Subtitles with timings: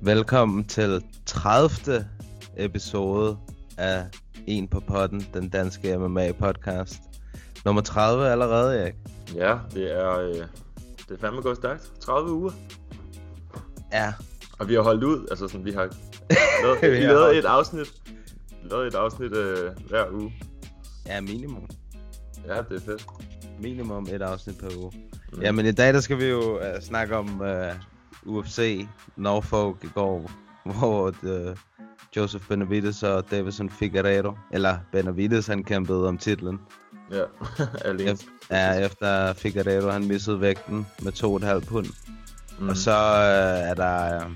[0.00, 2.06] Velkommen til 30.
[2.56, 3.38] episode
[3.76, 4.06] af
[4.46, 7.00] En på potten, den danske MMA podcast.
[7.64, 8.94] Nummer 30 allerede, Erik.
[9.34, 10.34] Ja, det er, øh,
[11.08, 11.92] det er fandme gået stærkt.
[12.00, 12.50] 30 uger.
[13.92, 14.14] Ja,
[14.58, 15.88] Og vi har holdt ud, altså sådan, vi har
[16.62, 17.92] lavet, Vi vi har lavet et afsnit,
[18.62, 20.34] lavet et afsnit øh, hver uge.
[21.06, 21.68] ja minimum.
[22.46, 23.06] Ja, det er fedt.
[23.60, 24.92] Minimum et afsnit per uge.
[25.32, 25.42] Mm.
[25.42, 30.30] Jamen i dag, der skal vi jo uh, snakke om uh, UFC Norfolk i går,
[30.78, 31.56] hvor uh,
[32.16, 36.60] Joseph Benavides og Davison Figueiredo, eller Benavides, han kæmpede om titlen.
[37.10, 37.24] Ja,
[37.88, 38.10] alene.
[38.10, 41.12] Efter, ja, efter Figueiredo, han missede vægten med
[41.60, 41.86] 2,5 pund.
[42.58, 42.68] Mm.
[42.68, 44.30] Og så øh, er der øh,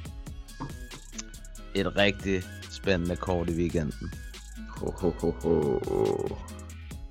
[1.75, 4.13] et rigtig spændende kort i weekenden.
[4.69, 5.79] Ho, ho, ho, ho.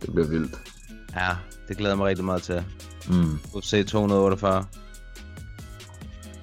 [0.02, 0.56] Det bliver vildt.
[1.16, 1.30] Ja,
[1.68, 2.64] det glæder jeg mig rigtig meget til.
[3.10, 3.40] Mm.
[3.56, 4.66] UFC 248.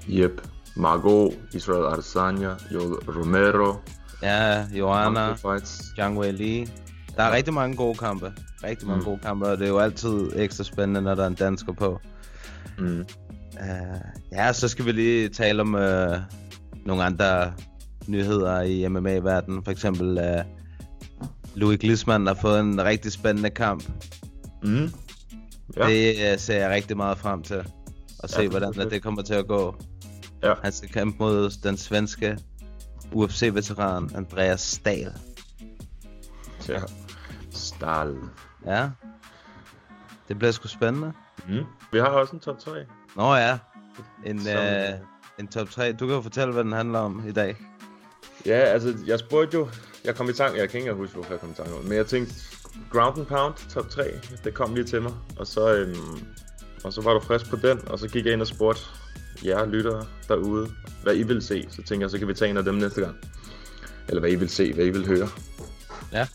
[0.09, 0.41] Yep.
[0.77, 3.75] Margot, Israel Adesanya, Joel Romero,
[4.23, 5.37] Ja, Joanna.
[5.97, 6.67] Zhang Wei Li.
[7.17, 8.33] Der er rigtig mange gode kampe.
[8.65, 9.05] Rigtig mange Mm.
[9.05, 12.01] gode kampe, og det er jo altid ekstra spændende, når der er en dansker på.
[12.79, 13.05] Mm.
[13.53, 14.01] Uh,
[14.33, 16.17] ja, så skal vi lige tale om uh,
[16.87, 17.53] nogle andre
[18.07, 19.65] nyheder i MMA-verdenen.
[19.65, 20.45] For eksempel uh,
[21.55, 23.85] Louis Glisman har fået en rigtig spændende kamp.
[24.63, 24.91] Mm.
[25.77, 25.87] Ja.
[25.89, 27.65] Det uh, ser jeg rigtig meget frem til.
[28.23, 29.75] At se, Ja, hvordan det det, det kommer til at gå.
[30.43, 30.55] Ja.
[30.63, 32.39] Han skal kæmpe mod den svenske
[33.13, 35.13] UFC-veteran Andreas Stahl.
[36.69, 36.81] ja.
[37.51, 38.17] Stahl.
[38.67, 38.89] Ja.
[40.29, 41.13] Det bliver sgu spændende.
[41.49, 41.65] Mm.
[41.93, 42.71] Vi har også en top 3.
[43.17, 43.59] Nå ja.
[44.25, 44.89] En, Som- øh,
[45.39, 45.93] en top 3.
[45.93, 47.57] Du kan jo fortælle, hvad den handler om i dag.
[48.47, 49.69] Ja, altså, jeg spurgte jo...
[50.05, 50.59] Jeg kom i tanke...
[50.59, 52.35] Jeg kan ikke huske, hvorfor jeg kom i tanke om Men jeg tænkte,
[52.93, 54.03] Ground and Pound, top 3,
[54.45, 55.13] det kom lige til mig.
[55.37, 55.97] Og så, øhm,
[56.85, 58.81] og så var du frisk på den, og så gik jeg ind og spurgte
[59.45, 60.69] jer lyttere derude,
[61.03, 61.67] hvad I vil se.
[61.71, 63.17] Så tænkte jeg, så kan vi tage en af dem næste gang.
[64.09, 65.29] Eller hvad I vil se, hvad I vil høre.
[66.13, 66.27] Ja.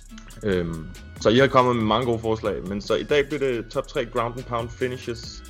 [0.44, 0.88] Øhm,
[1.22, 3.88] så I har kommet med mange gode forslag, men så i dag bliver det top
[3.88, 5.44] 3 Ground and Pound finishes.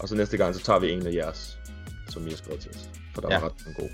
[0.00, 1.58] Og så næste gang, så tager vi en af jeres,
[2.08, 2.88] som I har skrevet til os.
[3.14, 3.40] For der Ja.
[3.40, 3.90] var ret gode.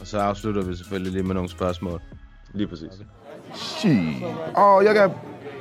[0.00, 2.00] Og så afslutter vi selvfølgelig lige med nogle spørgsmål.
[2.54, 2.92] Lige præcis.
[3.54, 3.92] Shit.
[4.56, 5.10] Oh, y'all got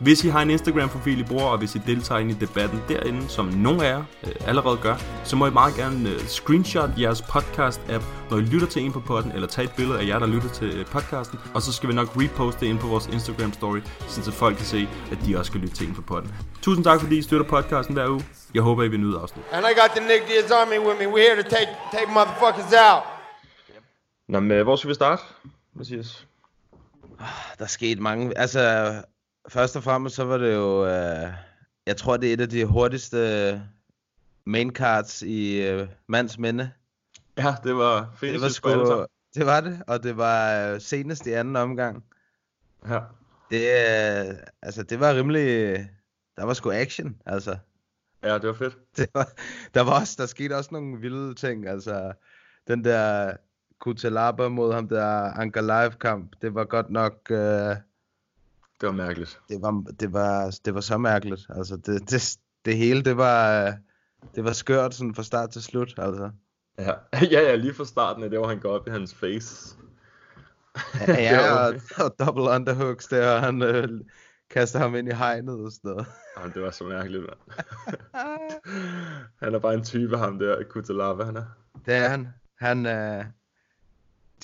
[0.00, 3.28] Hvis I har en Instagram-profil, I bruger, og hvis I deltager ind i debatten derinde,
[3.28, 7.22] som nogle af jer øh, allerede gør, så må I meget gerne øh, screenshot jeres
[7.22, 10.26] podcast-app, når I lytter til en på podden, eller tage et billede af jer, der
[10.26, 14.08] lytter til øh, podcasten, og så skal vi nok reposte det ind på vores Instagram-story,
[14.08, 16.34] så folk kan se, at de også skal lytte til en på podden.
[16.62, 18.24] Tusind tak, fordi I støtter podcasten hver uge.
[18.54, 19.52] Jeg håber, I vil nyde afsnittet.
[19.52, 21.06] And I got the Nick Diaz Army with me.
[21.06, 23.02] We're here to take take motherfuckers out.
[24.28, 25.22] Nå, men øh, hvor skal vi starte,
[25.74, 26.26] Mathias?
[27.58, 28.38] Der skete mange...
[28.38, 28.92] Altså,
[29.48, 30.86] først og fremmest så var det jo...
[30.86, 31.32] Øh,
[31.86, 33.62] jeg tror, det er et af de hurtigste
[34.44, 36.70] main cards i øh, mands minde.
[37.38, 41.26] Ja, det var Det finishes var, sgu, det var det, og det var øh, senest
[41.26, 42.04] i anden omgang.
[42.88, 43.00] Ja.
[43.50, 45.76] Det, øh, altså, det var rimelig...
[46.36, 47.56] Der var sgu action, altså.
[48.22, 48.78] ja, det var fedt.
[48.96, 49.28] det var,
[49.74, 52.12] der var også, der skete også nogle vilde ting, altså
[52.68, 53.32] den der
[53.78, 57.76] Kutalaba mod ham der Anker Live kamp, det var godt nok, øh,
[58.80, 59.40] Det var mærkeligt.
[59.48, 63.66] det var, det var, det var så mærkeligt, altså det, det, det hele, det var,
[63.66, 63.72] øh,
[64.34, 66.30] det var skørt sådan fra start til slut, altså.
[66.78, 66.92] Ja,
[67.34, 69.76] ja, ja lige fra starten af det, hvor han går op i hans face.
[71.08, 73.88] Ja, ja var og, og double underhooks der, og han øh,
[74.50, 76.06] kaster ham ind i hegnet og sådan noget.
[76.38, 77.64] Jamen, det var så mærkeligt, mand.
[79.42, 81.44] han er bare en type, ham der, Kutalava, han er.
[81.86, 82.28] Det er han.
[82.58, 83.24] Han, øh,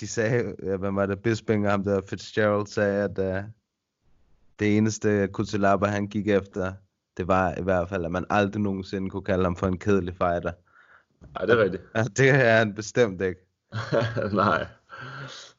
[0.00, 3.44] de sagde, ja, hvad var det, Bisping og ham der Fitzgerald sagde, at øh,
[4.58, 6.72] det eneste Kutalaba han gik efter,
[7.16, 10.14] det var i hvert fald, at man aldrig nogensinde kunne kalde ham for en kedelig
[10.16, 10.52] fighter.
[11.36, 11.82] Ej, det er rigtigt.
[11.94, 13.40] Ja, det er han bestemt ikke.
[14.32, 14.66] Nej.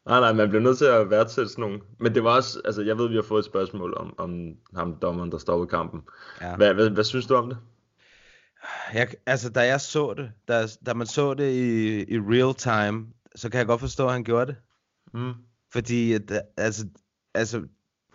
[0.06, 1.82] Nej, nej, man bliver nødt til at værdsætte sådan nogle.
[2.00, 4.96] Men det var også, altså jeg ved, vi har fået et spørgsmål om, om ham
[5.02, 6.02] dommeren, der stoppede kampen.
[6.42, 6.56] Ja.
[6.56, 7.58] Hvad, hvad, hvad synes du om det?
[8.94, 13.08] Jeg, altså, da jeg så det, da, da man så det i, i real time,
[13.36, 14.56] så kan jeg godt forstå, at han gjorde det.
[15.14, 15.34] Mm.
[15.72, 16.88] Fordi, at, altså,
[17.34, 17.64] altså,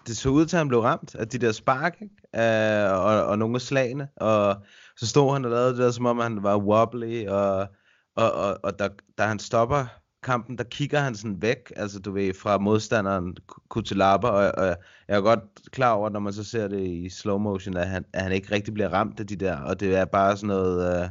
[0.06, 2.14] det så ud til, at han blev ramt af de der spark, ikke?
[2.37, 4.08] Uh, og, og nogle af slagene.
[4.17, 4.56] Og
[4.97, 7.58] så stod han og lavede det der, som om han var wobbly, og,
[8.17, 8.88] og, og, og da,
[9.19, 9.87] da han stopper
[10.23, 13.37] kampen, der kigger han sådan væk, altså du ved, fra modstanderen
[13.69, 14.67] Kutilaba, og, og
[15.08, 15.41] jeg er godt
[15.73, 18.55] klar over, når man så ser det i slow motion, at han, at han ikke
[18.55, 21.08] rigtig bliver ramt af de der, og det er bare sådan noget uh,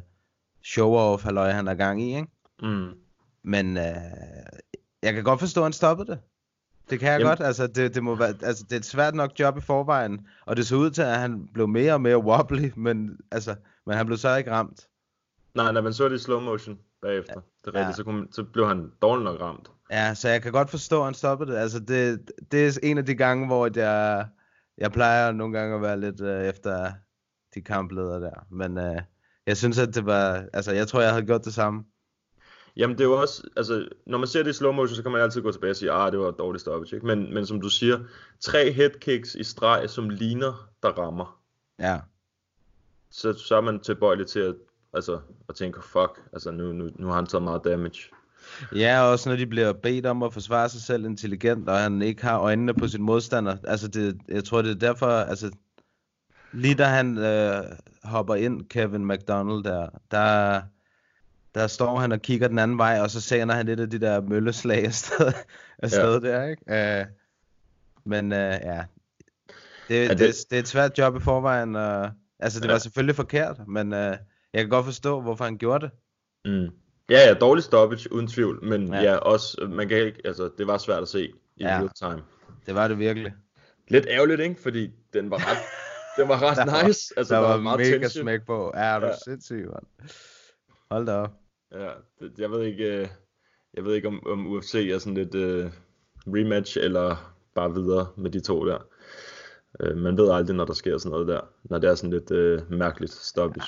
[0.63, 2.27] show-off, halløj, han er gang i, ikke?
[2.61, 2.89] Mm.
[3.43, 3.83] Men uh,
[5.03, 6.19] jeg kan godt forstå, at han stoppede det.
[6.89, 7.29] Det kan jeg Jamen.
[7.29, 10.27] godt, altså det, det, må være, altså det er et svært nok job i forvejen,
[10.45, 13.55] og det så ud til, at han blev mere og mere wobbly, men, altså,
[13.85, 14.87] men han blev så ikke ramt.
[15.55, 17.91] Nej, når man så det i slow motion bagefter, det er rigtigt, Ja.
[17.93, 19.71] så, kunne, så blev han dårligt nok ramt.
[19.91, 21.57] Ja, så jeg kan godt forstå, at han stoppede det.
[21.57, 24.27] Altså, det, det er en af de gange, hvor jeg,
[24.77, 26.91] jeg plejer nogle gange at være lidt øh, efter
[27.55, 28.45] de kampledere der.
[28.51, 29.01] Men øh,
[29.47, 30.45] jeg synes, at det var...
[30.53, 31.83] Altså, jeg tror, jeg havde gjort det samme.
[32.79, 35.11] Jamen det er jo også, altså når man ser det i slow motion, så kan
[35.11, 37.07] man altid gå tilbage og sige, ah det var et dårligt stoppage, ikke?
[37.07, 37.99] Men, men som du siger,
[38.39, 41.39] tre headkicks i streg, som ligner, der rammer,
[41.79, 41.99] Ja.
[43.09, 44.55] så, så er man tilbøjelig til at,
[44.93, 47.99] altså, at tænke, fuck, altså nu, nu, nu har han taget meget damage.
[48.75, 52.01] Ja, og også når de bliver bedt om at forsvare sig selv intelligent, og han
[52.01, 53.57] ikke har øjnene på sin modstander.
[53.63, 55.51] Altså, det, jeg tror, det er derfor, altså,
[56.51, 57.63] lige da han øh,
[58.03, 60.61] hopper ind, Kevin McDonald der, der,
[61.55, 63.99] der står han og kigger den anden vej, og så sender han lidt af de
[63.99, 65.33] der mølleslag afsted,
[65.77, 66.29] afsted ja.
[66.29, 66.99] der, ikke?
[66.99, 67.05] Øh,
[68.05, 68.83] men øh, ja,
[69.87, 72.71] det, Er det, det- det, er et svært job i forvejen, og, altså det Ja.
[72.71, 74.17] var selvfølgelig forkert, men øh,
[74.53, 75.91] jeg kan godt forstå, hvorfor han gjorde det.
[76.51, 76.69] Mm.
[77.09, 78.99] Ja, ja, dårlig stoppage, uden tvivl, men Ja.
[78.99, 81.67] ja, ja også, man kan ikke, altså det var svært at se i Ja.
[81.77, 82.21] real time.
[82.65, 83.33] Det var det virkelig.
[83.87, 84.61] Lidt ærgerligt, ikke?
[84.61, 85.57] Fordi den var ret,
[86.17, 87.13] den var ret Der var- nice.
[87.17, 88.23] Altså, der, der, var, var meget mega tension.
[88.23, 88.71] smæk på.
[88.75, 89.11] Ja, er du Ja.
[89.11, 89.17] ja.
[89.25, 90.09] sindssyg, mand.
[90.91, 91.31] Hold da op.
[91.71, 91.89] Ja,
[92.19, 93.07] det, jeg ved ikke, øh,
[93.73, 95.71] jeg ved ikke om, om UFC er sådan lidt øh,
[96.27, 98.77] rematch eller bare videre med de to der.
[99.79, 102.31] Øh, man ved aldrig, når der sker sådan noget der, når det er sådan lidt
[102.31, 103.67] øh, mærkeligt stoppage.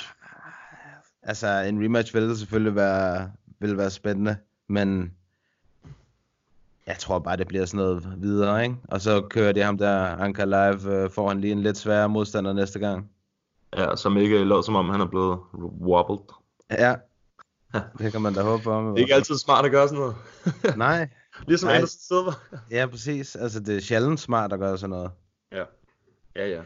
[1.24, 4.38] Altså, en rematch ville selvfølgelig være, ville være spændende,
[4.68, 5.14] men
[6.88, 8.76] jeg tror bare, det bliver sådan noget videre, ikke?
[8.88, 12.10] Og så kører de ham der, Anka Live, øh, får han lige en lidt sværere
[12.10, 13.12] modstander næste gang.
[13.78, 15.40] Ja, som ikke lød som om han er blevet
[15.82, 16.20] wobbled.
[16.72, 16.96] Ja,
[18.00, 18.86] det kan man da håbe om.
[18.86, 20.16] Det er ikke altid smart at gøre sådan noget.
[20.78, 21.10] Nej,
[21.48, 21.76] ligesom Nej.
[21.76, 22.32] Anderson Silva.
[22.72, 23.36] ja præcis.
[23.36, 25.12] Altså, det er sjældent smart at gøre sådan noget.
[25.52, 25.64] ja.
[26.36, 26.62] Ja, ja.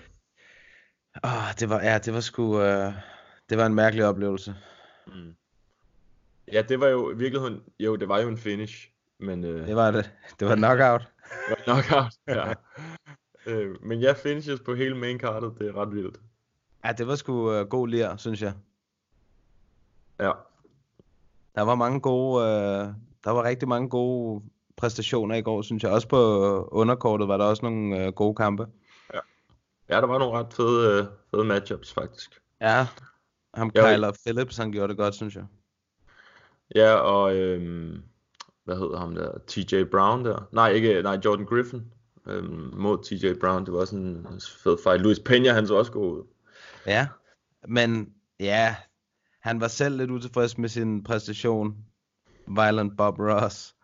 [1.24, 2.94] Åh, det var, ja, det var sgu, øh,
[3.50, 4.56] det var en mærkelig oplevelse.
[5.08, 5.36] Mm.
[6.52, 9.76] Ja, det var jo i virkeligheden, jo, det var jo en finish, men øh, Det
[9.76, 10.12] var det.
[10.40, 11.02] Det var knockout.
[11.30, 12.14] det var knockout.
[12.28, 12.54] ja.
[13.52, 16.20] øh, men ja, finishes på hele main cardet, det er ret vildt.
[16.86, 18.54] Ja, det var sgu øh, god lir, synes jeg.
[20.20, 20.32] Ja.
[21.56, 22.88] Der var mange gode, øh,
[23.24, 24.44] der var rigtig mange gode
[24.78, 25.92] præstationer i går, synes jeg.
[25.92, 26.18] Også på
[26.72, 28.68] underkortet var der også nogle øh, gode kampe.
[29.90, 32.42] Ja, der var nogle ret fede, øh, fede matchups faktisk.
[32.62, 32.88] Ja,
[33.54, 33.82] ham Jo.
[33.82, 35.46] Kyler Phillips, han gjorde det godt, synes jeg.
[36.76, 38.04] Ja, og øhm,
[38.64, 39.32] hvad hedder ham der?
[39.48, 40.48] TJ Brown der?
[40.52, 41.92] Nej, ikke, nej, Jordan Griffin
[42.28, 43.66] øhm, mod TJ Brown.
[43.66, 45.02] Det var sådan en fed fight.
[45.02, 46.24] Luis Peña, han så også god ud.
[46.86, 47.08] Ja,
[47.68, 48.76] men ja,
[49.46, 51.78] han var selv lidt utilfreds med sin præstation,
[52.48, 53.76] Violent Bob Ross.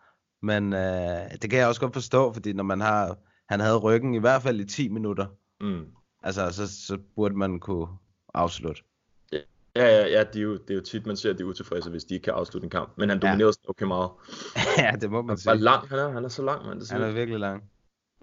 [0.42, 3.16] Men øh, det kan jeg også godt forstå, fordi når man har,
[3.48, 5.26] han havde ryggen i hvert fald i 10 minutter,
[5.60, 5.86] Mm.
[6.22, 7.86] altså så, så burde man kunne
[8.34, 8.82] afslutte.
[9.32, 9.38] Ja,
[9.76, 11.90] ja, ja, det er, jo, det er jo tit, man ser, at de er utilfredse,
[11.90, 12.92] hvis de ikke kan afslutte en kamp.
[12.98, 13.70] Men han dominerede ja.
[13.70, 14.10] okay meget.
[14.78, 15.56] ja, det må man Hvor sige.
[15.56, 16.80] lang han er, han er så lang, mand.
[16.80, 17.62] Det Han er virkelig lang.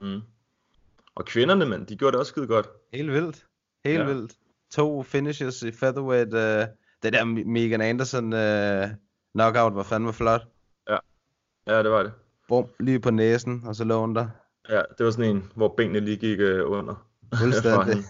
[0.02, 0.22] mm.
[1.16, 2.68] Og kvinderne, mand, de gjorde det også skide godt.
[2.94, 3.46] Helt vildt.
[3.86, 4.06] Helt ja.
[4.06, 4.34] vildt.
[4.72, 6.34] To finishes i featherweight.
[6.34, 6.68] Øh,
[7.04, 8.88] det der Me- Megan Anderson øh,
[9.36, 10.42] knockout var fandme flot.
[11.68, 12.12] Ja, det var det.
[12.48, 14.28] Bum, lige på næsen, og så lå hun der.
[14.70, 17.08] Ja, det var sådan en, hvor benene lige gik øh, under.
[17.40, 17.96] Fuldstændig.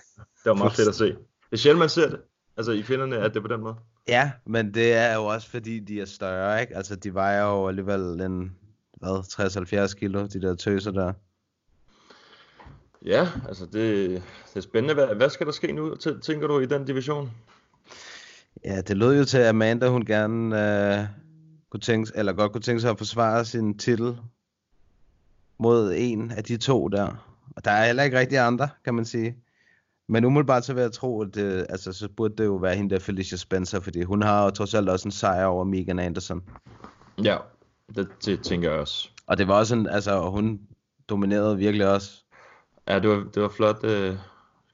[0.44, 1.06] Det var meget fedt at se.
[1.06, 1.18] Det
[1.52, 2.22] er sjældent, man ser det.
[2.58, 3.76] Altså i kvinderne, at det på den måde.
[4.08, 6.76] Ja, men det er jo også fordi, de er større, ikke?
[6.76, 8.56] Altså, de vejer jo alligevel en,
[8.94, 11.14] hvad, 60-70 kilo, de der tøser der.
[13.06, 14.10] Ja, altså det,
[14.48, 14.94] det er spændende.
[14.94, 17.32] Hvad, hvad skal der ske nu, tæ- tænker du, i den division?
[18.66, 20.62] Ja, det lød jo til, at Amanda, hun gerne
[21.00, 21.08] øh,
[21.70, 24.18] kunne tænke, eller godt kunne tænke sig at forsvare sin titel
[25.60, 27.26] mod en af de to der.
[27.56, 29.38] Og der er heller ikke rigtig andre, kan man sige.
[30.08, 32.96] Men umiddelbart så vil jeg tro, at det, altså, så burde det jo være hende
[32.96, 36.44] der Felicia Spencer, fordi hun har jo trods alt også en sejr over Megan Anderson.
[37.24, 37.38] Ja,
[37.96, 39.10] det, det tænker jeg også.
[39.28, 40.60] Og det var også en, altså hun
[41.10, 42.24] dominerede virkelig også.
[42.88, 44.16] Ja, det var, det var flot uh,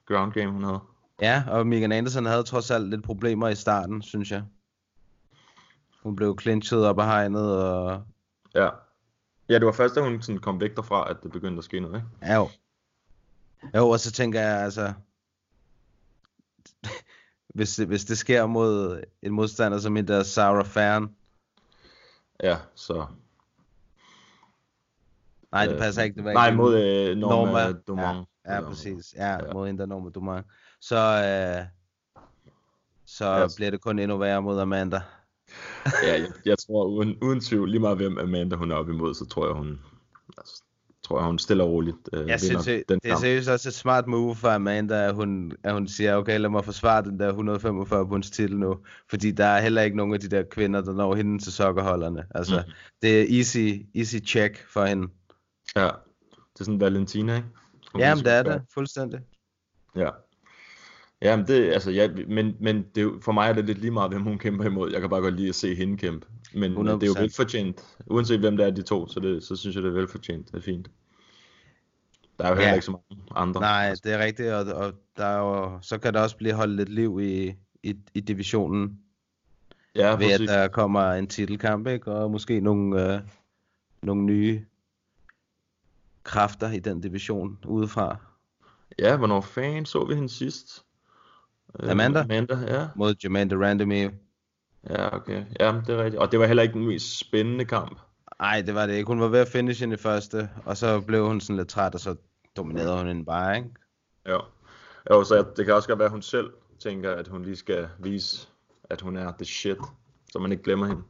[0.06, 0.80] ground game, hun havde.
[1.22, 4.43] Ja, og Megan Anderson havde trods alt lidt problemer i starten, synes jeg.
[6.03, 8.03] Hun blev clinchet op af hegnet, og...
[8.55, 8.69] Ja.
[9.50, 11.79] Ja, det var først, da hun sådan kom væk derfra, at det begyndte at ske
[11.79, 12.07] noget, ikke?
[12.22, 12.50] Ja, jo.
[13.75, 14.93] Jo, og så tænker jeg, altså...
[17.55, 21.15] hvis, det, hvis det sker mod en modstander som en der Sarah Fern...
[22.43, 23.05] Ja, så...
[25.51, 26.15] Nej, det passer ikke.
[26.15, 27.79] Det var Nej, ikke mod øh, Norma, Norma.
[27.88, 28.29] Dumont.
[28.45, 29.13] Ja, præcis.
[29.17, 29.45] Ja, Ja.
[29.45, 29.53] ja.
[29.53, 30.45] mod en der Norma Dumont.
[30.88, 31.65] Så, øh,
[33.06, 33.48] så Ja.
[33.56, 35.01] bliver det kun endnu værre mod Amanda.
[36.04, 39.13] ja, jeg, jeg tror uden, uden tvivl, lige meget hvem Amanda hun er op imod,
[39.13, 39.80] så tror jeg, hun,
[40.38, 40.63] altså,
[41.04, 43.50] tror jeg, hun stille og roligt øh, Jeg vinder synes, det, den det er seriøst
[43.50, 47.04] også et smart move for Amanda, at hun, at hun siger, okay, lad mig forsvare
[47.04, 48.77] den der 145 punds titel nu.
[49.10, 52.25] Fordi der er heller ikke nogen af de der kvinder, der når hende til sokkerholderne.
[52.36, 52.72] Altså, Mhm.
[53.01, 55.08] det er easy, easy check for hende.
[55.75, 55.86] Ja,
[56.54, 57.48] det er sådan Valentina, ikke?
[57.92, 59.20] Hun Jamen, det er det, fuldstændig.
[59.96, 60.10] Ja.
[61.25, 64.22] Jamen det, altså, ja, men, men det, for mig er det lidt lige meget, hvem
[64.24, 64.91] hun kæmper imod.
[64.91, 66.27] Jeg kan bare godt lide at se hende kæmpe.
[66.53, 66.91] Men 100%.
[66.94, 67.22] det er jo 100%.
[67.22, 67.98] velfortjent.
[68.08, 70.48] Uanset hvem det er de to, så, det, så synes jeg, det er velfortjent.
[70.51, 70.88] Det er fint.
[72.39, 72.60] Der er jo Ja.
[72.62, 73.62] heller ikke så mange andre.
[73.62, 76.75] Nej, det er rigtigt, og, og der er jo, så kan der også blive holdt
[76.75, 77.53] lidt liv i,
[77.84, 79.00] i, i divisionen,
[79.96, 80.50] ja, ved at præcis.
[80.50, 82.12] der kommer en titelkamp, ikke?
[82.12, 83.22] og måske nogle, øh,
[84.03, 84.65] nogle nye
[86.24, 88.17] kræfter i den division udefra.
[89.00, 90.85] Ja, hvornår fanden så vi hende sidst?
[91.79, 92.20] Øh, Amanda?
[92.20, 92.88] Amanda, ja.
[92.96, 94.10] Mod Jermaine Randomir.
[94.89, 95.46] Ja, okay.
[95.60, 96.22] Ja, det er rigtigt.
[96.22, 98.00] Og det var heller ikke den mest spændende kamp.
[98.39, 99.08] Nej, det var det ikke.
[99.08, 102.00] Hun var ved at finish i første, og så blev hun sådan lidt træt, og
[102.00, 102.15] så
[102.58, 103.70] dominerede hun hende bare, ikke?
[104.29, 104.41] Jo.
[105.12, 107.55] Jo, så jeg, det kan også godt være, at hun selv tænker, at hun lige
[107.55, 108.48] skal vise,
[108.89, 109.77] at hun er the shit,
[110.32, 111.01] så man ikke glemmer hende.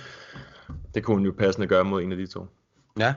[0.94, 2.46] det kunne hun jo passende gøre mod en af de to.
[2.98, 3.14] Ja.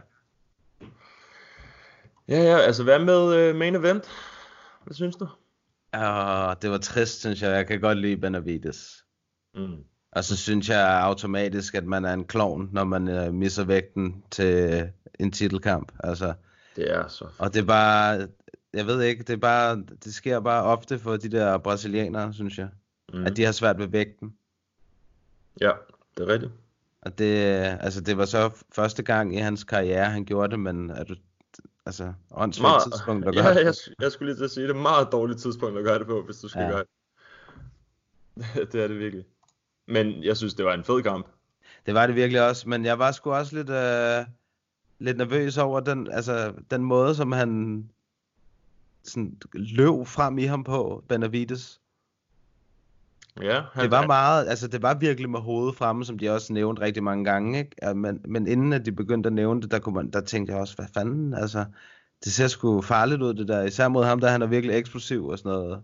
[2.28, 4.10] Ja, ja, altså hvad med uh, main event?
[4.84, 5.28] Hvad synes du?
[5.94, 7.52] Og det var trist, synes jeg.
[7.52, 9.06] Jeg kan godt lide Benavides.
[9.56, 9.84] Mm.
[10.12, 14.24] Og så synes jeg automatisk, at man er en klovn, når man øh, misser vægten
[14.32, 15.92] til en titelkamp.
[16.04, 16.34] Altså,
[16.76, 17.26] Det er så...
[17.38, 18.28] og det er bare,
[18.74, 22.58] jeg ved ikke, det er bare, det sker bare ofte for de der brasilianere, synes
[22.58, 22.70] jeg.
[23.14, 23.26] Mm.
[23.26, 24.34] At de har svært ved vægten.
[25.62, 25.72] Ja,
[26.18, 26.52] det er rigtigt.
[27.02, 27.36] Og det,
[27.80, 31.16] altså det var så første gang i hans karriere, han gjorde det, men er du,
[31.86, 33.66] altså, åndssvagt Meget, tidspunkt at ja, gøre det.
[33.66, 36.00] jeg, jeg skulle lige til at sige, det er et meget dårligt tidspunkt at gøre
[36.00, 36.66] det på, hvis du skal Ja.
[36.66, 36.72] ja.
[36.72, 36.90] gøre det.
[38.72, 39.26] det er det virkelig.
[39.88, 41.28] Men jeg synes, det var en fed kamp.
[41.86, 44.26] Det var det virkelig også, men jeg var sgu også lidt, øh,
[45.00, 47.90] lidt nervøs over den, altså, den måde, som han
[49.04, 51.82] sådan, løb frem i ham på, Benavides.
[53.42, 56.54] Ja, han, Det var meget, altså det var virkelig med hovedet fremme, som de også
[56.54, 57.96] nævnte rigtig mange gange, ikke?
[57.96, 60.62] Men, men inden at de begyndte at nævne det, der, kunne man, der tænkte jeg
[60.62, 61.66] også, hvad fanden, altså,
[62.24, 65.28] det ser sgu farligt ud det der, især mod ham, der han er virkelig eksplosiv
[65.28, 65.70] og sådan noget.
[65.70, 65.80] Jeg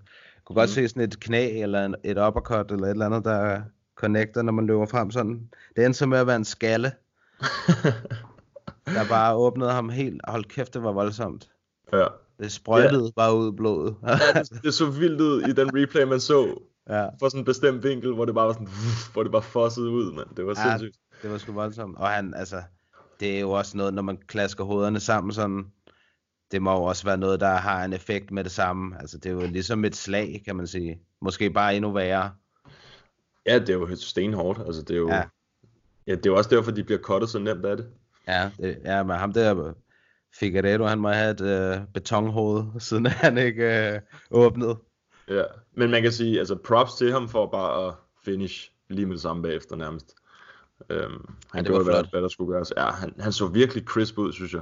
[0.46, 0.74] kunne godt Mm.
[0.74, 3.62] se sådan et knæ, eller en, et uppercut, eller et eller andet, der
[3.96, 5.50] connecter, når man løber frem sådan.
[5.76, 6.92] Det endte så med at være en skalle,
[8.86, 11.50] der bare åbnede ham helt, hold kæft, det var voldsomt.
[11.94, 12.06] ja.
[12.40, 13.10] Det sprøjtede ja.
[13.16, 13.96] bare ud i blodet.
[14.08, 16.60] ja det, det, så vildt ud i den replay, man så.
[16.90, 17.06] Ja.
[17.20, 18.68] For sådan en bestemt vinkel, hvor det bare var sådan,
[19.14, 20.28] hvor det bare fossede ud, mand.
[20.38, 20.98] Det var Ja, sindssygt.
[21.22, 21.98] Det var sgu voldsomt.
[21.98, 22.62] Og han, altså,
[23.20, 25.66] det er jo også noget, når man klasker hovederne sammen sådan,
[26.52, 29.00] det må jo også være noget, der har en effekt med det samme.
[29.00, 31.00] Altså, det er jo ligesom et slag, kan man sige.
[31.22, 32.32] Måske bare endnu værre.
[33.46, 34.60] Ja, det er jo stenhårdt.
[34.66, 35.10] Altså, det er jo...
[35.10, 35.24] Ja.
[36.08, 36.16] Ja.
[36.16, 37.88] det er jo også derfor, de bliver cuttet så nemt af det.
[38.28, 39.74] Ja, det, ja men ham der,
[40.36, 44.78] Figueredo, han må have et øh, betonhoved, siden han ikke øh, åbnede.
[45.30, 45.44] Ja.
[45.74, 47.94] Men man kan sige, altså props til ham for bare at
[48.26, 50.16] finish lige med det samme bagefter nærmest.
[50.90, 52.74] Øhm, han det gjorde, hvad, hvad der skulle gøres.
[52.78, 54.62] Ja, han, han så virkelig crisp ud, synes jeg.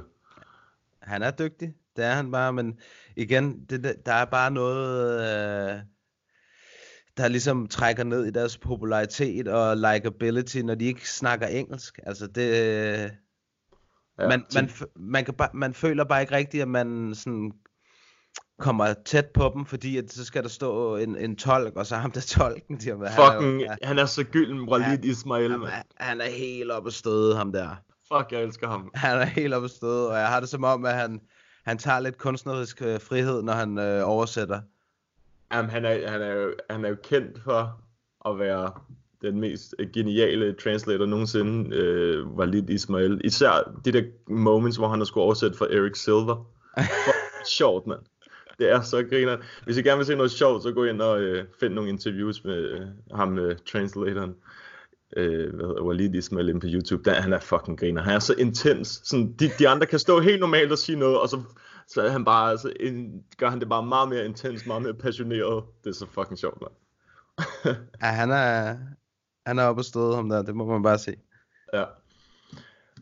[1.02, 2.80] Han er dygtig, det er han bare, men
[3.16, 5.80] igen, det, der er bare noget, øh,
[7.16, 11.98] der ligesom trækker ned i deres popularitet og likability, når de ikke snakker engelsk.
[12.06, 13.10] Altså det,
[14.18, 17.52] Ja, man, man, man, kan bare, man føler bare ikke rigtigt, at man sådan
[18.58, 21.96] kommer tæt på dem, fordi at så skal der stå en, en tolk, og så
[21.96, 23.08] ham der tolken, har med.
[23.08, 26.90] Fucking, han, er, han er så gylden, Walid Ismail, han, er, han er helt oppe
[26.90, 27.68] støde, ham der.
[28.12, 28.90] Fuck, jeg elsker ham.
[28.94, 31.20] Han er helt oppe støde, og jeg har det som om, at han,
[31.64, 34.60] han tager lidt kunstnerisk øh, frihed, når han øh, oversætter.
[35.52, 37.80] Jamen, han er, han, er jo, han er jo kendt for
[38.28, 38.72] at være
[39.22, 43.20] den mest geniale translator nogensinde, øh, Walid Ismail.
[43.24, 46.46] Især de der moments, hvor han har skulle oversætte for Eric Silver.
[47.04, 48.00] Fuck, sjovt, mand.
[48.62, 49.36] Det er så griner.
[49.64, 52.44] Hvis I gerne vil se noget sjovt, så gå ind og øh, find nogle interviews
[52.44, 54.34] med øh, ham, øh, translatoren.
[55.16, 58.02] øh, hvad hedder, Walid Ismail inde på YouTube, der, han er fucking griner.
[58.02, 59.00] Han er så intens.
[59.04, 61.42] Sådan, de, de andre kan stå helt normalt og sige noget, og så,
[61.88, 64.94] så er han bare, altså, en, gør han det bare meget mere intens, meget mere
[64.94, 65.64] passioneret.
[65.84, 66.72] Det er så fucking sjovt, mand.
[68.02, 68.76] Ja, han er,
[69.46, 71.16] han er oppe og støde ham der, det må man bare se.
[71.74, 71.84] Ja.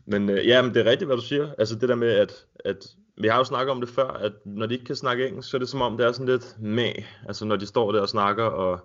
[0.05, 1.51] Men øh, ja, men det er rigtigt, hvad du siger.
[1.57, 2.87] Altså det der med, at, at
[3.17, 5.57] vi har jo snakket om det før, at når de ikke kan snakke engelsk, så
[5.57, 6.91] er det som om, det er sådan lidt med.
[7.27, 8.79] Altså når de står der og snakker og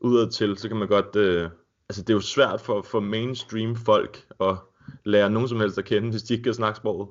[0.00, 1.16] udad til, så kan man godt...
[1.16, 1.50] Øh,
[1.88, 4.56] altså det er jo svært for, for mainstream folk at
[5.04, 7.08] lære nogen som helst at kende, hvis de ikke kan snakke sproget.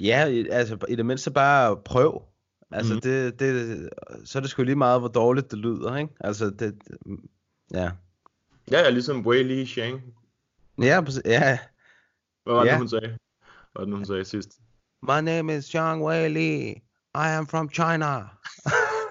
[0.00, 2.22] Ja, altså i det mindste bare prøv.
[2.70, 3.00] Altså Mhm.
[3.00, 3.88] det, det,
[4.24, 6.14] så er det sgu lige meget, hvor dårligt det lyder, ikke?
[6.20, 6.74] Altså det,
[7.72, 7.90] ja.
[8.70, 10.02] Ja, ja, ligesom Wei Li Shang.
[10.78, 10.84] Ja,
[11.24, 11.58] ja.
[12.44, 12.78] Hvad var det, Ja.
[12.78, 13.06] hun sagde?
[13.08, 13.16] Hvad
[13.76, 14.58] var det, hun sagde sidst?
[15.06, 16.82] My name is Zhang Wei Li.
[17.14, 18.30] I am from China.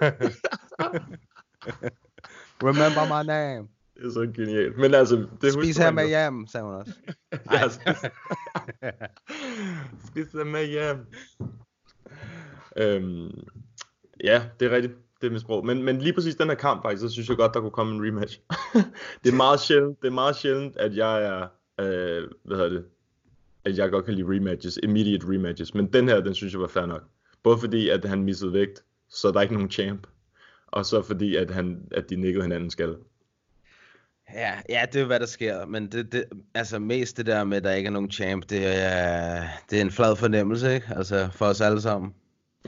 [2.60, 3.68] Remember my name.
[3.96, 4.78] Det er så genialt.
[4.78, 6.92] Men altså, det Spis her med hjem, sagde hun også.
[7.52, 7.96] Ja, spis,
[10.08, 11.06] spis det med hjem.
[12.76, 13.48] Øhm,
[14.24, 14.94] ja, det er rigtigt.
[15.20, 15.66] Det er med sprog.
[15.66, 17.94] Men, men lige præcis den her kamp faktisk, så synes jeg godt, der kunne komme
[17.94, 18.40] en rematch.
[19.24, 21.42] det er meget sjældent, det er meget sjældent, at jeg er,
[21.80, 22.84] øh, hvad hedder det,
[23.64, 25.74] at jeg godt kan lide rematches, immediate rematches.
[25.74, 27.02] Men den her, den synes jeg var fair nok.
[27.42, 30.06] Både fordi, at han missede vægt, så der er ikke nogen champ.
[30.66, 32.96] Og så fordi, at, han, at de nikkede hinanden skal.
[34.34, 35.66] Ja, ja, det er hvad der sker.
[35.66, 38.66] Men det, det, altså mest det der med, at der ikke er nogen champ, det
[38.66, 40.86] er, det er en flad fornemmelse, ikke?
[40.96, 42.14] Altså for os alle sammen.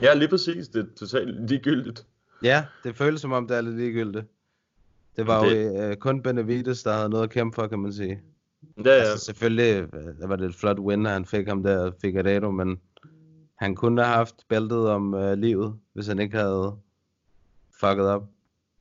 [0.01, 0.67] Ja, lige præcis.
[0.67, 2.05] Det er totalt ligegyldigt.
[2.43, 4.25] Ja, det føles som om, det er lidt ligegyldigt.
[5.15, 7.93] Det var Det- jo øh, kun Benavides, der havde noget at kæmpe for, kan man
[7.93, 8.21] sige.
[8.85, 8.91] Ja, ja.
[8.91, 12.79] Altså selvfølgelig, øh, der var det et flot win, han fik ham der, Figueiredo, men
[13.55, 16.75] han kunne have haft bæltet om øh, livet, hvis han ikke havde
[17.79, 18.23] fucket op.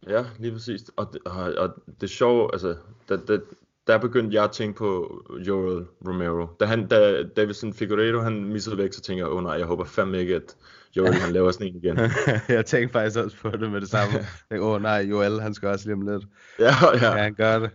[0.09, 0.91] Ja, lige præcis.
[0.97, 2.77] Og det, og, og det sjove, altså,
[3.09, 3.39] der, der,
[3.87, 6.47] der begyndte jeg at tænke på Joel Romero.
[6.61, 9.67] Da, han, da Davison Figueiredo, han missede væk, så tænkte jeg, åh oh, nej, jeg
[9.67, 10.57] håber fandme ikke, at
[10.97, 11.99] Joel, han laver sådan en igen.
[12.49, 14.15] jeg tænkte faktisk også på det med det samme.
[14.63, 16.25] Åh oh, nej, Joel, han skal også lige om lidt.
[16.59, 17.07] ja, ja.
[17.07, 17.71] Ja, han gør det.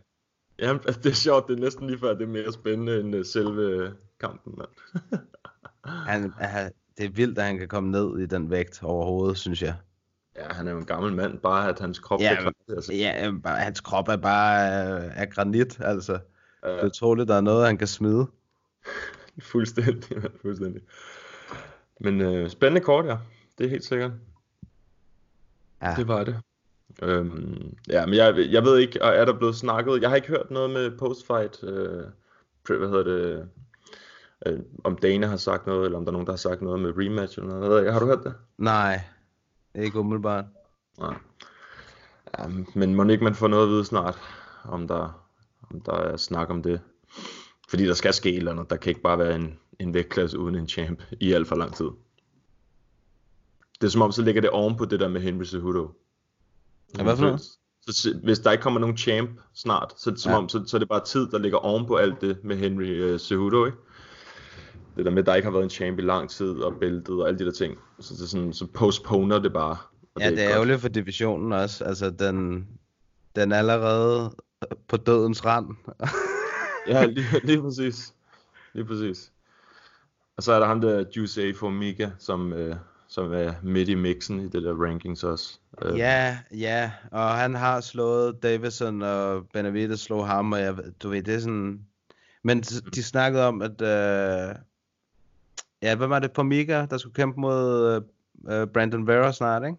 [0.62, 3.15] Jamen, altså, det er sjovt, det er næsten lige før, det er mere spændende end
[3.15, 4.69] uh, selve øh, kampen, mand.
[5.86, 9.62] Han, han, det er vildt, at han kan komme ned i den vægt overhovedet, synes
[9.62, 9.76] jeg.
[10.36, 12.93] ja, han er jo en gammel mand, bare at hans krop Ja, er klar se.
[12.93, 14.65] Ja, øh, bare- hans krop er bare
[15.06, 16.19] øh, af granit, altså.
[16.63, 16.71] Ja.
[16.71, 18.28] Det er utroligt, der er noget, han kan smide.
[19.52, 20.82] Fuldstændig, mand, fuldstændig.
[22.00, 23.17] Men øh, spændende kort, ja.
[23.58, 24.12] Det er helt sikkert.
[25.82, 25.93] Ja.
[25.97, 26.38] Det var det.
[27.02, 30.02] Øhm, ja, men jeg, jeg ved ikke, og er der blevet snakket?
[30.02, 31.64] Jeg har ikke hørt noget med postfight.
[31.64, 32.04] Øh,
[32.68, 33.50] hvad hedder det?
[34.46, 36.80] Øh, om Dana har sagt noget, eller om der er nogen, der har sagt noget
[36.80, 37.86] med rematch eller noget.
[37.86, 38.34] Jeg Har du hørt det?
[38.58, 39.02] Nej,
[39.76, 40.46] ikke umiddelbart.
[41.00, 41.16] Nej.
[42.40, 44.18] Ja, men må ikke man får noget at vide snart,
[44.64, 45.28] om der,
[45.72, 46.82] om der er snak om det.
[47.70, 48.70] Fordi der skal ske et eller andet.
[48.70, 51.76] Der kan ikke bare være en, en vægtklasse uden en champ i alt for lang
[51.76, 51.90] tid.
[53.82, 55.92] Det er som om, så ligger det oven på det der med Henry Cejudo.
[56.97, 57.41] Ja, hvad for noget?
[57.82, 60.38] Så, så, hvis der ikke kommer nogen champ snart, så er det som Ja.
[60.38, 63.13] om, så, så er det bare tid, der ligger oven på alt det med Henry
[63.13, 63.77] uh, Cejudo, ikke?
[64.97, 67.21] Det der med, at der ikke har været en champ i lang tid, og bæltet
[67.21, 67.77] og alle de der ting.
[67.99, 69.77] Så, det er sådan, så postponer det bare.
[70.19, 70.54] Ja, det er godt.
[70.54, 71.84] ærgerligt for divisionen også.
[71.84, 72.67] Altså, den,
[73.36, 74.32] den er allerede
[74.88, 75.67] på dødens rand.
[76.88, 78.13] Ja, lige, lige præcis.
[78.73, 79.32] Lige præcis.
[80.38, 81.51] Og så er der ham der Juice A.
[81.51, 82.75] Formiga, som, øh,
[83.13, 85.60] som er midt i mixen i det der rankings også.
[85.82, 91.10] Øh, Ja, ja, og han har slået Davison, og Benavides slog ham, og jeg, du
[91.10, 91.80] ved, det er sådan...
[92.43, 93.82] Men s- de snakkede om, at...
[93.82, 94.56] Øh...
[95.82, 96.32] Ja, hvad var det?
[96.36, 97.95] Formiga, der skulle kæmpe mod
[98.50, 99.78] øh, Brandon Vera snart, ikke?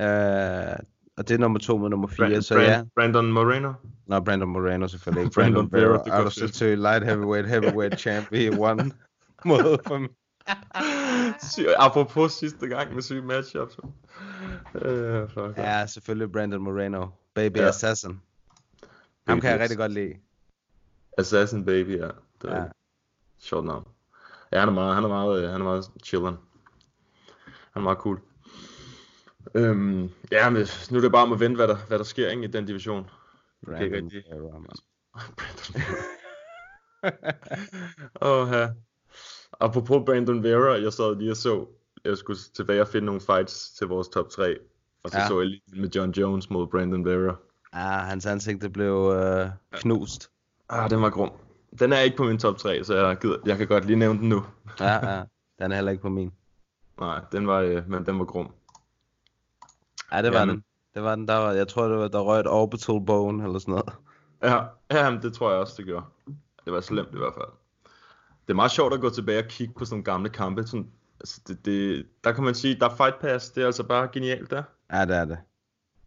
[0.00, 0.76] Øh...
[1.18, 2.82] Og det er nummer to mod nummer fire, Brand, så Brand, ja.
[2.94, 3.72] Brandon Moreno.
[4.06, 5.34] Nå, Brandon Moreno selvfølgelig ikke.
[5.40, 6.32] Brandon Brandon, Vera, Vera, out of
[6.78, 8.90] light heavyweight, heavyweight champ i one
[9.44, 11.05] mod for Sy-
[11.78, 13.76] Apropos sidste gang med syge matchups.
[14.74, 15.56] Øh, fuck.
[15.56, 17.06] Ja, selvfølgelig Brandon Moreno.
[17.34, 17.68] Baby Ja.
[17.68, 18.20] Assassin.
[19.28, 20.14] Ham kan jeg Baby rigtig godt lide.
[21.18, 22.08] Assassin Baby, ja.
[22.42, 22.64] Det er Ja.
[23.38, 23.88] sjovt navn.
[24.52, 26.34] Ja, han er meget, han er meget, øh, han er meget chillin.
[27.72, 28.20] Han er meget cool.
[29.54, 32.28] Øhm, ja, men nu er det bare om at vente, hvad der, hvad der sker
[32.30, 33.10] ikke, i den division.
[33.66, 34.10] Brandon.
[34.10, 34.78] Vera, mand.
[38.22, 38.68] Åh, ja.
[39.60, 41.66] Apropos Brandon Vera, jeg sad lige og så,
[42.04, 44.56] jeg skulle tilbage og finde nogle fights til vores top 3.
[45.02, 45.26] Og så Ja.
[45.28, 47.34] så jeg lige med John Jones mod Brandon Vera.
[47.72, 50.30] Ah, hans ansigt det blev øh, knust.
[50.68, 51.30] Ah, den var grum.
[51.78, 54.18] Den er ikke på min top 3, så jeg, gider, jeg kan godt lige nævne
[54.20, 54.44] den nu.
[54.80, 55.22] Ja, ja.
[55.58, 56.32] Den er heller ikke på min.
[57.00, 58.50] Nej, den var, øh, men den var grum.
[60.12, 60.54] Ja, det var Jamen.
[60.54, 60.64] den.
[60.94, 63.58] Det var den, der var, jeg tror, det var, der røg et orbital bone eller
[63.58, 63.92] sådan noget.
[64.42, 66.04] Ja, ja det tror jeg også, det gjorde.
[66.64, 67.48] Det var slemt i hvert fald.
[68.46, 70.66] Det er meget sjovt at gå tilbage og kigge på sådan nogle gamle kampe.
[70.66, 73.82] Sådan, altså det, det, der kan man sige, der er fight pass, det er altså
[73.82, 74.62] bare genialt der.
[74.92, 75.38] Ja, det er det.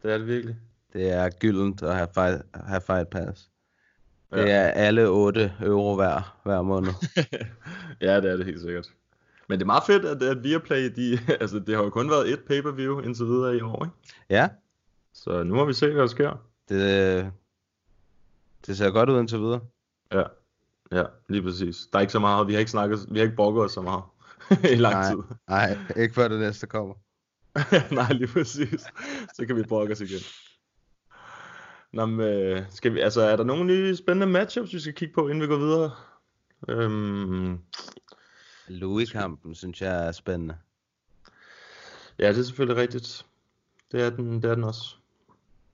[0.04, 0.56] Det er det virkelig.
[0.94, 3.50] Det er gyldent at have fight, have fight pass.
[4.34, 4.46] Det ja.
[4.46, 6.92] er alle 8 euro hver, hver måned.
[8.02, 8.88] ja, det er det helt sikkert.
[9.48, 12.34] Men det er meget fedt, at, at Viaplay, de, altså det har jo kun været
[12.34, 13.96] et pay-per-view indtil videre i år, ikke?
[14.30, 14.50] Ja.
[15.14, 16.46] Så nu må vi se, hvad der sker.
[16.70, 17.32] Det,
[18.68, 19.60] det ser godt ud indtil videre.
[20.14, 20.24] Ja,
[20.92, 21.88] ja, lige præcis.
[21.94, 23.82] Der er ikke så meget, vi har ikke snakket, vi har ikke brokket os så
[23.82, 24.04] meget
[24.74, 25.36] i lang nej, tid.
[25.48, 26.96] Nej, ikke før det næste kommer.
[27.96, 28.82] nej, lige præcis.
[29.36, 30.22] Så kan vi brokke os igen.
[31.94, 35.14] Nå, men, øh, skal vi, altså, er der nogle nye spændende matchups, vi skal kigge
[35.14, 35.92] på, inden vi går videre?
[36.68, 37.60] Øhm,
[38.68, 40.58] Louis-kampen, synes jeg er spændende.
[42.20, 43.26] Ja, det er selvfølgelig rigtigt.
[43.92, 44.96] Det er den, det er den også.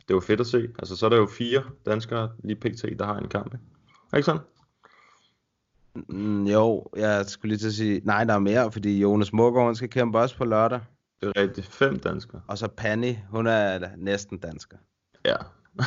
[0.08, 0.70] Det jo fedt at se.
[0.80, 3.54] Altså, så er der jo fire danskere lige pt, der har en kamp.
[3.54, 3.66] Ikke,
[4.16, 4.42] ikke sådan?
[5.96, 9.76] Mm, jo, jeg skulle lige til at sige, nej, der er mere, fordi Jonas Morgaard
[9.76, 10.80] skal kæmpe også på lørdag.
[11.22, 11.68] Det er rigtigt.
[11.68, 12.42] Fem danskere.
[12.48, 14.78] Og så Panny, hun er næsten dansker.
[15.26, 15.36] Ja.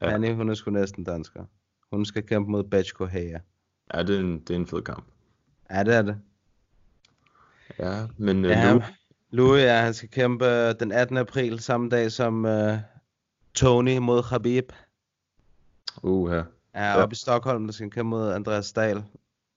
[0.00, 0.10] ja.
[0.10, 1.44] Panny, hun er sgu næsten dansker.
[1.92, 3.38] Hun skal kæmpe mod Bechko Hea.
[3.94, 5.04] Ja, det er, en, det er en fed kamp.
[5.70, 6.18] Ja, det er det.
[7.78, 8.82] Ja, men uh, ja, Lou...
[9.30, 11.16] Louis, ja, han skal kæmpe øh, den 18.
[11.16, 12.78] april, samme dag som uh,
[13.54, 14.72] Tony mod Khabib.
[16.02, 16.36] Uh,
[16.74, 16.84] ja.
[16.84, 18.98] Ja, oppe i Stockholm, der skal kæmpe mod Andreas Dahl.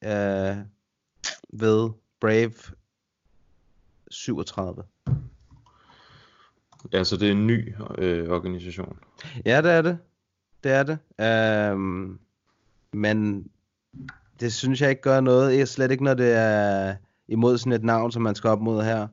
[0.05, 0.57] Uh,
[1.53, 1.89] ved
[2.21, 2.53] Brave
[4.11, 4.83] 37.
[6.93, 8.99] Ja, så det er en ny øh, organisation.
[9.45, 9.97] Ja, det er det.
[10.63, 10.97] Det er det.
[11.73, 11.79] Uh,
[12.91, 13.47] men
[14.39, 15.57] det synes jeg ikke gør noget.
[15.57, 16.95] Jeg slet ikke, når det er
[17.27, 19.07] imod sådan et navn, som man skal op mod her.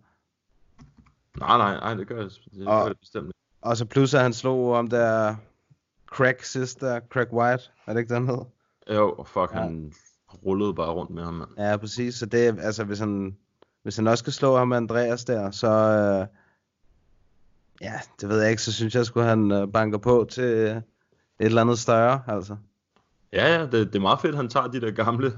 [1.39, 3.33] Nej, nej, nej, det gør det, det, og, gør det bestemt.
[3.61, 5.37] Og så plus, at han slog om der
[6.13, 8.45] Craig sister, Craig White, er det ikke den hed?
[8.91, 9.61] Jo, fuck, ja.
[9.61, 9.93] han
[10.47, 11.51] rullede bare rundt med ham, mand.
[11.59, 13.37] Ja, præcis, så det altså, hvis han,
[13.83, 16.27] hvis han også skal slå ham Andreas der, så, øh,
[17.81, 20.77] ja, det ved jeg ikke, så synes jeg, skulle han øh, banker på til øh,
[20.77, 20.83] et
[21.39, 22.57] eller andet større, altså.
[23.33, 25.33] Ja, ja, det, det er meget fedt, han tager de der gamle,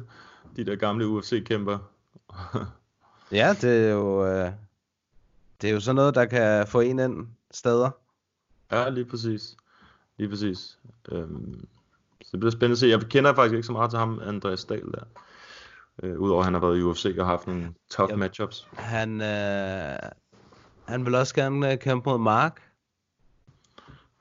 [0.56, 1.78] de der gamle UFC-kæmper.
[3.40, 4.50] ja, det er jo, øh,
[5.60, 7.90] det er jo sådan noget, der kan få en ind steder.
[8.70, 9.56] Ja, lige præcis.
[10.18, 10.78] Lige præcis.
[11.08, 11.66] Øhm,
[12.22, 12.86] så det bliver spændende at se.
[12.86, 15.04] Jeg kender faktisk ikke så meget til ham, Andreas Dahl der.
[16.02, 18.68] Øh, Udover at han har været i UFC og haft nogle tough Jamen, matchups.
[18.72, 19.98] Han, øh,
[20.88, 22.62] han vil også gerne kæmpe mod Mark.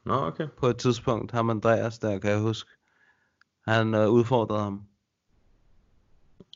[0.06, 0.48] Nå, okay.
[0.58, 2.70] På et tidspunkt, ham Andreas der, kan jeg huske.
[3.68, 4.82] Han øh, udfordrede ham.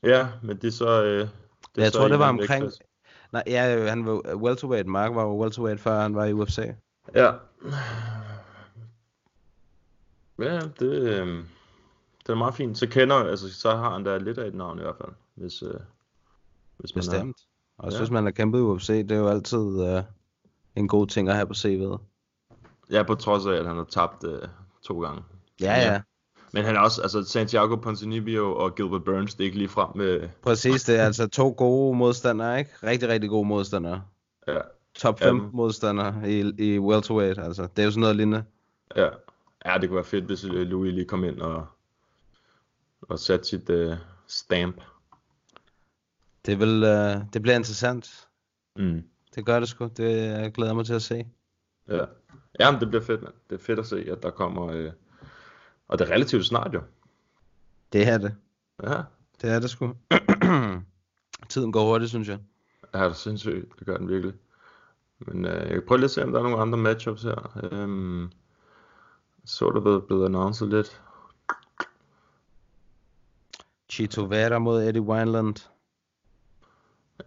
[0.04, 1.04] Ja, men det er så...
[1.04, 1.30] Øh, det
[1.78, 2.50] ja, jeg så tror, det var omkring...
[2.50, 2.84] Vægtklasse.
[3.32, 4.88] Nej, ja, han var welterweight.
[4.88, 6.60] Mark var welterweight, før han var i UFC.
[7.16, 7.32] Ja.
[10.40, 11.44] Ja, det, øh,
[12.20, 12.78] det er meget fint.
[12.78, 15.64] Så kender, altså, så har han da lidt af et navn i hvert fald, hvis,
[15.64, 15.74] øh,
[16.78, 17.38] hvis man Bestemt.
[17.38, 17.84] Er.
[17.84, 17.98] Og ja.
[17.98, 20.04] hvis man har kæmpet i UFC, det er jo altid øh,
[20.76, 21.98] en god ting at have på CV'et.
[22.92, 24.42] Ja, på trods af, at han har tabt øh,
[24.84, 25.24] to gange.
[25.62, 26.02] Ja, ja.
[26.52, 29.90] Men han er også, altså Santiago Ponzinibbio og Gilbert Burns, det er ikke lige frem
[29.96, 30.30] med...
[30.42, 32.72] Præcis, det er altså to gode modstandere, ikke?
[32.84, 34.02] Rigtig, rigtig gode modstandere.
[34.48, 34.58] Ja.
[34.96, 35.42] Top 5 ja.
[35.54, 37.62] modstandere i, i welterweight, altså.
[37.62, 38.44] Det er jo sådan noget lignende.
[38.96, 39.10] Ja.
[39.68, 41.68] Ja, det kunne være fedt, hvis Louis lige kom ind og,
[43.02, 43.94] og satte sit uh,
[44.28, 44.82] stamp.
[46.46, 48.28] Det, vil, uh, det bliver interessant.
[48.76, 49.04] Mm.
[49.36, 49.90] Det gør det sgu.
[49.98, 51.28] Det jeg glæder mig til at se.
[51.88, 52.06] Ja.
[52.60, 53.32] Jamen, det bliver fedt, man.
[53.50, 54.86] Det er fedt at se, at der kommer...
[54.86, 54.92] Uh,
[55.88, 56.82] og det er relativt snart jo.
[57.94, 58.36] Det er det.
[58.84, 59.02] Ja.
[59.42, 59.96] Det er det sgu.
[61.50, 62.40] Tiden går hurtigt, synes jeg.
[62.94, 63.80] Ja, det er sindssygt.
[63.80, 64.34] Det gør den virkelig.
[65.20, 67.70] Men uh, jeg kan prøve lige at se, om der er nogle andre matchups her.
[67.72, 68.32] Um,
[69.48, 71.02] så der blevet, blevet annonceret lidt.
[73.90, 75.70] Chito Vera mod Eddie Wineland.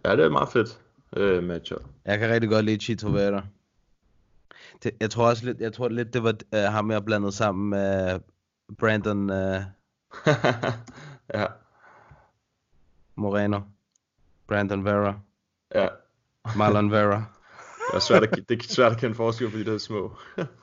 [0.05, 0.79] Ja, det er meget fedt
[1.17, 1.81] uh, matchup.
[2.05, 3.43] Jeg kan rigtig godt lide Chito Vera.
[4.83, 7.69] Det, jeg tror også lidt, jeg tror lidt, det var uh, ham, jeg blandet sammen
[7.69, 8.19] med
[8.77, 9.35] Brandon uh,
[11.33, 11.45] ja.
[13.15, 13.59] Moreno.
[14.47, 15.19] Brandon Vera.
[15.75, 15.87] Ja.
[16.57, 17.23] Marlon Vera.
[17.91, 20.15] det er svært at, det er svært at kende forskel på de der små.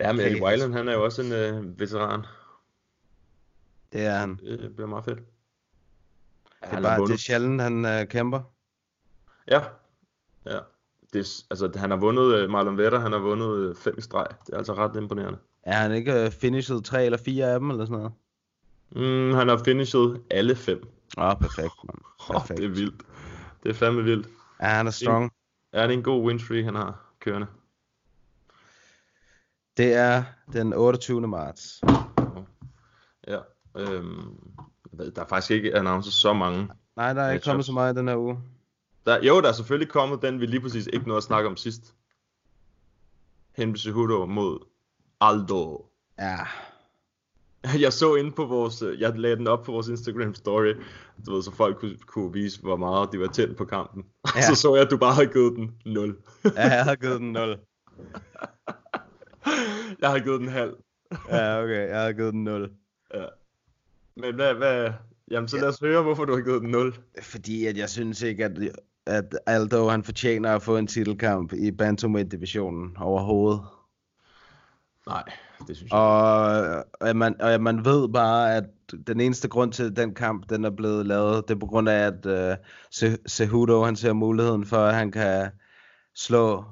[0.00, 2.26] ja, men Eddie Weiland, han er jo også en uh, veteran.
[3.92, 4.36] Det er han.
[4.36, 5.18] Det bliver meget fedt.
[6.62, 8.40] Ja, det, er bare, det er sjældent, han uh, kæmper.
[9.48, 9.62] Ja.
[10.46, 10.58] Ja.
[11.12, 14.00] Det er, altså, han har vundet, uh, Marlon Vera, han har vundet uh, fem i
[14.00, 14.26] streg.
[14.46, 15.38] Det er altså ret imponerende.
[15.62, 18.12] Er han ikke uh, finished tre eller fire af dem, eller sådan noget?
[18.90, 20.88] Mm, han har finished alle fem.
[21.18, 21.96] Åh, oh, perfekt, man.
[22.30, 22.60] Perfekt.
[22.60, 23.02] Oh, det er vildt.
[23.62, 24.28] Det er fandme vildt.
[24.60, 25.32] Ja, han er strong.
[25.72, 27.46] Ja, det er en god win streak, han har kørende.
[29.76, 31.28] Det er den 28.
[31.28, 31.80] marts.
[33.26, 33.38] Ja,
[33.76, 34.34] øhm,
[34.98, 36.68] der er faktisk ikke annonceret så mange.
[36.96, 38.38] Nej, der er ikke kommet så meget den her uge.
[39.06, 41.56] Der, jo, der er selvfølgelig kommet den, vi lige præcis ikke nåede at snakke om
[41.56, 41.94] sidst.
[43.56, 44.58] Henry Cejudo mod
[45.20, 45.86] Aldo.
[46.18, 46.38] Ja,
[47.84, 50.74] Jeg så inde på vores, jeg lagde den op på vores Instagram story,
[51.26, 54.04] du ved, så folk kunne, kunne vise, hvor meget de var tændt på kampen.
[54.36, 54.42] Ja.
[54.42, 56.16] så så jeg, at du bare havde givet den 0.
[56.44, 57.58] ja jeg har givet den 0.
[60.00, 60.76] jeg har givet den halv.
[61.30, 62.70] Ja, okay, jeg har givet den 0.
[63.14, 63.24] Ja.
[64.16, 64.92] Men hvad, hvad,
[65.30, 66.94] jamen så lad os høre, hvorfor du har givet den 0.
[67.22, 68.52] Fordi at jeg synes ikke, at,
[69.06, 73.60] at Aldo han fortjener at få en titelkamp i Bantamweight-divisionen overhovedet.
[75.06, 75.22] Nej,
[75.68, 78.64] det synes jeg Og, og, man, og man ved bare, at
[79.06, 81.88] den eneste grund til, at den kamp den er blevet lavet, det er på grund
[81.88, 85.50] af, at uh, Cejudo han ser muligheden for, at han kan
[86.14, 86.64] slå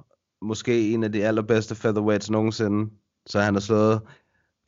[0.45, 2.91] måske en af de allerbedste featherweights nogensinde.
[3.27, 4.01] Så han har slået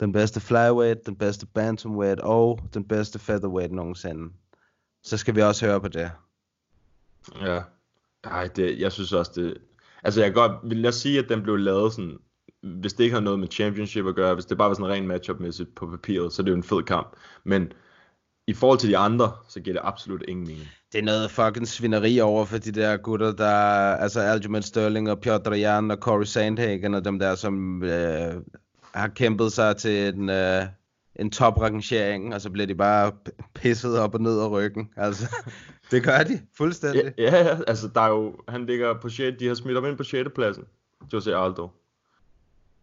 [0.01, 4.33] den bedste flyweight, den bedste bantamweight og den bedste featherweight nogensinde.
[5.03, 6.11] Så skal vi også høre på det.
[7.41, 7.61] Ja.
[8.25, 9.59] Ej, det, jeg synes også, det...
[10.03, 10.53] Altså, jeg godt...
[10.71, 12.19] Vil jeg sige, at den blev lavet sådan...
[12.63, 15.07] Hvis det ikke har noget med championship at gøre, hvis det bare var sådan ren
[15.07, 17.17] matchup-mæssigt på papiret, så er det jo en fed kamp.
[17.45, 17.73] Men
[18.47, 20.69] i forhold til de andre, så giver det absolut ingen mening.
[20.97, 23.51] Det er noget fucking svineri over for de der gutter, der...
[23.97, 28.35] Altså Aljamain Sterling og Piotr Jan og Corey Sandhagen og dem der, som øh,
[28.95, 30.63] har kæmpet sig til en, øh,
[31.17, 33.13] en toprangering, og så bliver de bare
[33.55, 34.91] pisset op og ned af ryggen.
[34.97, 35.35] Altså,
[35.91, 37.15] det gør de fuldstændig.
[37.19, 38.37] Ja, ja, altså der er jo...
[38.49, 39.39] Han ligger på 6...
[39.39, 40.29] De har smidt ham ind på 6.
[40.35, 40.65] pladsen,
[41.13, 41.69] Jose Aldo.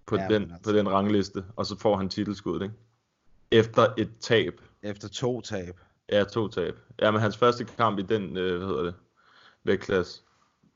[0.06, 2.76] På, Ja, den, altså- på den rangliste, og så får han titelskuddet, ikke?
[3.52, 4.54] Efter et tab.
[4.84, 5.80] Efter to tab.
[6.13, 6.76] Ja, to tab.
[7.02, 8.93] Ja, men hans første kamp i den, øh, hvad hedder det,
[9.63, 10.21] vægtklasse,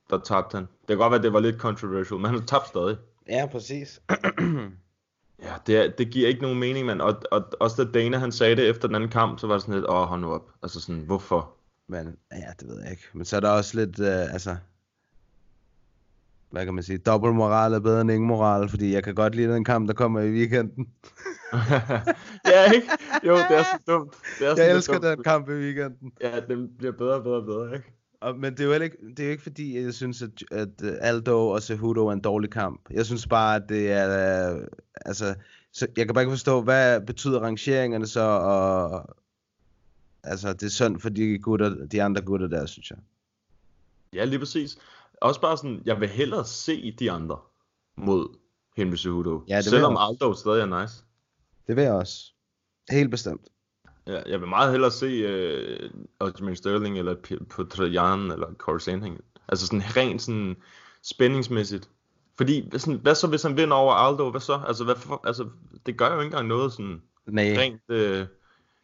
[0.10, 0.63] der tabte han.
[0.63, 2.97] Det kan godt være, at det var lidt controversial, men han tabte stadig.
[3.30, 4.02] Ja, præcis.
[5.43, 7.02] Ja, det, er, det giver ikke nogen mening, mand.
[7.02, 9.62] Og, og også da Dana han sagde det efter den anden kamp, så var det
[9.62, 10.52] sådan lidt, åh, hold nu op.
[10.63, 11.54] Altså sådan, hvorfor?
[11.88, 13.04] Men ja, det ved jeg ikke.
[13.13, 14.56] Men så er der også lidt, øh, altså...
[16.50, 16.97] Hvad kan man sige?
[16.97, 19.93] Dobbelt moral er bedre end ingen moral, fordi jeg kan godt lide den kamp, der
[19.93, 20.88] kommer i weekenden.
[22.46, 22.88] ja, ikke?
[23.24, 24.14] Jo, det er så dumt.
[24.40, 25.04] Det er Jeg elsker dumt.
[25.06, 26.12] den kamp i weekenden.
[26.22, 27.94] Ja, den bliver bedre og bedre og bedre, ikke?
[28.22, 30.70] Og, men det er jo ikke, det er jo ikke fordi, jeg synes, at, at
[30.84, 32.82] øh, Aldo og Cejudo er en dårlig kamp.
[32.92, 34.56] Jeg synes bare, at det er...
[34.56, 34.68] Øh,
[35.06, 35.36] altså,
[35.74, 39.16] så jeg kan bare ikke forstå, hvad betyder rangeringerne så, og...
[40.24, 42.98] Altså, det er synd for de, gutter, de andre gutter der, synes jeg.
[44.14, 44.78] Ja, lige præcis.
[45.22, 47.38] Også bare sådan, jeg vil hellere se de andre
[47.98, 48.38] mod
[48.78, 49.44] Henry Cejudo.
[49.50, 49.98] Ja, det Selvom.
[50.00, 51.04] Aldo stadig er nice.
[51.68, 52.32] Det vil jeg også.
[52.90, 53.42] Helt bestemt.
[54.08, 58.80] Ja, jeg vil meget hellere se uh, Aljamain Sterling eller P- Petr Jan eller Corey
[58.80, 59.22] Sandhagen.
[59.48, 60.56] Altså sådan rent sådan
[61.02, 61.90] spændingsmæssigt.
[62.38, 64.32] Fordi sådan, hvad så hvis han vinder over Aldo?
[64.32, 64.62] Hvad så?
[64.68, 65.50] Altså, hvad for, altså
[65.86, 67.56] det gør jo ikke engang noget sådan Nej.
[67.58, 67.82] rent...
[67.90, 68.28] Øh,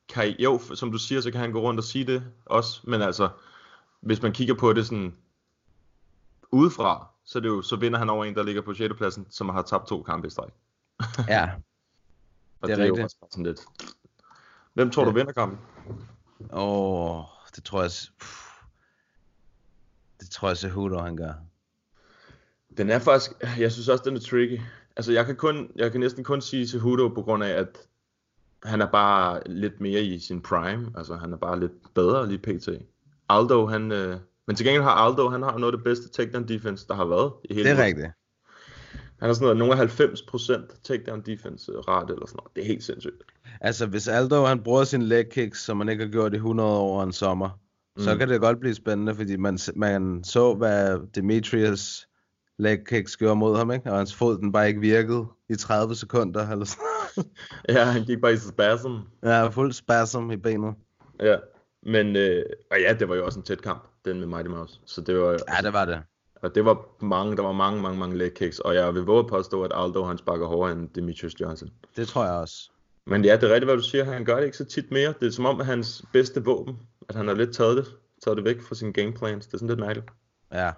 [0.10, 2.82] kan, jo, som du siger, så kan han gå rundt og sige det også.
[2.84, 3.30] Men altså,
[4.02, 5.16] hvis man kigger på det sådan
[6.52, 8.94] udefra, så, er det jo, så vinder han over en, der ligger på 6.
[8.98, 10.50] pladsen, som har tabt to kampe i streg.
[11.28, 11.50] Ja.
[12.64, 13.04] Og Det er det er jo rigtigt.
[13.04, 13.62] også bare sådan lidt...
[14.74, 15.14] Hvem tror du Ja.
[15.16, 15.60] vinder kampen?
[16.54, 17.24] Åh, oh,
[17.56, 17.92] det tror jeg...
[18.20, 18.50] pff.
[20.20, 21.34] Det tror jeg, Cejudo han gør.
[22.78, 24.62] Den er faktisk, jeg synes også, den er tricky.
[24.96, 27.78] Altså, jeg kan, kun, jeg kan næsten kun sige Cejudo på grund af, at
[28.64, 30.92] han er bare lidt mere i sin prime.
[30.98, 32.70] Altså, han er bare lidt bedre lige pt.
[33.30, 33.92] Aldo, han...
[33.92, 36.94] Øh, men til gengæld har Aldo, han har noget af det bedste takedown defense, der
[36.94, 38.08] har været i hele Det er rigtigt.
[39.24, 42.56] Han har sådan noget, nogle af 90% takedown defense øh, rate eller sådan noget.
[42.56, 43.24] Det er helt sindssygt.
[43.62, 46.70] Altså, hvis Aldo han bruger sin leg kicks, som man ikke har gjort i 100
[46.70, 47.50] år en sommer,
[47.98, 48.04] mm.
[48.04, 52.08] så kan det godt blive spændende, fordi man, man så, hvad Demetrius
[52.60, 53.92] leg kicks gjorde mod ham, ikke?
[53.92, 57.32] Og hans fod, den bare ikke virkede i 30 sekunder, eller sådan
[57.76, 58.92] Ja, han gik bare i spasm.
[59.24, 60.76] Ja, fuld spasm i benet.
[61.20, 61.38] Ja,
[61.84, 64.80] men øh, og ja, det var jo også en tæt kamp, den med Mighty Mouse.
[64.86, 66.02] Så det var, Ja, det var det.
[66.44, 69.20] Og det var mange, der var mange, mange, mange leg kicks, og jeg vil våge
[69.20, 71.70] at påstå, at Aldo han sparker hårdere end Demetrius Johnson.
[71.96, 72.70] Det tror jeg også.
[73.06, 75.14] Men ja, det er rigtigt, hvad du siger, han gør det ikke så tit mere.
[75.20, 76.80] Det er som om, at hans bedste våben,
[77.10, 77.86] at han har lidt taget det,
[78.24, 79.46] taget det væk fra sine gameplans.
[79.46, 80.08] Det er sådan lidt mærkeligt.
[80.54, 80.72] Ja.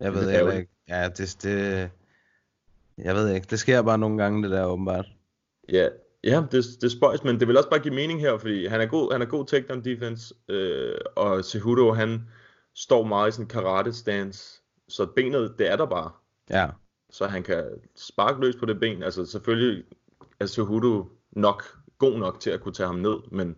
[0.00, 0.70] Jeg ved er heller ikke.
[0.88, 1.90] Ja, det, det...
[2.98, 3.46] Jeg ved ikke.
[3.50, 5.06] Det sker bare nogle gange, det der åbenbart.
[5.72, 5.88] Ja,
[6.24, 8.80] ja det, det er spøjs, men det vil også bare give mening her, fordi han
[8.80, 12.28] er god, han er god takedown defense, øh, og Cejudo, han
[12.74, 16.10] står meget i sådan karate stance, så benet, det er der bare.
[16.50, 16.68] Ja.
[17.10, 17.64] så han kan
[17.96, 19.02] sparke løs på det ben.
[19.02, 19.84] Altså selvfølgelig
[20.40, 23.56] er Cejudo nok god nok til at kunne tage ham ned, men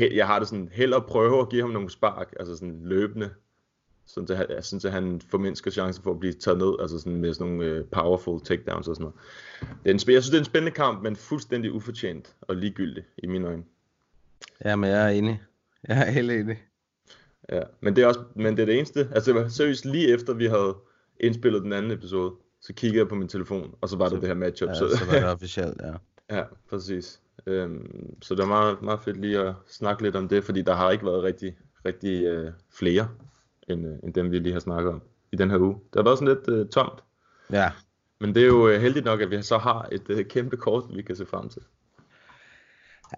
[0.00, 3.30] jeg har det sådan, hellere prøve at give ham nogle spark, altså sådan løbende,
[4.06, 7.16] Sådan at, han- sådan at han formindsker chancen for at blive taget ned, altså sådan
[7.20, 9.20] med sådan nogle øh, powerful takedowns og sådan noget.
[9.84, 13.04] Det er en, jeg synes, det er en spændende kamp, men fuldstændig ufortjent og ligegyldig
[13.18, 13.64] i mine øjne.
[14.64, 15.42] Ja, men jeg er enig.
[15.88, 16.62] Jeg er helt enig.
[17.52, 19.08] Ja, men det er også, men det er det eneste.
[19.14, 20.76] Altså det var seriøst lige efter vi havde
[21.20, 24.28] indspillet den anden episode, så kiggede jeg på min telefon, og så var det det
[24.28, 24.68] her matchup.
[24.68, 25.92] Ja, så var det officielt, ja.
[26.36, 27.20] ja, præcis.
[27.46, 30.74] Øhm, så det er meget, meget fedt lige at snakke lidt om det, fordi der
[30.74, 33.08] har ikke været rigtig, rigtig øh, flere,
[33.68, 35.74] end, øh, end dem vi lige har snakket om i den her uge.
[35.74, 37.02] Det har været sådan lidt øh, tomt,
[37.52, 37.70] Ja,
[38.20, 40.84] men det er jo øh, heldigt nok, at vi så har et øh, kæmpe kort,
[40.96, 41.62] vi kan se frem til.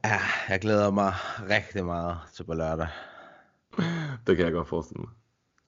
[0.05, 1.13] ja, jeg glæder mig
[1.51, 2.89] rigtig meget til på lørdag.
[4.27, 5.11] Det kan jeg godt forestille mig.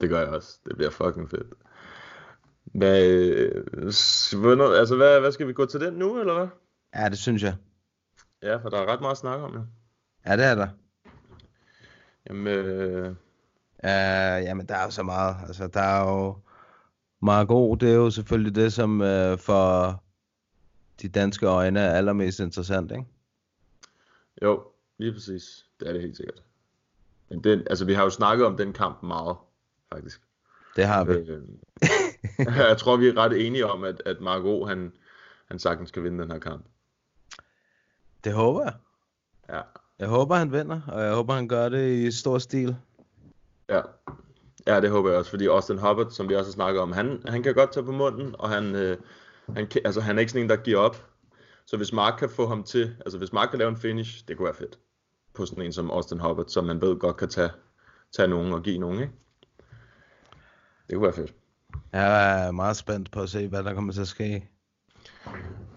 [0.01, 0.59] Det gør jeg også.
[0.65, 1.53] Det bliver fucking fedt.
[2.63, 6.47] Hvad, øh, s- hvornår, altså hvad, hvad skal vi gå til den nu, eller hvad?
[6.95, 7.55] Ja, det synes jeg.
[8.41, 9.61] Ja, for der er ret meget at snakke om, ja.
[10.31, 10.67] Ja, det er der.
[12.29, 13.15] Jamen, øh,
[13.85, 13.89] Uh,
[14.43, 15.35] jamen, der er jo så meget.
[15.47, 16.37] Altså, der er jo
[17.21, 20.03] Margot, det er jo selvfølgelig det, som uh, for
[21.01, 23.05] de danske øjne er allermest interessant, ikke?
[24.41, 24.63] jo,
[24.97, 25.65] lige præcis.
[25.79, 26.43] Det er det helt sikkert.
[27.33, 29.35] Men den, altså, vi har jo snakket om den kamp meget,
[29.93, 30.21] faktisk.
[30.75, 31.13] Det har vi.
[31.13, 31.41] Øh,
[32.69, 34.93] jeg tror, vi er ret enige om, at, at Margot, han,
[35.47, 36.65] han sagtens skal vinde den her kamp.
[38.23, 38.73] Det håber jeg.
[39.49, 39.61] Ja,
[39.99, 42.75] Jeg håber, han vinder, og jeg håber, han gør det i stor stil.
[43.69, 43.81] ja.
[44.67, 47.21] Ja, det håber jeg også, fordi Austin Hubbard, som vi også har snakket om, han,
[47.27, 48.97] han kan godt tage på munden, og han, øh,
[49.55, 51.05] han, altså, han er ikke sådan en, der giver op.
[51.65, 54.37] Så hvis Mark kan få ham til, altså hvis Mark kan lave en finish, det
[54.37, 54.79] kunne være fedt.
[55.33, 57.49] På sådan en som Austin Hubbard, som man ved godt kan tage,
[58.15, 59.13] tage nogen og give nogen, ikke?
[60.89, 61.33] Det kunne være fedt.
[61.93, 64.49] Jeg er meget spændt på at se, hvad der kommer til at ske.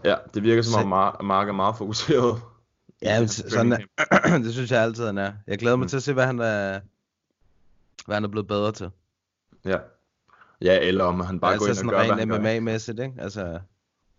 [0.05, 2.41] Ja, det virker som om Mark, Mark er meget fokuseret.
[3.03, 3.79] Ja, men sådan er,
[4.45, 5.33] det synes jeg altid, han er.
[5.47, 5.89] Jeg glæder mig Mm.
[5.89, 6.81] til at se, hvad han er,
[8.07, 8.91] hvad han er blevet bedre til.
[9.65, 9.79] Ja.
[10.63, 12.43] Ja, eller om han bare går altså ind og sådan gør, han rent.
[12.43, 13.15] MMA-mæssigt, ikke?
[13.19, 13.61] Altså,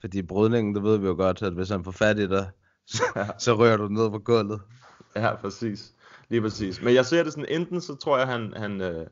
[0.01, 2.49] fordi brydningen, det ved vi jo godt, at hvis han får fat i dig,
[2.95, 3.03] så,
[3.39, 4.61] så rører du ned på gulvet.
[5.15, 5.93] Ja, præcis.
[6.29, 6.81] Lige præcis.
[6.81, 9.07] Men jeg ser det sådan, enten så tror jeg, han, han, øh,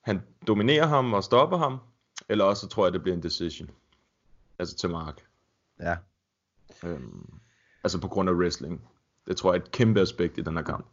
[0.00, 1.78] han dominerer ham og stopper ham,
[2.28, 3.70] eller også så tror jeg, det bliver en decision.
[4.58, 5.26] Altså til Mark.
[5.80, 5.96] Ja.
[6.82, 7.40] Øhm,
[7.84, 8.88] altså på grund af wrestling.
[9.26, 10.86] Det tror jeg er et kæmpe aspekt i den her kamp.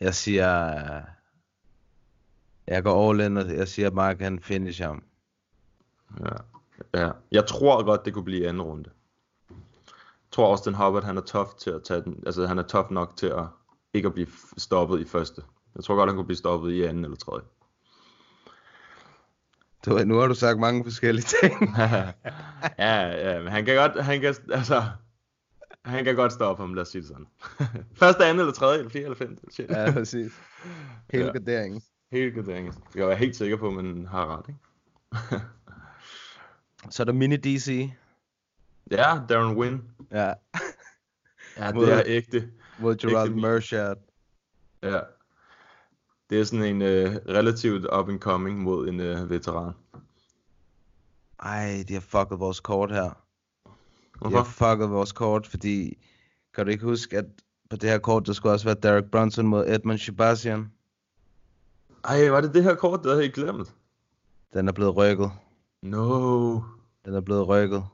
[0.00, 0.70] Jeg siger,
[2.66, 5.02] jeg går all in, og jeg siger, at Mark han finisher ham.
[6.20, 6.36] Ja.
[7.00, 7.10] ja.
[7.30, 8.90] Jeg tror godt, det kunne blive anden runde.
[10.32, 12.22] Tror Austin Hubbard, han er tough til at tage den.
[12.26, 13.44] Altså han er tough nok til at
[13.94, 15.42] ikke at blive stoppet i første.
[15.76, 17.44] Jeg tror godt, han kunne blive stoppet i anden eller tredje.
[19.86, 21.74] Du, ved, nu har du sagt mange forskellige ting.
[22.78, 24.82] ja, ja, men han kan godt, han kan, altså,
[25.84, 27.26] han kan godt stoppe ham, lad os sige det sådan.
[28.00, 29.42] Første, anden eller tredje, eller fjerde, eller femte.
[29.50, 29.70] Shit.
[29.70, 30.32] ja, præcis.
[31.12, 31.30] Hele Ja.
[31.32, 31.82] garderingen.
[32.12, 32.72] Helt garderingen.
[32.94, 35.44] Jeg kan være helt sikker på, at man har ret, ikke?
[36.90, 37.90] Så er der mini DC.
[38.90, 39.82] Ja, Darren Wynn.
[40.10, 40.32] Ja.
[41.56, 42.50] Ja, Mod- det er ægte.
[42.78, 44.02] Mod Gerald Ægte-.
[44.82, 45.00] Ja.
[46.30, 49.72] Det er sådan en uh, relativt up and coming mod en uh, veteran.
[51.42, 53.02] Ej, de har fucket vores kort her.
[53.02, 53.10] De
[54.18, 54.36] Hvorfor?
[54.36, 55.98] har fucket vores kort, fordi...
[56.54, 57.24] Kan du ikke huske, at
[57.70, 60.72] på det her kort, der skulle også være Derek Brunson mod Edmund Shabazian?
[62.04, 63.74] Ej, var det det her kort, der havde I glemt?
[64.52, 65.30] Den er blevet rykket.
[65.82, 66.60] No.
[67.04, 67.84] Den er blevet rykket.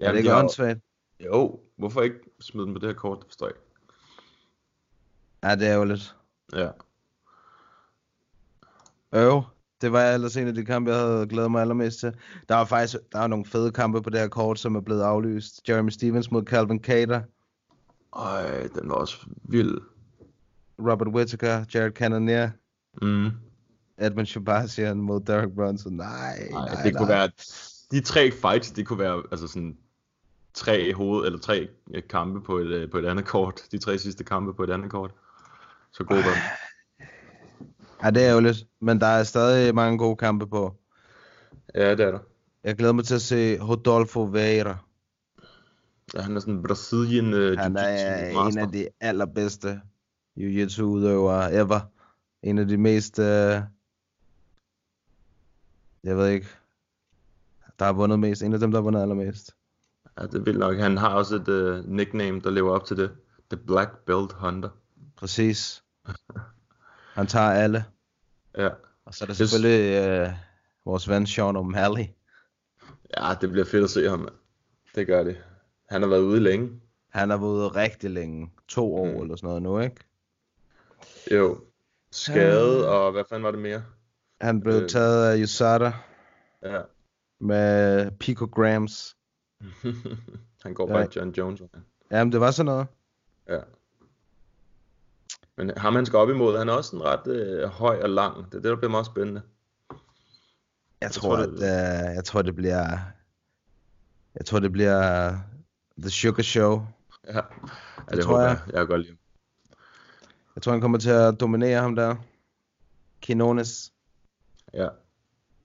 [0.00, 0.80] Ja, er det ikke åndssvagt?
[1.24, 3.64] Jo, hvorfor ikke smide den på det her kort, det forstår jeg ikke.
[5.42, 6.16] Ja, det er jo lidt.
[6.52, 6.68] Ja.
[9.12, 9.42] Øv.
[9.80, 12.12] Det var ellers en af de kampe, jeg havde glædet mig allermest til.
[12.48, 15.02] Der var faktisk der er nogle fede kampe på det her kort, som er blevet
[15.02, 15.68] aflyst.
[15.68, 17.22] Jeremy Stevens mod Calvin Cater.
[18.16, 19.78] Ej, den var også vild.
[20.78, 22.50] Robert Whittaker, Jared Cannonier,
[23.02, 23.30] Mm.
[23.98, 25.92] Edmund Shabazian mod Derek Brunson.
[25.92, 26.98] Nej, Nej, nej, det nej.
[27.00, 27.30] kunne være,
[27.90, 29.78] de tre fights, det kunne være altså sådan
[30.58, 33.62] tre hoved, eller tre øh, kampe på et, øh, på et andet kort.
[33.72, 35.10] De tre sidste kampe på et andet kort.
[35.92, 36.42] Så god var den.
[38.02, 38.56] Ja, det er jo lidt.
[38.80, 40.76] Men der er stadig mange gode kampe på.
[41.74, 42.18] Ja, det er der.
[42.64, 44.76] Jeg glæder mig til at se Rodolfo Vieira.
[46.14, 49.80] Ja, han er sådan en Brasilien uh, Han er en af de allerbedste
[50.36, 51.80] jiu-jitsu udøvere ever.
[52.42, 53.60] En af de mest, øh,
[56.04, 56.46] jeg ved ikke,
[57.78, 58.42] der har vundet mest.
[58.42, 59.57] En af dem, der har vundet allermest.
[60.18, 60.76] Ja, det er vildt nok.
[60.76, 63.10] Han har også et uh, nickname, der lever op til det.
[63.50, 64.68] The Black Belt Hunter.
[65.16, 65.84] Præcis.
[67.12, 67.84] Han tager alle.
[68.56, 68.68] Ja.
[69.04, 70.28] Og så er der selvfølgelig øh,
[70.84, 72.06] vores ven Sean O'Malley.
[73.16, 74.28] ja, det bliver fedt at se ham.
[74.94, 75.36] Det gør det.
[75.88, 76.80] Han har været ude længe.
[77.08, 78.50] Han har været ude rigtig længe.
[78.68, 79.22] To år Mm.
[79.22, 79.96] eller sådan noget nu, ikke?
[81.32, 81.60] Jo.
[82.12, 83.84] Skadet, og hvad fanden var det mere?
[84.40, 84.88] Han blev Øh.
[84.88, 85.92] taget af USADA
[86.62, 86.80] Ja.
[87.40, 89.16] med picograms.
[90.64, 90.94] han går Ja.
[90.94, 91.60] bare John Jones.
[91.60, 91.84] vejen.
[92.10, 92.86] Jamen, det var sådan noget.
[93.48, 93.58] Ja.
[95.56, 98.36] Men ham han skal op imod, han er også en ret øh, høj og lang.
[98.36, 99.42] Det er det, der bliver meget spændende.
[101.00, 101.54] Jeg tror, tror, at, det-
[102.10, 102.98] øh, jeg tror, det bliver...
[104.34, 105.32] Jeg tror, det bliver
[105.98, 106.86] The Sugar Show.
[107.26, 107.40] Ja, ja
[108.16, 108.60] det, tror håber jeg.
[108.66, 108.74] jeg.
[108.74, 109.16] Jeg godt lide.
[110.54, 112.16] Jeg tror, han kommer til at dominere ham der.
[113.22, 113.92] Quinones.
[114.74, 114.88] Ja.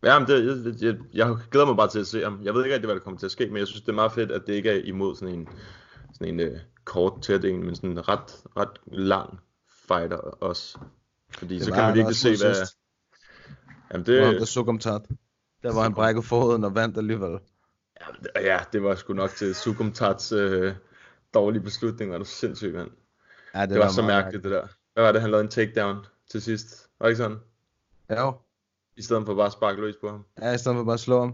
[0.04, 2.40] Ja, men det, jeg, jeg, jeg glæder mig bare til at se ham.
[2.44, 3.94] Jeg ved ikke rigtig, hvad der kommer til at ske, men jeg synes, det er
[3.96, 5.50] meget fedt, at det ikke er imod sådan en,
[6.14, 9.40] sådan en uh, kort tætning, men sådan en ret, ret lang
[9.88, 10.78] fighter også.
[11.38, 12.56] Fordi Det så var kan man han virkelig se, hvad...
[12.56, 12.78] sidst.
[13.94, 15.02] Jamen Det var ham, det, der Sukumtat.
[15.64, 17.40] Der var han brækket foden og vandt alligevel.
[18.36, 20.74] ja, det var sgu nok til Sukumtats øh,
[21.34, 22.92] dårlige beslutning, var du sindssygt, mand.
[23.56, 24.68] Ja, Det, det var, så meget mærkeligt, det der.
[24.94, 26.90] Hvad var det, han lavede en takedown til sidst?
[27.00, 27.38] Var det ikke sådan?
[28.10, 28.26] mærkeligt.
[28.26, 28.34] Jo.
[28.98, 30.26] I stedet for bare at sparke løs på ham.
[30.42, 31.34] Ja, i stedet for bare at slå ham.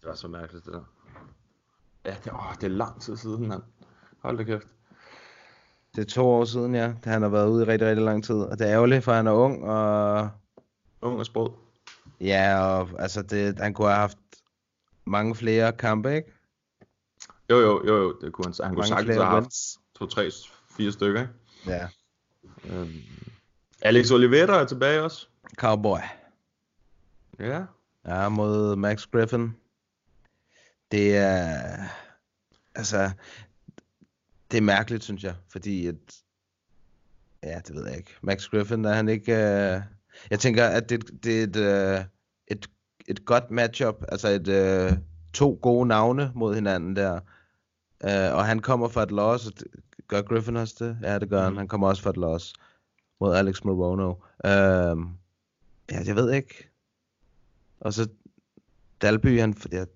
[0.00, 0.84] Det var så mærkeligt, det der.
[2.04, 3.62] Ja, det, åh, det er lang tid siden, mand.
[4.18, 4.66] Hold da kæft.
[5.96, 6.92] Det er to år siden, ja.
[7.04, 8.34] Da han har været ude i rigtig, rigtig lang tid.
[8.34, 10.30] Og det er ærgerligt, for han er ung, og...
[11.00, 11.50] Ung og sprød.
[12.20, 14.18] Ja, og altså, det, han kunne have haft
[15.04, 16.32] mange flere kampe, ikke?
[17.50, 18.18] Jo, jo, jo, jo.
[18.20, 19.54] Det kunne han, han kunne Mange sagtens flere have haft
[19.94, 20.30] to, tre,
[20.70, 21.32] fire stykker, ikke?
[21.66, 21.88] Ja.
[22.64, 22.96] Øhm.
[23.82, 25.26] Alex Oliveira er tilbage også.
[25.56, 25.98] Cowboy.
[27.38, 27.64] Ja.
[28.06, 29.52] Ja, mod Max Griffin.
[30.92, 31.78] Det er...
[32.74, 33.10] Altså...
[34.50, 35.34] Det er mærkeligt, synes jeg.
[35.48, 35.94] Fordi at...
[37.42, 38.14] Ja, det ved jeg ikke.
[38.22, 39.32] Max Griffin, er han ikke...
[39.32, 39.82] Uh...
[40.30, 41.56] Jeg tænker, at det, det er et,
[42.00, 42.04] uh...
[42.46, 42.70] et,
[43.08, 44.04] et godt matchup.
[44.08, 44.48] Altså et...
[44.92, 44.98] Uh...
[45.32, 47.20] To gode navne mod hinanden der.
[48.04, 49.46] Uh, og han kommer fra et loss.
[49.46, 49.66] og det-
[50.08, 50.98] Gør Griffin også det?
[51.02, 51.56] Ja, det gør han.
[51.56, 52.52] Han kommer også fra et loss.
[53.20, 54.10] Mod Alex Morono.
[54.44, 55.04] Uh...
[55.90, 56.70] Ja, jeg ved ikke.
[57.80, 58.08] Og så
[59.02, 59.86] Dalby, han, jeg,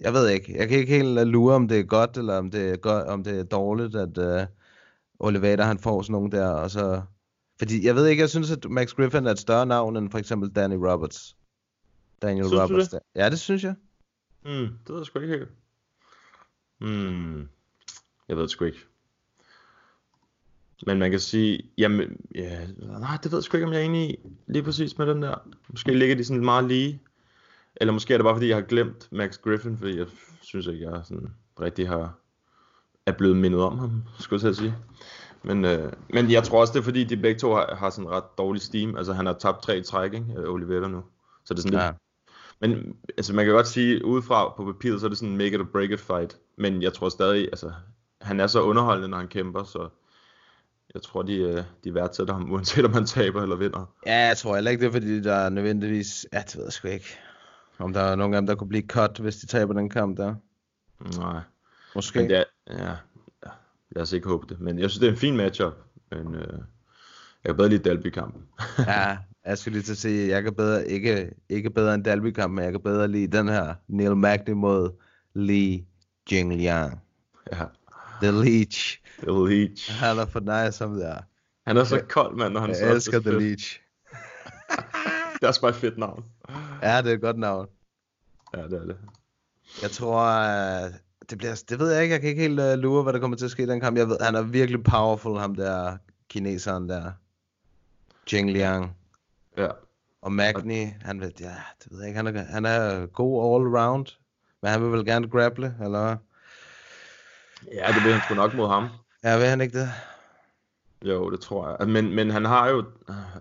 [0.00, 2.50] jeg ved ikke, jeg kan ikke helt øh, lure, om det er godt, eller om
[2.50, 4.46] det er, godt, om det er dårligt, at uh,
[5.18, 7.02] Olivator, han får sådan nogen der, og så...
[7.58, 10.18] Fordi jeg ved ikke, jeg synes, at Max Griffin er et større navn end for
[10.18, 11.36] eksempel Danny Roberts.
[12.22, 12.88] Daniel Synes Roberts.
[12.88, 13.00] det?
[13.14, 13.22] Der.
[13.22, 13.74] Ja, det synes jeg.
[14.42, 15.48] Hmm, det ved jeg sgu ikke helt.
[16.78, 17.48] Hmm.
[18.28, 18.86] Jeg ved det sgu ikke.
[20.86, 23.84] Men man kan sige, jamen, ja, nej, det ved jeg sgu ikke, om jeg er
[23.84, 24.16] enig i
[24.46, 25.34] lige præcis med den der.
[25.68, 27.02] Måske ligger de sådan meget lige.
[27.76, 30.06] Eller måske er det bare, fordi jeg har glemt Max Griffin, fordi jeg
[30.40, 31.28] synes ikke, jeg sådan
[31.60, 32.14] rigtig har,
[33.06, 34.74] er blevet mindet om ham, skulle jeg sige.
[35.42, 38.10] Men, øh, men jeg tror også, det er fordi, de begge to har, har sådan
[38.10, 38.96] ret dårlig steam.
[38.96, 40.26] Altså, han har tabt tre i træk, ikke?
[40.36, 41.02] Øh, Oliveira nu.
[41.44, 41.92] Så det er sådan lidt, Ja.
[42.60, 45.54] men altså, man kan godt sige, udefra på papiret, så er det sådan en make
[45.54, 46.36] it or break it fight.
[46.58, 47.72] Men jeg tror stadig, altså,
[48.20, 49.88] han er så underholdende, når han kæmper, så
[50.94, 53.94] jeg tror, de, øh, de værdsætter ham, uanset om han taber eller vinder.
[54.06, 56.26] Ja, jeg tror heller ikke, det er fordi, der er nødvendigvis...
[56.32, 57.18] Ja, det ved jeg sgu ikke.
[57.78, 60.16] Om der er nogen af dem, der kunne blive cut, hvis de taber den kamp
[60.16, 60.34] der.
[61.18, 61.40] Nej.
[61.94, 62.18] Måske.
[62.18, 62.94] Men det er, ja,
[63.90, 64.60] lad os ikke håbe det.
[64.60, 65.72] Men jeg synes, det er en fin matchup.
[66.10, 66.58] Men øh,
[67.44, 68.42] jeg kan bedre lide Dalby-kampen.
[68.78, 72.30] ja, jeg skulle lige til at sige, jeg kan bedre, ikke, ikke bedre end Dalby
[72.30, 74.90] kamp, men jeg kan bedre lide den her Neil Magny mod
[75.34, 75.84] Lee
[76.32, 77.00] Jingliang.
[77.52, 77.64] ja,
[78.22, 78.99] The Leech.
[79.22, 79.92] The Leech.
[79.92, 81.18] Han er for nice som der.
[81.66, 83.38] Han er så kold, mand, når han Jeg elsker er The.
[83.38, 83.80] Leech.
[85.34, 86.24] Det er også bare et fedt navn.
[86.82, 87.66] Ja, det er et godt navn.
[88.56, 88.96] Ja, det er det.
[89.82, 90.92] Jeg tror, uh,
[91.30, 93.36] det bliver, det ved jeg ikke, jeg kan ikke helt uh, lure, hvad der kommer
[93.36, 93.96] til at ske i den kamp.
[93.96, 95.96] Jeg ved, han er virkelig powerful, ham der
[96.28, 97.12] kineseren der.
[98.32, 98.96] Jing Liang.
[99.56, 99.68] Ja.
[100.22, 101.54] Og Magni, han ved, ja,
[101.84, 104.06] det ved jeg ikke, han er, han er god all around.
[104.62, 106.16] Men han vil vel gerne grapple, eller?
[107.72, 108.88] Ja, det vil han sgu nok mod ham.
[109.24, 109.88] Ja, vil han ikke det?
[111.04, 111.88] Jo, det tror jeg.
[111.88, 112.84] Men, men han har jo...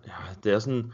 [0.08, 0.14] Ja,
[0.44, 0.94] det er sådan...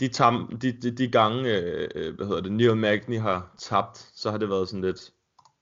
[0.00, 1.50] De, tam, de, de, de gange,
[1.94, 5.10] øh, hvad hedder det, Neil Magny har tabt, så har det været sådan lidt,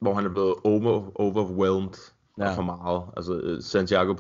[0.01, 1.95] hvor han er blevet over, overwhelmed
[2.41, 2.55] ja.
[2.55, 3.03] For meget.
[3.17, 4.13] Altså, øh, Santiago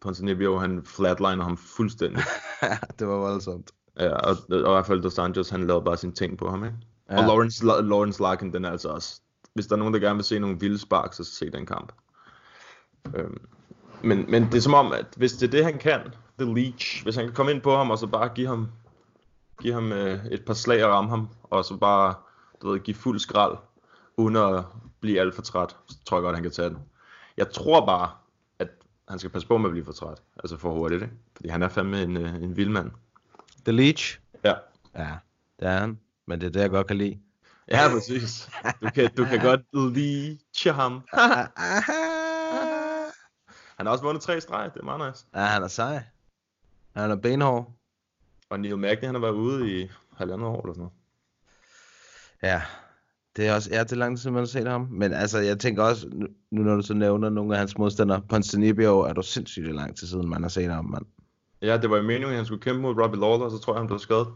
[0.00, 2.22] Ponzinibbio, han flatliner ham fuldstændig.
[2.98, 3.70] det var voldsomt.
[3.98, 6.64] ja, og, og, i hvert fald Dos Anjos, han lavede bare sine ting på ham,
[6.64, 6.76] ikke?
[7.10, 7.18] Ja.
[7.18, 7.24] Og.
[7.24, 9.20] Lawrence, La- Lawrence Larkin, den er altså også...
[9.54, 11.92] Hvis der er nogen, der gerne vil se nogle vilde spark, så se den kamp.
[13.14, 13.38] Øhm,
[14.02, 16.00] men, men det er som om, at hvis det er det, han kan,
[16.38, 18.68] The Leech, hvis han kan komme ind på ham, og så bare give ham,
[19.60, 22.14] give ham øh, et par slag og ramme ham, og så bare,
[22.62, 23.56] du ved, give fuld skrald,
[24.16, 24.64] uden at
[25.00, 26.78] blive alt for træt, så tror jeg godt, han kan tage den.
[27.36, 28.10] Jeg tror bare,
[28.58, 28.68] at
[29.08, 31.14] han skal passe på med at blive for træt, altså for hurtigt, ikke?
[31.36, 32.90] Fordi han er fandme en, øh, en vild mand.
[33.64, 34.18] The Leech?
[34.44, 34.54] Ja.
[34.96, 35.10] Ja,
[35.60, 35.98] det er han.
[36.26, 37.18] Men det er det, jeg godt kan lide.
[37.68, 38.50] Ja, præcis.
[38.82, 39.60] Du kan, du kan godt
[39.94, 40.92] leeche ham.
[43.82, 45.26] Han har også vundet tre i streg, det er meget nice.
[45.34, 46.02] Ja, han er sej.
[46.96, 47.72] Han er benhård.
[48.50, 50.92] Og Neil Magny, han har været ude i halvandet år eller sådan noget.
[52.42, 52.62] Ja,
[53.36, 54.88] det er også, ja, det er lang tid, man har set ham.
[54.90, 56.08] Men altså, jeg tænker også,
[56.50, 60.06] nu når du så nævner nogle af hans modstandere, Ponzinibbio, er du sindssygt lang tid
[60.06, 61.06] siden, man har set ham, mand.
[61.62, 63.72] Ja, det var jo meningen, at han skulle kæmpe mod Robbie Lawler, og så tror
[63.72, 64.28] jeg, han blev skadet.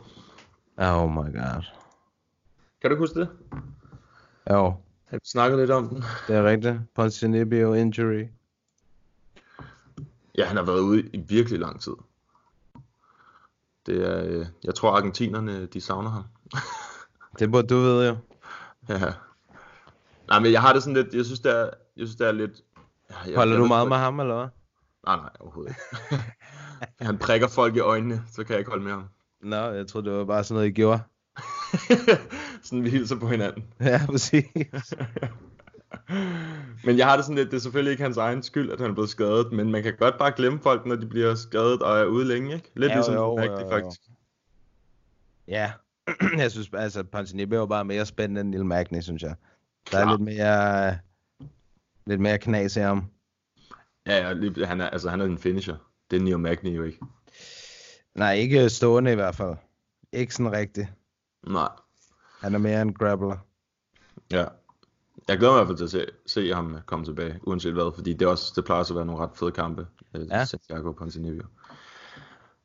[0.78, 1.64] Oh my god.
[2.82, 3.28] Kan du huske det?
[4.50, 4.74] Jo,
[5.04, 6.02] Har vi snakket lidt om den?
[6.28, 6.74] det er rigtigt.
[6.94, 8.24] Ponzinibbio injury.
[10.36, 11.92] Ja, han har været ude i virkelig lang tid.
[13.86, 16.24] Det er, øh, jeg tror argentinerne, de savner ham.
[17.38, 18.16] Det burde du vide jo.
[18.94, 19.12] ja.
[20.28, 21.64] Nej, men jeg har det sådan lidt, jeg synes, det er,
[21.96, 22.52] jeg synes, det er lidt...
[23.26, 24.48] Jeg, Holder jeg du ved meget med ham, eller hvad?
[25.06, 25.70] Nej, nej, overhovedet
[26.10, 26.24] ikke.
[27.06, 29.04] han prikker folk i øjnene, så kan jeg ikke holde med ham.
[29.42, 31.00] Nå, jeg troede, det var bare sådan noget, I gjorde.
[32.62, 33.64] sådan vi hilser på hinanden.
[33.80, 34.44] Ja, præcis.
[36.86, 38.90] Men jeg har det sådan lidt, det er selvfølgelig ikke hans egen skyld, at han
[38.90, 41.98] er blevet skadet, men man kan godt bare glemme folk, når de bliver skadet og
[41.98, 42.70] er ude længe, ikke?
[42.74, 43.68] Lidt Ja, ligesom jo, jo, jo, rigtigt, jo.
[43.70, 44.00] faktisk.
[45.48, 45.72] Ja,
[46.42, 49.34] jeg synes, altså, Ponzinibbio er bare mere spændende end Neil Magny, synes jeg.
[49.92, 50.16] Der er Klar.
[50.16, 50.98] lidt mere,
[52.06, 53.04] lidt mere knas i ham.
[54.06, 55.76] Ja, ja, han er, altså han er en finisher.
[56.10, 56.98] Det er Neil Magny jo ikke.
[58.14, 59.56] Nej, ikke stående i hvert fald.
[60.12, 60.88] Ikke sådan rigtigt.
[61.46, 61.68] Nej.
[62.40, 63.36] Han er mere en grappler.
[64.32, 64.44] Ja.
[65.28, 67.92] Jeg glæder mig i hvert fald til at se, se ham komme tilbage, uanset hvad,
[67.94, 69.86] fordi det, er også, det plejer også at være nogle ret fede kampe.
[70.14, 70.44] øh, Ja.
[70.44, 71.42] Santiago og Ponzinibbio.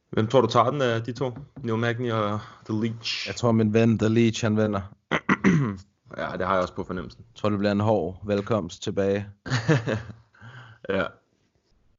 [0.10, 1.32] Hvem tror du tager den af de to?
[1.58, 2.40] Neil Magny og
[2.70, 3.28] The Leech?
[3.28, 4.82] Jeg tror, min ven, The Leech, han vinder.
[6.18, 7.26] Ja, det har jeg også på fornemmelsen.
[7.30, 9.30] Jeg tror, det bliver en hård velkomst tilbage.
[10.90, 11.06] Ja.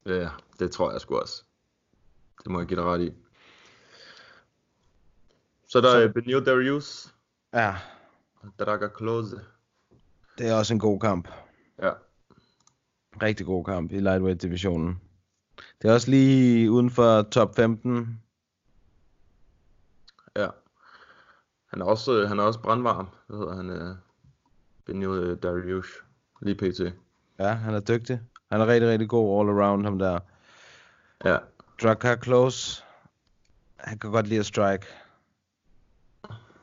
[0.05, 1.43] Ja, det tror jeg sgu også.
[2.43, 3.11] Det må jeg give dig ret i.
[5.67, 6.13] Så er der Så- Så...
[6.13, 7.13] Benio Darius,
[7.53, 7.75] Ja,
[8.59, 9.39] Draga Klose.
[10.37, 11.27] Det er også en god kamp.
[11.81, 11.91] Ja.
[13.21, 15.01] Rigtig god kamp i lightweight-divisionen.
[15.81, 18.21] Det er også lige uden for top 15.
[20.35, 20.47] Ja.
[21.65, 23.07] Han er også, øh, han er også brandvarm.
[23.27, 23.69] Hvad hedder han?
[23.69, 23.95] Øh,
[24.85, 25.87] Benio øh, Darius.
[26.41, 26.79] Lige pt.
[27.39, 28.21] Ja, han er dygtig.
[28.51, 30.19] Han er rigtig, rigtig god all around ham der.
[31.25, 31.37] Ja.
[31.81, 32.83] Drakkar Close,
[33.75, 34.85] han kan godt lide at strike.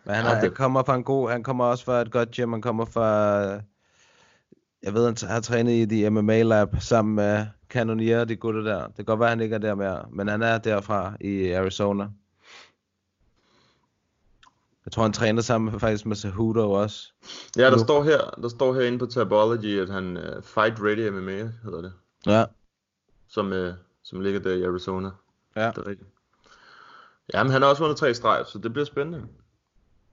[0.05, 2.11] Men han, Ja, er, det- han kommer fra en god, han kommer også fra et
[2.13, 3.07] godt gym, han kommer fra,
[4.83, 8.61] jeg ved, han har trænet i de MMA lab sammen med Cannonier og de gutter
[8.63, 8.87] der.
[8.87, 12.09] Det kan godt være, han ikke er der mere, men han er derfra i Arizona.
[14.85, 17.13] Jeg tror, han træner sammen med, faktisk med Cejudo også.
[17.57, 17.79] Ja, der Nu.
[17.79, 21.93] står her, der står herinde på Tabology, at han uh, Fight Ready MMA hedder det.
[22.27, 22.45] Ja,
[23.29, 23.69] Som, uh,
[24.03, 25.11] som ligger der i Arizona.
[25.57, 25.67] ja.
[25.71, 26.09] Det er rigtigt.
[27.35, 29.27] Jamen, han har også vundet tre streg, så det bliver spændende.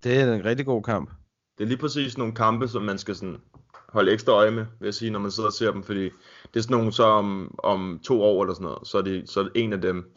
[0.03, 1.09] Det er en rigtig god kamp.
[1.57, 3.37] Det er lige præcis nogle kampe, som man skal sådan
[3.89, 6.03] holde ekstra øje med, vil jeg sige, når man sidder og ser dem, fordi
[6.53, 9.23] det er sådan nogle, så om, om to år eller sådan noget, så er, de,
[9.25, 10.15] så er det en af dem,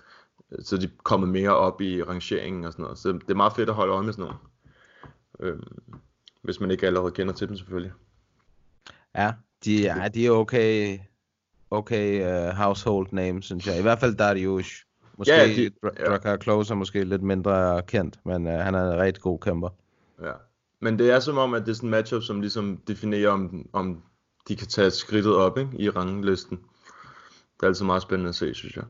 [0.62, 2.98] så er de kommet mere op i rangeringen og sådan noget.
[2.98, 4.38] Så det er meget fedt at holde øje med sådan nogle.
[5.40, 5.62] Øhm,
[6.42, 7.92] hvis man ikke allerede kender til dem selvfølgelig.
[9.14, 9.32] Ja,
[9.64, 10.98] de, ja, de er okay,
[11.70, 13.78] okay uh, household names, synes jeg.
[13.78, 14.84] I hvert fald Dariush.
[15.20, 16.04] Måske Ja, de- ja.
[16.04, 19.68] Drakkar Close er måske lidt mindre kendt, men uh, han er en rigtig god kæmper.
[20.22, 20.32] Ja.
[20.80, 23.68] Men det er som om, at det er sådan en matchup, som ligesom definerer, om,
[23.72, 24.02] om
[24.48, 26.56] de kan tage skridtet op ikke, i ranglisten.
[27.56, 28.84] Det er altid meget spændende at se, synes jeg.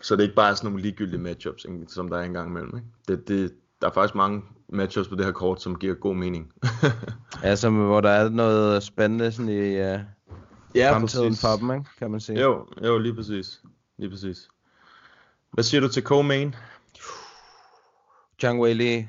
[0.00, 2.76] Så det er ikke bare sådan nogle ligegyldige matchups, som der er engang imellem.
[2.76, 2.88] Ikke?
[3.08, 6.52] Det, det, der er faktisk mange matchups på det her kort, som giver god mening.
[7.42, 10.00] Ja, som, hvor der er noget spændende sådan i uh,
[10.74, 11.90] ja, fremtiden for dem, ikke?
[11.98, 12.40] kan man sige.
[12.40, 13.62] Jo, jo, lige præcis.
[13.98, 14.48] Lige præcis.
[15.50, 16.56] Hvad siger du til co-main?
[18.40, 19.08] Zhang Weili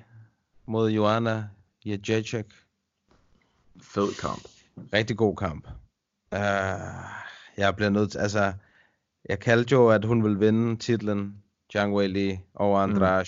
[0.66, 1.50] mod Joanna
[1.86, 2.46] Jędrzejczyk.
[3.82, 4.42] Fed kamp.
[4.94, 5.68] Rigtig god kamp.
[6.32, 6.40] Uh,
[7.58, 8.54] jeg bliver nødt til, altså,
[9.30, 13.26] jeg kaldte jo, at hun ville vinde titlen, Zhang Weili over Andrade.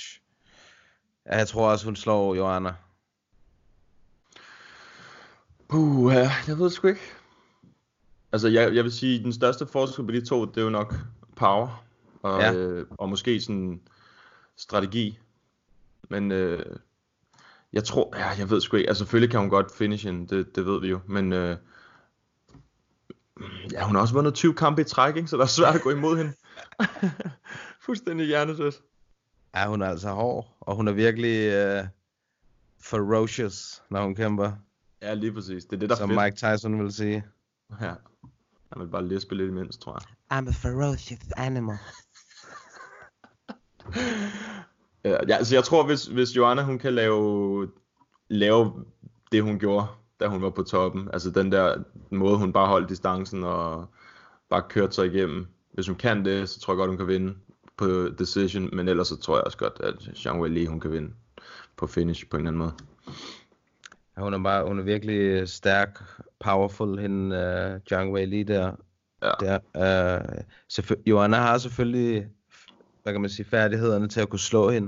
[1.26, 1.32] Mm.
[1.32, 2.74] Jeg tror også, hun slår Joanna.
[5.70, 7.12] Puh, ja, jeg ved sgu ikke.
[8.32, 10.96] Altså, jeg, jeg vil sige, den største forskel på de to, det er jo nok
[11.36, 11.84] power.
[12.24, 12.54] Og, Ja.
[12.54, 13.82] øh, og måske sådan
[14.56, 15.20] strategi.
[16.10, 16.66] Men øh,
[17.74, 18.88] jeg tror, ja, jeg ved sgu ikke.
[18.90, 21.00] Altså, selvfølgelig kan hun godt finish hende, det, det ved vi jo.
[21.08, 21.58] Men øh,
[23.72, 25.28] ja, hun har også vundet 20 kampe i træk, ikke?
[25.28, 26.34] så det er svært at gå imod hende.
[27.86, 28.76] Fuldstændig hjernedødt.
[29.56, 31.48] Ja, hun er altså hård, og hun er virkelig
[31.80, 31.88] uh,
[32.82, 34.52] ferocious, når hun kæmper,
[35.02, 35.66] Ja, lige præcis.
[35.66, 36.22] Det er det, der er som fedt.
[36.22, 37.26] Mike Tyson vil sige.
[37.82, 37.86] Ja.
[38.72, 40.38] Jeg vil bare lispe lidt imens, tror jeg.
[40.40, 41.78] I'm a ferocious animal.
[45.06, 47.68] Ja, altså jeg tror, hvis, hvis Joanna hun kan lave,
[48.30, 48.86] lave
[49.32, 49.88] det, hun gjorde,
[50.20, 53.86] da hun var på toppen, altså den der måde, hun bare holdt distancen og
[54.50, 55.48] bare kørte sig igennem.
[55.74, 57.36] Hvis hun kan det, så tror jeg godt, hun kan vinde.
[57.78, 61.14] på decision, men ellers så tror jeg også godt, at Zhang Weili, hun kan vinde
[61.78, 62.74] på finish på en eller anden måde.
[64.18, 66.04] Ja, hun er bare, hun er virkelig stærk,
[66.40, 67.36] powerful, hende
[67.76, 68.72] uh, Zhang Weili der.
[69.22, 69.32] Ja.
[69.40, 69.60] der
[70.80, 72.28] uh, Joanna har selvfølgelig,
[73.04, 74.88] hvad kan man sige, færdighederne til at kunne slå hende.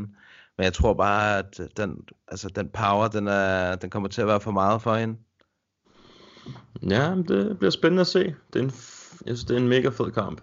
[0.57, 4.27] Men jeg tror bare, at den, altså, den power, den, er, den kommer til at
[4.27, 5.17] være for meget for hende.
[6.89, 8.35] Ja, det bliver spændende at se.
[8.53, 8.65] Det er en,
[9.25, 10.41] jeg synes, det er en mega fed kamp.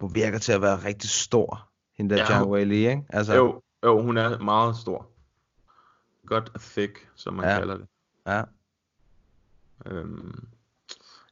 [0.00, 1.68] Hun virker til at være rigtig stor,
[1.98, 3.02] hende der Ja, hun- Weili, ikke?
[3.08, 5.06] Altså, Jo, jo, hun er meget stor.
[6.26, 7.58] Godt thick, som man Ja.
[7.58, 7.86] kalder det.
[8.26, 8.42] Ja.
[9.86, 10.48] Øhm,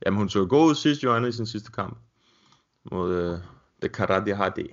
[0.06, 1.98] jamen, hun så god ud sidst, Joanna, i sin sidste kamp.
[2.92, 3.38] Mod øh,
[3.82, 4.68] det Karate Hadi.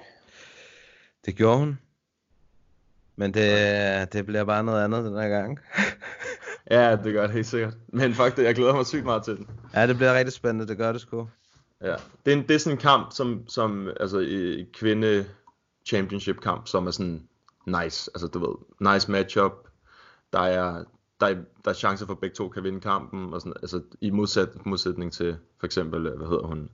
[1.28, 1.80] Det gjorde hun.
[3.16, 5.60] Men det, det bliver bare noget andet den her gang.
[6.72, 7.74] Ja, det gør det helt sikkert.
[7.88, 9.50] Men faktisk, jeg glæder mig sygt meget til den.
[9.74, 11.30] ja, det bliver rigtig spændende, det gør det sgu.
[11.82, 15.26] Ja, det er, en, det er sådan en kamp, som, som altså i kvinde
[15.86, 17.28] championship kamp, som er sådan
[17.66, 18.56] nice, altså du ved,
[18.94, 19.52] nice matchup.
[20.34, 20.84] Der er,
[21.20, 23.82] der er, der er chancer for at begge to kan vinde kampen, og sådan, altså
[24.02, 26.70] i modsæt, modsætning til for eksempel, hvad hedder hun,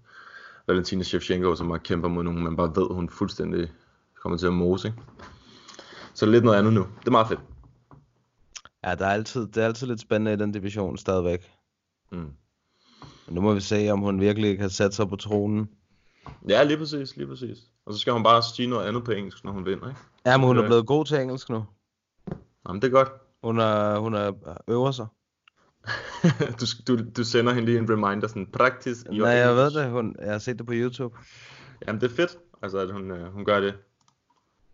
[0.67, 3.71] Valentina Shevchenko, som har kæmper mod nogen, man bare ved, hun fuldstændig
[4.23, 5.01] kommer til at mose, ikke?
[6.13, 6.81] Så lidt noget andet nu.
[6.99, 7.39] Det er meget fedt.
[8.83, 11.51] Ja, der er altid, det er altid lidt spændende i den division stadigvæk.
[12.11, 12.17] Mm.
[13.25, 15.69] Men nu må vi se, om hun virkelig kan sætte sig på tronen.
[16.49, 17.57] Ja, lige præcis, lige præcis.
[17.85, 19.99] Og så skal hun bare sige noget andet på engelsk, når hun vinder, ikke?
[20.25, 21.65] Ja, men hun er blevet god til engelsk nu.
[22.67, 23.09] Jamen, det er godt.
[23.43, 24.31] Hun er, hun er
[24.67, 25.07] øver sig.
[26.59, 29.83] du, du, du sender hende lige en reminder, sådan, practice your Nej, jeg ved English.
[29.83, 29.91] det.
[29.91, 31.17] Hun, jeg har set det på YouTube.
[31.87, 33.73] Jamen, det er fedt, altså, at hun, øh, hun gør det.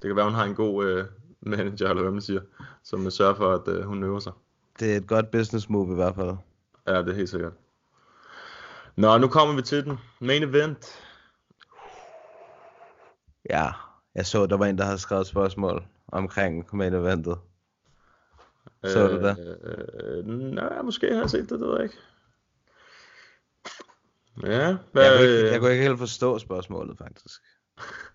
[0.01, 1.05] Det kan være, hun har en god øh,
[1.57, 2.41] manager, eller hvad man siger,
[2.83, 4.33] som øh, sørger for, at øh, hun øver sig.
[4.79, 6.35] Det er et godt business move i hvert fald.
[6.87, 7.53] Ja, det er helt sikkert.
[8.95, 9.97] Nå, nu kommer vi til den.
[10.19, 10.87] Main event.
[13.49, 13.71] Ja,
[14.15, 17.37] jeg så, der var en, der havde skrevet spørgsmål omkring main eventet.
[18.83, 19.59] Så du det?
[20.03, 21.97] Øh, nej, måske har jeg set det, det ved jeg ikke.
[24.43, 27.41] Ja, hvad, Jeg kunne, ikke, jeg kunne ikke helt forstå spørgsmålet, faktisk.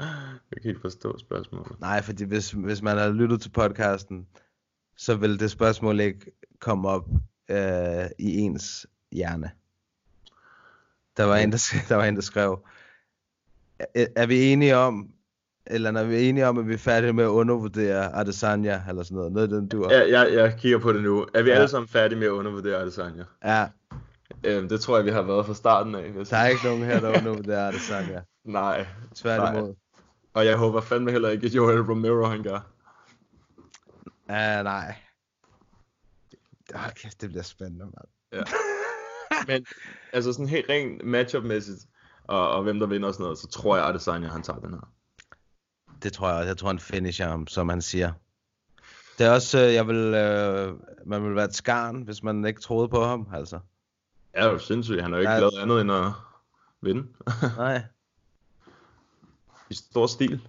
[0.00, 1.80] jeg kan ikke forstå spørgsmålet.
[1.80, 4.26] Nej, fordi hvis, hvis man har lyttet til podcasten,
[4.96, 7.08] så vil det spørgsmål ikke komme op
[7.50, 9.50] øh, i ens hjerne.
[11.16, 12.66] Der var, en, der, der var en, der skrev,
[13.78, 15.10] er, er vi enige om,
[15.66, 19.16] eller er vi enige om, at vi er færdige med at undervurdere Adesanya, eller sådan
[19.16, 19.92] noget, noget den dur.
[19.92, 21.26] Ja, jeg, jeg kigger på det nu.
[21.34, 21.56] Er vi Ja.
[21.56, 23.24] alle sammen færdige med at undervurdere Adesanya?
[23.44, 23.68] ja,
[24.44, 26.10] Øhm, det tror jeg, vi har været fra starten af.
[26.10, 28.20] Hvis der er ikke nogen her, der undervurderer Adesanya.
[28.44, 28.86] Nej.
[29.14, 29.74] Tværtimod.
[30.36, 32.60] Og jeg håber fandme heller ikke, at Joel Romero han gør.
[34.28, 34.96] Ja, nej.
[36.74, 38.08] Åh, kæft, det bliver spændende, mand.
[38.32, 38.42] Ja.
[39.46, 39.66] Men
[40.12, 41.86] altså sådan helt rent matchup-mæssigt,
[42.24, 44.58] og, og hvem der vinder og sådan noget, så tror jeg, at Adesanya han tager
[44.60, 44.92] den her.
[46.02, 46.46] Det tror jeg også.
[46.48, 48.12] Jeg tror, han finisher ham, som han siger.
[49.18, 50.74] Det er også, øh, jeg vil, øh,
[51.06, 53.58] man vil være et skarn, hvis man ikke troede på ham, altså.
[54.34, 55.02] Ja, det er jo sindssygt.
[55.02, 55.38] Han har jo ikke Ja.
[55.40, 56.12] lavet andet end at
[56.82, 57.06] vinde.
[57.56, 57.82] Nej.
[59.70, 60.48] I stor stil.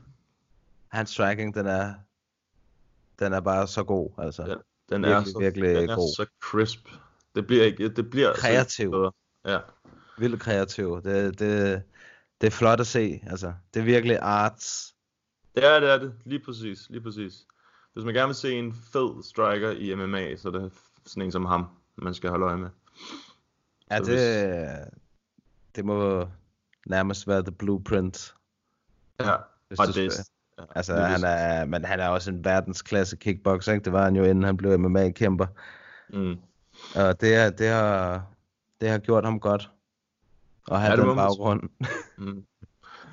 [0.88, 1.94] Hans striking, den er,
[3.20, 4.44] den er bare så god, altså.
[4.46, 4.56] Ja,
[4.96, 6.16] Den er, Virkelig, så, virkelig den er god.
[6.16, 6.88] så crisp.
[7.36, 8.92] Det bliver ikke, det bliver så Kreativ.
[8.92, 9.12] bedre.
[9.46, 9.60] Ja.
[10.18, 11.02] Vildt kreativ.
[11.04, 11.84] Det, det,
[12.42, 13.54] det er flot at se, altså.
[13.74, 14.96] Det er virkelig arts.
[15.56, 16.14] Det er det, er det.
[16.26, 17.46] Lige præcis, lige præcis.
[17.94, 20.72] Hvis man gerne vil se en fed striker i MMA, så er det
[21.06, 22.70] sådan en som ham, man skal holde øje med.
[23.92, 25.00] Ja, Så det,
[25.76, 26.28] det må
[26.86, 28.36] nærmest være the blueprint.
[29.20, 29.36] Ja,
[29.68, 30.04] Hvis og det,
[30.58, 33.86] ja, Altså, lige han er, men han er også en verdensklasse kickboxer, ikke?
[33.86, 35.46] Det var han jo, inden han blev MMA-kæmper.
[36.10, 36.36] Mm.
[36.96, 38.24] Og det, det, har,
[38.82, 39.72] det har gjort ham godt.
[40.68, 41.62] Og have Ja, det den baggrund.
[42.18, 42.44] Mm.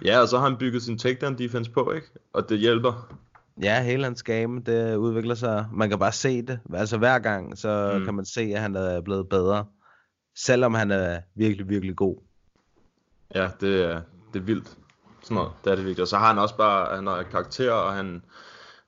[0.04, 2.06] Ja, og så har han bygget sin takedown defense på, ikke?
[2.32, 3.18] Og det hjælper.
[3.62, 5.66] Ja, hele hans game, det udvikler sig.
[5.72, 6.60] Man kan bare se det.
[6.74, 8.04] Altså hver gang, så mm.
[8.04, 9.66] kan man se, at han er blevet bedre.
[10.36, 12.16] Selvom han er virkelig, virkelig god.
[13.34, 14.00] Ja, det er,
[14.32, 14.78] det er vildt.
[15.24, 16.02] Sådan noget, det er det virkelig.
[16.02, 18.24] Og så har han også bare, han har karakter, og han,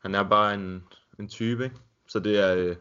[0.03, 0.85] han er bare en,
[1.19, 1.77] en type, ikke?
[2.09, 2.77] Så det er, øh,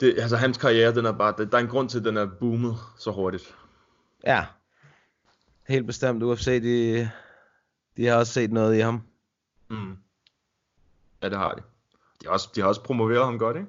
[0.00, 2.16] det, altså hans karriere, den er bare, der, der er en grund til, at den
[2.16, 3.56] er boomet så hurtigt.
[4.26, 4.46] Ja.
[5.68, 6.22] Helt bestemt.
[6.22, 7.10] UFC, de,
[7.96, 9.02] de har også set noget i ham.
[9.68, 9.96] Mm.
[11.22, 11.62] Ja, det har de.
[12.22, 13.68] De har også, de har også promoveret ham godt, ikke?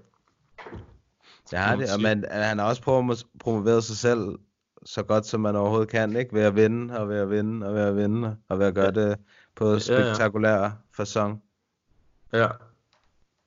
[1.52, 4.39] Man det, og man, han har også promo- promoveret sig selv
[4.86, 6.34] så godt, som man overhovedet kan, ikke?
[6.34, 8.91] Ved at vinde, og ved at vinde, og ved at vinde, og ved at gøre
[8.91, 9.17] det
[9.55, 9.79] på ja.
[9.79, 11.43] spektakulær fasong.
[12.34, 12.47] Ja.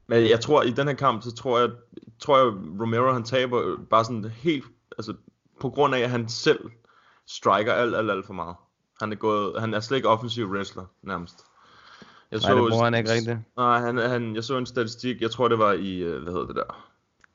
[0.07, 1.71] Men jeg tror, i den her kamp, så tror jeg,
[2.19, 2.47] tror jeg
[2.81, 4.65] Romero han taber bare sådan helt,
[4.99, 5.15] altså
[5.61, 6.71] på grund af, at han selv
[7.27, 8.57] striker alt, alt, alt for meget.
[9.01, 11.45] Han er, gået, han er slet ikke offensiv wrestler, nærmest.
[12.31, 13.39] Jeg Nej, det bruger han ikke rigtigt.
[13.57, 16.47] Nej, han, han, jeg så en statistik, jeg tror det var i, øh, hvad hedder
[16.47, 16.94] det der?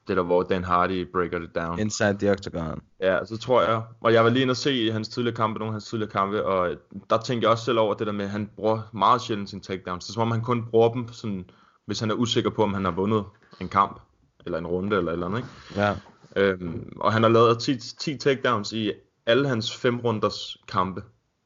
[0.10, 1.80] Det der, hvor Dan Hardy breaker det down.
[1.80, 2.82] Inside the Octagon.
[3.00, 5.70] Ja, så tror jeg, og jeg var lige inde og se hans tidligere kampe, nogle
[5.70, 6.76] af hans tidligere kampe, og
[7.10, 9.62] der tænkte jeg også selv over det der med, at han bruger meget sjældent sine
[9.62, 10.06] takedowns.
[10.06, 11.50] Det er som om han kun bruger dem, sådan,
[11.86, 13.24] hvis han er usikker på, om han har vundet
[13.62, 14.02] en kamp,
[14.46, 15.50] eller en runde, eller et eller andet, ikke?
[15.76, 15.96] Ja.
[16.36, 18.92] Øhm, og han har lavet 10, 10 takedowns i
[19.26, 21.04] alle hans fem runders kampe.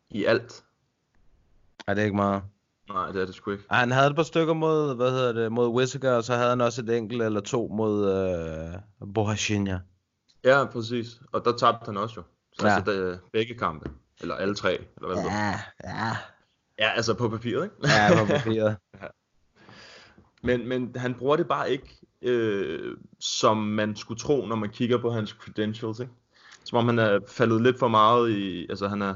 [0.09, 0.63] I alt.
[1.87, 2.41] Er det ikke meget?
[2.89, 3.63] Nej, det er det sgu ikke.
[3.69, 6.49] Ej, Han havde et par stykker mod, hvad hedder det, mod Whittaker, og så havde
[6.49, 8.11] han også et enkelt eller to mod
[9.03, 9.79] øh, Bohashinya.
[10.43, 11.07] Ja, præcis.
[11.31, 12.23] Og der tabte han også jo.
[12.59, 12.71] Så Ja.
[12.71, 12.75] ja.
[12.75, 13.89] altså det, begge kampe.
[14.21, 15.37] Eller alle tre, eller hvad det hedder.
[15.83, 16.17] Ja, ja.
[16.79, 17.75] Ja, altså på papiret, ikke?
[17.83, 18.77] Ja, på papiret.
[20.45, 24.97] Men, men han bruger det bare ikke, øh, som man skulle tro, når man kigger
[24.97, 26.11] på hans credentials, ikke?
[26.63, 29.15] Som om han er faldet lidt for meget i, altså han er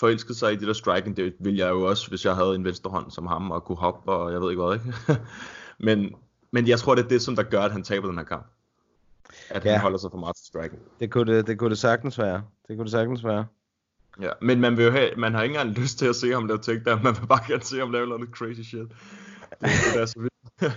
[0.00, 2.64] forelsket sig i det der striking, det ville jeg jo også, hvis jeg havde en
[2.64, 5.20] venstre hånd som ham, og kunne hoppe, og jeg ved ikke hvad, ikke?
[5.86, 6.14] men,
[6.50, 8.46] men jeg tror, det er det, som der gør, at han taber den her kamp.
[9.50, 9.70] At Ja.
[9.72, 10.82] han holder sig for meget til striking.
[11.00, 12.42] Det kunne det, det kunne det sagtens være.
[12.68, 13.46] Det kunne det sagtens være.
[14.20, 16.46] Ja, men man, vil jo have, man har ikke engang lyst til at se ham
[16.46, 18.80] lave takedown, man vil bare gerne se ham lave noget crazy shit.
[18.80, 20.74] Det, det er så vildt.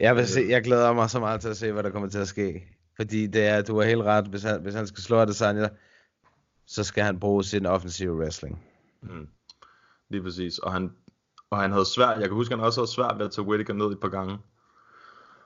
[0.00, 2.18] Jeg, vil se, jeg glæder mig så meget til at se, hvad der kommer til
[2.18, 2.68] at ske.
[2.96, 5.68] Fordi det er, du har helt ret, hvis han, hvis han skal slå Adesanya,
[6.66, 8.62] så skal han bruge sin offensive wrestling.
[9.02, 9.28] Mm.
[10.08, 10.58] Lige præcis.
[10.58, 10.92] Og han,
[11.50, 13.74] og han havde svært, jeg kan huske, han også havde svært ved at tage Whittaker
[13.74, 14.38] ned et par gange.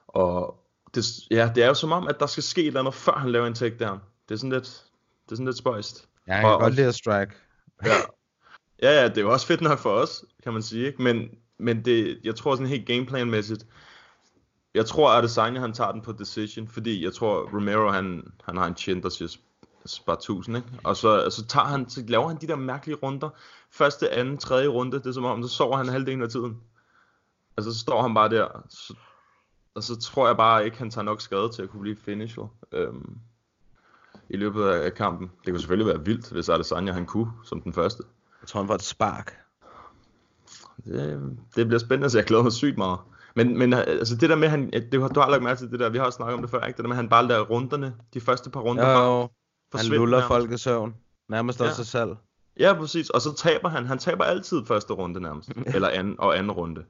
[0.09, 0.65] Og
[0.95, 3.13] det, ja, det er jo som om, at der skal ske et eller andet, før
[3.13, 4.01] han laver en takedown.
[4.29, 4.85] Det er sådan lidt,
[5.25, 6.09] det er sådan lidt spøjst.
[6.27, 7.33] Ja, han kan Og- godt lide at strike.
[7.85, 7.95] Ja.
[8.83, 10.87] ja, ja, det er jo også fedt nok for os, kan man sige.
[10.87, 11.03] Ikke?
[11.03, 13.67] Men, men det, jeg tror sådan helt gameplanmæssigt,
[14.75, 18.57] jeg tror, at Adesanya han tager den på decision, fordi jeg tror, Romero han, han
[18.57, 19.37] har en chin, der siger
[19.89, 20.69] sp- bare 1000, ikke?
[20.85, 23.29] Og så, så, tager han, så laver han de der mærkelige runder.
[23.71, 26.61] Første, anden, tredje runde, det er som om, så sover han halvdelen af tiden.
[27.57, 28.49] Altså, så står han bare der.
[28.69, 28.95] Så,
[29.75, 32.53] og så tror jeg bare ikke, han tager nok skade til at kunne blive finisher.
[32.73, 33.17] Øhm,
[34.29, 35.31] i løbet af kampen.
[35.45, 38.03] Det kunne selvfølgelig være vildt, hvis Adesanya han kunne, som den første.
[38.43, 39.37] Jeg tror, han får et spark.
[40.85, 42.99] Det, det bliver spændende, så jeg glæder mig sygt meget.
[43.35, 45.81] Men, men altså det der med, han, det, har- du har lagt mærke til det
[45.81, 46.77] der, vi har også snakket om det før, ikke?
[46.77, 49.29] Det der med, at han bare lader runderne, de første par runder, Jo, bare.
[49.75, 50.29] Han luller nærmest.
[50.29, 50.95] folk i søvn.
[51.29, 51.75] Nærmest også Ja.
[51.75, 52.17] sig selv.
[52.59, 53.11] Ja, præcis.
[53.11, 53.87] Og så taber han.
[53.87, 55.49] Han taber altid første runde nærmest.
[55.75, 56.85] Eller anden, og anden runde.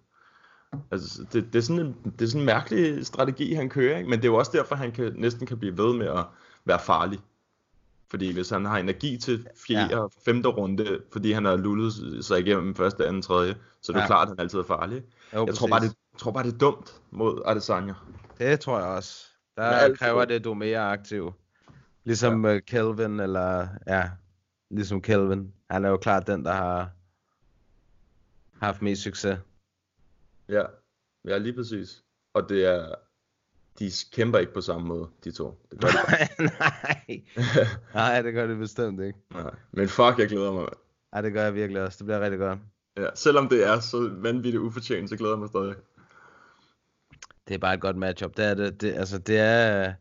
[0.91, 4.11] Altså, det, det, er sådan en, det er sådan en mærkelig strategi, han kører, ikke?
[4.11, 6.25] Men det er jo også derfor, han kan, næsten kan blive ved med at
[6.65, 7.19] være farlig.
[8.11, 10.01] Fordi hvis han har energi til fjerde Ja.
[10.01, 11.93] og femte runde, fordi han har lullet
[12.25, 14.01] sig igennem første, anden, tredje, så er det Ja.
[14.03, 14.07] ja.
[14.07, 15.03] klart, at han altid er farlig.
[15.35, 17.95] Jo, jeg tror bare, det, tror bare, det er dumt mod Adesanya.
[18.39, 19.27] Det tror jeg også.
[19.57, 21.33] Der Men alt for kræver det, at du er mere aktiv.
[22.05, 22.61] Ligesom ja.
[22.61, 24.11] Kelvin, eller ja,
[24.71, 25.55] ligesom Kelvin.
[25.71, 26.91] Han er jo klart den, der har
[28.61, 29.39] haft mest succes.
[30.49, 30.63] Ja,
[31.25, 32.05] ja lige præcis.
[32.35, 32.95] Og det er,
[33.79, 35.67] de kæmper ikke på samme måde, de to.
[35.71, 36.49] Det gør de bare.
[36.61, 37.23] Nej.
[37.95, 39.19] Nej, det gør det bestemt ikke.
[39.31, 39.55] Nej.
[39.73, 40.69] Men fuck, jeg glæder mig.
[41.13, 41.99] Nej, det gør jeg virkelig også.
[41.99, 42.59] Det bliver rigtig godt.
[42.97, 45.75] Ja, selvom det er så vanvittigt ufortjent, så glæder jeg mig stadig.
[47.49, 48.37] Det er bare et godt matchup.
[48.37, 48.81] Det er det.
[48.81, 49.95] det altså, det er...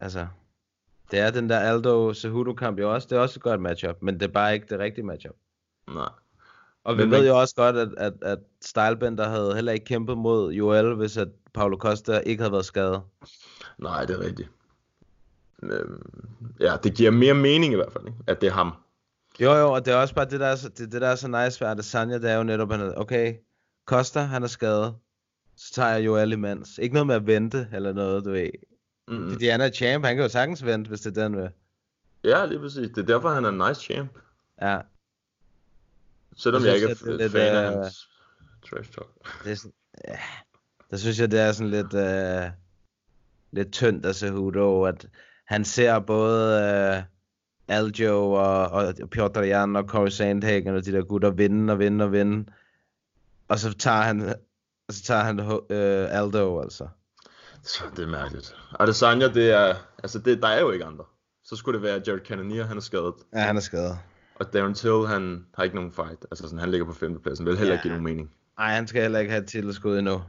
[0.00, 0.26] Altså...
[1.10, 3.08] Det er den der Aldo Cejudo kamp jo også.
[3.10, 3.96] Det er også et godt matchup.
[4.02, 5.34] Men det er bare ikke det rigtige matchup.
[5.94, 6.08] Nej.
[6.84, 10.18] Og vi Men ved jo også godt, at, at, at Stylebender havde heller ikke kæmpet
[10.18, 13.02] mod Joel, hvis at Paulo Costa ikke havde været skadet.
[13.78, 14.50] Nej, det er rigtigt.
[15.62, 16.28] Øhm,
[16.60, 18.18] ja, det giver mere mening i hvert fald, ikke?
[18.26, 18.72] at det er ham.
[19.40, 21.14] Jo, jo, og det er også bare det, der er så, det, det der er
[21.14, 23.34] så nice ved Adesanya, det er jo netop, at okay,
[23.86, 24.94] Costa, han er skadet,
[25.56, 26.78] så tager jeg Joel imens.
[26.78, 28.50] Ikke noget med at vente, eller noget, du ved.
[29.08, 29.30] Mm.
[29.32, 31.50] Fordi han er champ, han kan jo sagtens vente, hvis det er den vil.
[32.24, 32.88] Ja, lige præcis.
[32.88, 34.10] Det er derfor, han er en nice champ.
[34.62, 34.80] Ja,
[36.36, 38.08] Selvom Jeg jeg, ikke er at er fan af øh, hans
[38.70, 39.44] trash talk.
[39.44, 39.72] det er sådan,
[40.08, 40.18] ja,
[40.90, 42.50] der synes jeg, det er sådan lidt, øh,
[43.50, 45.08] lidt tyndt af Cejudo, at
[45.44, 47.02] han ser både øh,
[47.68, 52.04] Aljo og, og Piotr Jan og Corey Sandhagen og de der gutter vinde og vinde
[52.04, 52.52] og vinde.
[53.48, 54.22] Og så tager han,
[54.88, 55.40] og så tager han
[55.70, 56.88] øh, Aldo, altså.
[57.66, 58.56] Så det er mærkeligt.
[58.80, 59.74] Adesanya, det er...
[60.02, 61.04] Altså, det, der er jo ikke andre.
[61.44, 63.14] Så skulle det være Jared Cannonier, han er skadet.
[63.34, 63.98] Ja, han er skadet.
[64.34, 66.26] Og Darren Till, han har ikke nogen fight.
[66.30, 67.46] Altså, sådan, han ligger på femtepladsen.
[67.46, 67.78] Vil heller Ja.
[67.78, 68.30] ikke give nogen mening.
[68.58, 70.22] Nej, han skal heller ikke have et titelskud endnu.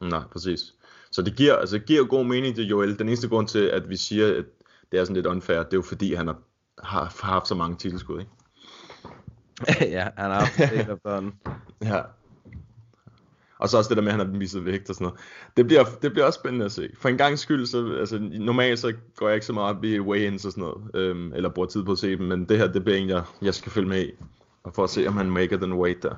[0.00, 0.60] Nej, præcis.
[1.10, 2.98] Så det giver, altså, det giver god mening til Joel.
[2.98, 4.44] Den eneste grund til, at vi siger, at
[4.92, 6.36] det er sådan lidt unfair, det er jo fordi, han har,
[6.82, 8.30] har, har haft så mange titelskud, ikke?
[9.96, 11.34] ja, han har haft det efterhånden.
[11.82, 12.02] Ja.
[13.58, 15.20] Og så også det der med, at han har misset vægt og sådan noget.
[15.56, 16.90] Det bliver, det bliver også spændende at se.
[16.98, 20.00] For en gang skyld, så, altså, normalt så går jeg ikke så meget op i
[20.00, 22.66] weigh-ins og sådan noget, øhm, eller bruger tid på at se dem, men det her,
[22.72, 24.10] det bliver en, jeg, jeg skal følge med i,
[24.62, 26.14] og for at se, om han maker den weight der.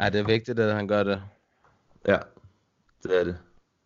[0.00, 1.22] Ja, det er vigtigt, at han gør det.
[2.08, 2.18] Ja,
[3.02, 3.36] det er det.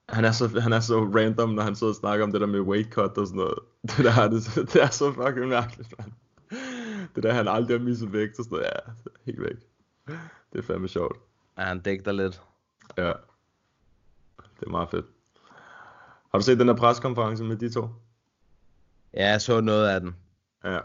[0.08, 2.46] Han er, så, han er så random, når han sidder og snakker om det der
[2.46, 3.58] med weight cut og sådan noget.
[3.96, 6.12] Det der er, det, det er så fucking mærkeligt, man.
[7.14, 8.66] Det der, han aldrig har misset vægt og sådan noget.
[8.66, 8.92] Ja,
[9.26, 9.56] helt væk.
[10.52, 11.16] Det er fandme sjovt.
[11.58, 12.42] Ja, han dækker lidt.
[12.98, 13.12] Ja.
[14.60, 15.06] Det er meget fedt.
[16.30, 17.88] Har du set den der preskonference med de to?
[19.14, 20.16] Ja, jeg så noget af den.
[20.64, 20.78] Ja.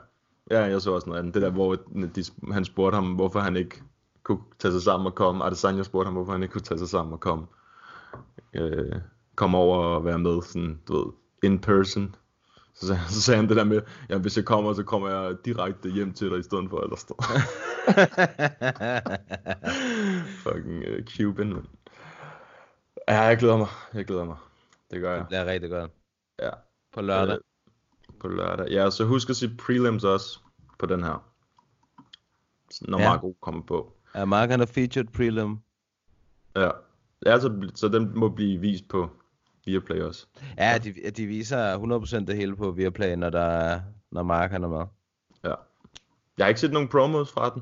[0.52, 1.34] Ja, jeg så også noget af den.
[1.34, 1.76] Det der, hvor
[2.16, 3.82] de, han spurgte ham, hvorfor han ikke
[4.24, 5.46] kunne tage sig sammen og komme.
[5.46, 7.46] Adesanya spurgte ham, hvorfor han ikke kunne tage sig sammen og komme.
[8.54, 8.96] Øh,
[9.36, 11.14] komme over og være med, sådan, du ved,
[11.44, 12.16] in person.
[12.82, 15.36] Så sagde, så sagde han det der med, ja, hvis jeg kommer, så kommer jeg
[15.46, 17.16] direkte hjem til dig i stedet for, eller stå.
[20.44, 21.66] Fucking uh, Cuban, man.
[23.08, 23.68] Ja, jeg glæder mig.
[23.94, 24.38] Jeg glæder mig.
[24.92, 25.20] Det gør jeg.
[25.20, 25.92] Det bliver rigtig godt.
[26.40, 26.50] Ja.
[26.94, 27.36] På lørdag.
[27.36, 27.40] Øh,
[28.20, 28.68] på lørdag.
[28.70, 30.40] Ja, så husk at se prelims også
[30.80, 31.24] på den her.
[32.82, 33.10] Når Ja.
[33.10, 33.94] Marco kommer på.
[34.16, 35.58] Ja, Mark han er featured prelim.
[36.56, 36.70] Ja.
[37.26, 39.10] Ja, så, så den må blive vist på
[39.66, 40.26] Viaplay også.
[40.58, 41.78] Ja, de, de viser
[42.22, 43.82] 100% det hele på Viaplay, når, der, er-
[44.12, 44.86] når Mark han er med.
[45.44, 45.54] Ja.
[46.38, 47.62] Jeg har ikke set nogen promos fra den.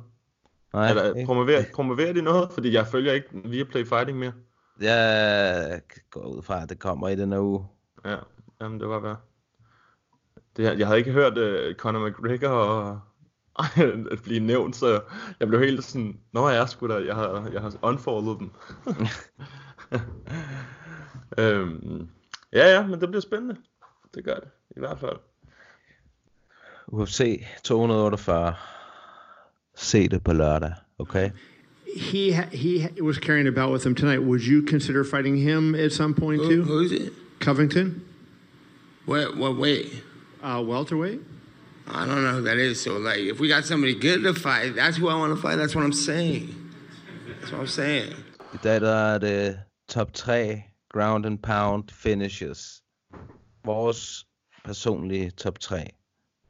[0.73, 1.25] Nej, Eller ikke?
[1.25, 2.51] promoverer, promoverer de noget?
[2.51, 4.33] Fordi jeg følger ikke Viaplay Fighting mere.
[4.81, 5.81] Jeg
[6.11, 7.65] går ud fra, at det kommer i den her uge.
[8.05, 8.15] Ja,
[8.61, 9.17] jamen det var være.
[10.57, 12.99] Det, jeg havde ikke hørt uh, Conor McGregor og,
[14.11, 15.01] at blive nævnt, så
[15.39, 18.51] jeg blev helt sådan, Nå jeg sgu da, jeg har, jeg har unfollowet dem.
[21.37, 22.07] øhm,
[22.53, 23.55] ja, ja, men det bliver spændende.
[24.15, 25.17] Det gør det, i hvert fald.
[26.87, 28.53] UFC 248.
[29.75, 31.29] Se det på lørdag, okay?
[31.97, 34.19] He he was carrying about with him tonight.
[34.21, 36.63] Would you consider fighting him at some point Who, too?
[36.63, 37.13] who is it?
[37.39, 38.01] Covington,
[39.05, 40.03] What, what weight?
[40.43, 41.19] uh, welterweight.
[41.87, 42.79] I don't know who that is.
[42.81, 45.55] So, like, if we got somebody good to fight, that's who I want to fight.
[45.57, 46.49] That's what I'm saying.
[47.39, 48.13] That's what I'm saying.
[48.53, 50.63] I dag der er det top 3
[50.93, 52.83] ground and pound finishes.
[53.65, 54.25] Vores
[54.65, 55.85] personlige top 3.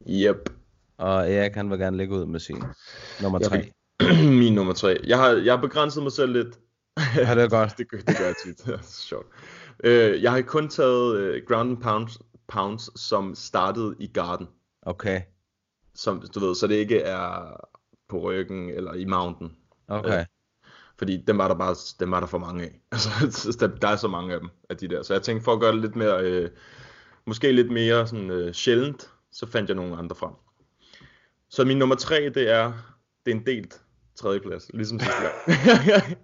[0.09, 0.49] Yep.
[0.97, 2.63] Og Erik han vil gerne lægge ud med sin
[3.21, 3.57] nummer Jeg 3.
[3.57, 3.73] vil-
[4.39, 4.97] Min nummer tre.
[5.07, 6.59] Jeg har, jeg har begrænset mig selv lidt.
[7.15, 7.73] Ja, det er godt.
[7.77, 8.57] det, gør, det gør jeg tit.
[8.65, 9.27] Det er sjovt.
[9.83, 14.47] Øh, jeg har kun taget øh, ground and pounds, pounds, som startede i garden.
[14.81, 15.21] Okay,
[15.95, 17.57] Som, du ved, så det ikke er
[18.09, 19.51] på ryggen eller i mountain.
[19.87, 20.19] okay.
[20.19, 20.25] Øh,
[20.99, 22.79] fordi dem var der bare dem var der for mange af.
[22.91, 25.03] Altså, der, der er så mange af dem, af de der.
[25.03, 26.49] Så jeg tænkte, for at gøre det lidt mere, øh,
[27.25, 30.33] måske lidt mere sådan, øh, sjældent, så fandt jeg nogle andre frem.
[31.49, 32.73] Så min nummer tre, det er,
[33.25, 33.81] det er en delt
[34.15, 36.17] tredjeplads, ligesom sidste gang.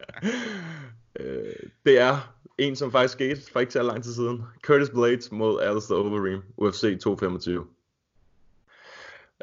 [1.19, 1.53] øh,
[1.86, 4.43] det er en, som faktisk skete for ikke så lang tid siden.
[4.63, 7.65] Curtis Blades mod Alistair Overeem, UFC 225.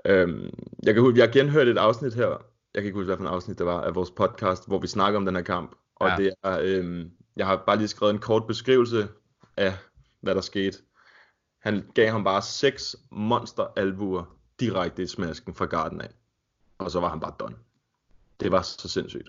[0.05, 0.51] Øhm,
[0.83, 3.59] jeg kan huske, jeg har genhørt et afsnit her, jeg kan ikke huske, hvilken afsnit
[3.59, 5.75] det var, af vores podcast, hvor vi snakker om den her kamp.
[5.97, 6.16] Og Ja.
[6.16, 9.09] det er, øhm, jeg har bare lige skrevet en kort beskrivelse
[9.57, 9.75] af,
[10.20, 10.79] hvad der skete.
[11.59, 16.11] Han gav ham bare seks monster albuer direkte i smasken fra garden af.
[16.79, 17.57] Og så var han bare done.
[18.41, 19.29] Det var så sindssygt.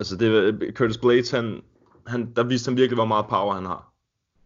[0.00, 1.62] Altså, det, Curtis Blades, han,
[2.06, 3.92] han, der viste han virkelig, hvor meget power han har.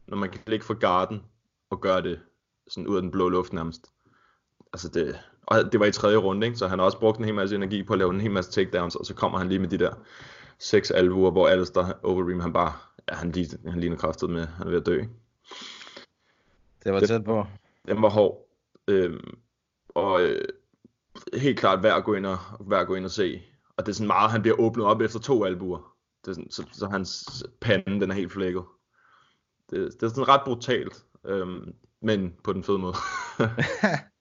[0.06, 1.22] Når man kan ligge for garden
[1.70, 2.20] og gøre det
[2.68, 3.86] sådan ud af den blå luft nærmest.
[4.72, 6.58] Altså det, og det var i tredje runde, ikke?
[6.58, 8.50] så han har også brugt en hel masse energi på at lave en hel masse
[8.50, 9.94] takedowns, og så kommer han lige med de der
[10.58, 12.72] seks albuer, hvor Alistair Overeem, han bare,
[13.10, 14.94] ja, han, lige, han ligner kraftet med, han er ved at dø.
[15.00, 15.10] Ikke?
[16.84, 17.46] Det var Det- tæt på.
[17.88, 18.46] Den var hård.
[18.88, 19.38] Øhm,
[19.88, 20.44] og øh,
[21.34, 23.42] helt klart værd at gå ind og, værd at gå ind og se.
[23.76, 25.94] Og det er sådan meget, han bliver åbnet op efter to albuer.
[26.24, 28.62] Det er sådan, så, så hans pande, den er helt flækket.
[29.70, 31.72] Det, det er sådan ret brutalt, øhm,
[32.02, 32.94] men på den fede måde.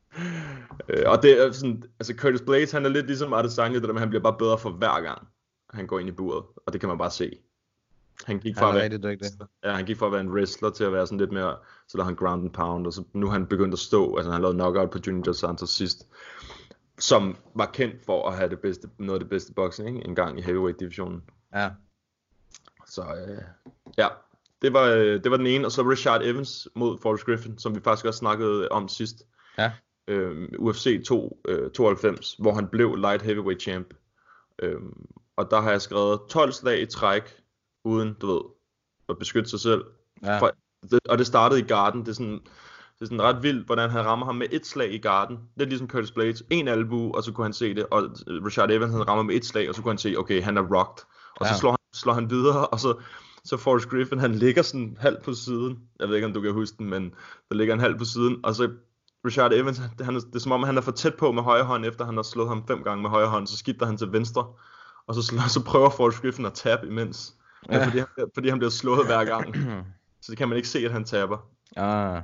[0.90, 3.94] øh, og det er sådan, altså Curtis Blades, han er lidt ligesom Adesanya, det der
[3.94, 5.28] med, han bliver bare bedre for hver gang,
[5.70, 6.46] han går ind i buret.
[6.66, 7.40] Og det kan man bare se.
[8.26, 9.32] Han gik fra Han at være dygtig.
[9.64, 11.58] Ja, han gik fra at være en wrestler til at være sådan lidt mere,
[11.88, 14.32] så lavede han ground and pound, og så nu er han begyndt at stå, altså
[14.32, 16.08] han lavede knockout på Junior Santos sidst,
[16.98, 20.08] som var kendt for at have det bedste, noget af det bedste boxing, ikke?
[20.08, 21.24] en gang i heavyweight divisionen.
[21.56, 21.70] Ja.
[22.88, 23.42] Så øh,
[23.98, 24.08] ja,
[24.62, 27.76] det var, øh, det var den ene, og så Richard Evans mod Forrest Griffin, som
[27.76, 29.24] vi faktisk også snakkede om sidst.
[29.58, 29.72] Ja.
[30.10, 33.94] Øh, UFC 2, øh, 92, hvor han blev light heavyweight champ.
[34.62, 34.76] Øh,
[35.38, 37.24] og der har jeg skrevet 12 slag i træk,
[37.86, 38.42] uden, du ved,
[39.10, 39.84] at beskytte sig selv.
[40.24, 40.40] Ja.
[40.40, 40.52] For,
[40.92, 42.02] det, og det startede i garden.
[42.02, 42.40] Det er sådan,
[43.00, 45.38] det er sådan ret vildt, hvordan han rammer ham med et slag i garden.
[45.56, 46.44] Lidt ligesom Curtis Blades.
[46.50, 47.86] En albu, og så kunne han se det.
[47.92, 50.58] Og Richard Evans, han rammer med et slag, og så kunne han se, okay, han
[50.58, 51.04] er rocked.
[51.36, 51.58] Og så Ja.
[51.58, 52.96] slår han slår han videre, og så,
[53.44, 55.80] så Forrest Griffin, han ligger sådan halvt på siden.
[56.00, 57.14] Jeg ved ikke, om du kan huske den, men
[57.50, 58.70] der ligger han halvt på siden, og så
[59.26, 61.86] Richard Evans, han, det er som om, han er for tæt på med højre hånd,
[61.86, 64.48] efter han har slået ham fem gange med højre hånd, så skifter han til venstre,
[65.08, 67.36] og så, slår, så prøver Forrest Griffin at tabe imens,
[67.72, 67.86] ja.
[67.86, 69.56] fordi, han, fordi han bliver slået hver gang.
[70.22, 71.38] så det kan man ikke se, at han taber.
[71.78, 72.22] Ah.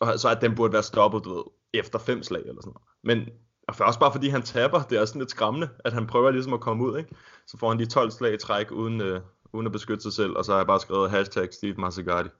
[0.00, 1.42] Og så at den burde være stoppet, du ved,
[1.74, 2.82] efter fem slag eller sådan noget.
[3.02, 3.28] Men
[3.68, 6.52] og også bare fordi han taber, det er sådan lidt skræmmende, at han prøver ligesom
[6.52, 7.10] at komme ud, ikke?
[7.46, 9.20] Så får han lige 12 slag i træk, uden, øh,
[9.52, 12.30] uden at beskytte sig selv, og så har jeg bare skrevet hashtag Steve Mazzagatti.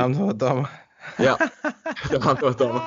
[0.00, 0.64] Ham, der var dommer?
[1.18, 1.34] Ja,
[2.02, 2.80] det var ham, der var dommer.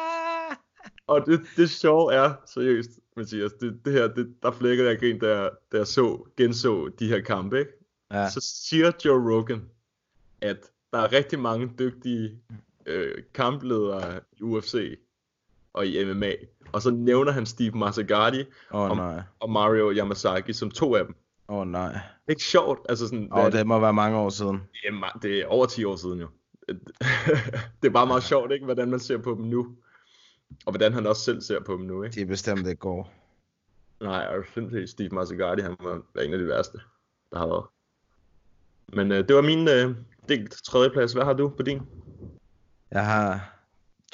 [1.07, 5.19] Og det, det sjove er, seriøst, Mathias, det, det her, det, der flækkede jeg grin,
[5.19, 7.71] da da jeg så, genså de her kampe, ikke?
[8.11, 8.29] Ja.
[8.29, 9.61] Så siger Joe Rogan,
[10.41, 10.57] at
[10.93, 12.39] der er rigtig mange dygtige
[12.85, 14.99] øh, kampledere i UFC
[15.73, 16.31] og i MMA.
[16.71, 18.43] Og så nævner han Steve Mazzagatti
[18.73, 19.21] Åh, og, nej.
[19.39, 21.15] og Mario Yamasaki som to af dem.
[21.49, 21.91] Åh oh, nej.
[21.91, 22.79] Det er ikke sjovt.
[22.89, 24.55] Altså sådan, oh, det må være mange år siden.
[24.55, 26.27] det, er, det er over 10 år siden jo.
[27.81, 29.75] det er bare meget sjovt, ikke, hvordan man ser på dem nu.
[30.65, 32.15] Og hvordan han også selv ser på dem nu, ikke?
[32.15, 33.05] De er bestemt ikke gode.
[34.01, 36.77] Nej, jeg synes at Steve Mazzagatti, han var en af de værste,
[37.31, 37.65] der har været.
[38.93, 39.95] Men øh, det var min øh,
[40.29, 41.13] delt tredjeplads.
[41.13, 41.81] Hvad har du på din?
[42.91, 43.57] Jeg har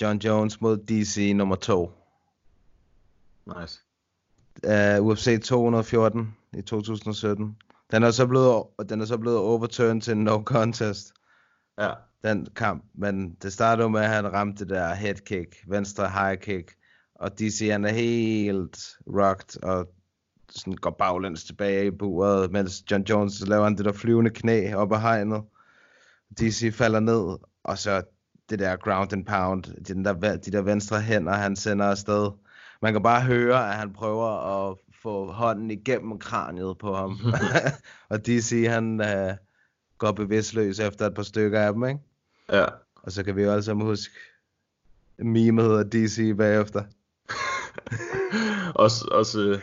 [0.01, 1.91] John Jones mod DC nummer 2.
[3.45, 3.81] Nice.
[4.67, 7.57] Uh, UFC 214 i 2017.
[7.91, 11.13] Den er så blevet, den er så blevet overturned til en no contest.
[11.77, 11.93] Ja.
[12.23, 16.37] Den kamp, men det startede med, at han ramte det der head kick, venstre high
[16.39, 16.75] kick,
[17.15, 19.87] og DC han er helt rocked, og
[20.49, 24.73] sådan går baglæns tilbage i buret, mens John Jones laver han det der flyvende knæ
[24.73, 25.43] op ad hegnet.
[26.39, 28.03] DC falder ned, og så
[28.49, 32.31] det der ground and pound, den der, de der venstre hænder, han sender afsted.
[32.81, 34.27] Man kan bare høre, at han prøver
[34.69, 37.19] at få hånden igennem kraniet på ham.
[38.09, 39.46] og DC, han uh,
[39.97, 41.99] går bevidstløs efter et par stykker af dem, ikke?
[42.51, 42.65] Ja.
[42.95, 44.13] Og så kan vi jo alle sammen huske
[45.17, 46.83] memet af DC bagefter.
[48.83, 49.61] også også øh,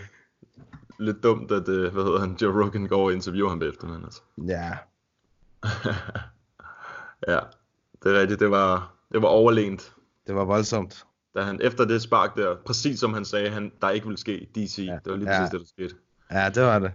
[0.99, 4.05] lidt dumt, at øh, hvad hedder han, Joe Rogan går og interviewer ham bagefter, men
[4.05, 4.21] altså.
[4.39, 4.71] Ja.
[7.33, 7.41] ja,
[8.03, 9.95] det er rigtigt, det var, det var overlænt.
[10.27, 11.05] Det var voldsomt.
[11.35, 14.49] Da han, efter det spark der, præcis som han sagde, han, der ikke ville ske
[14.55, 14.99] DC, ja.
[15.05, 15.39] det var lige Ja.
[15.39, 15.95] præcis det, der skete.
[16.31, 16.93] Ja, det var det.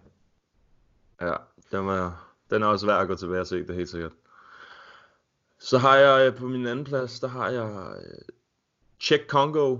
[1.21, 1.33] Ja,
[1.71, 4.11] den, var, den er også værd at gå tilbage og se, det er helt sikkert.
[5.59, 7.95] Så har jeg øh, på min anden plads, der har jeg
[8.99, 9.77] Check Czech Congo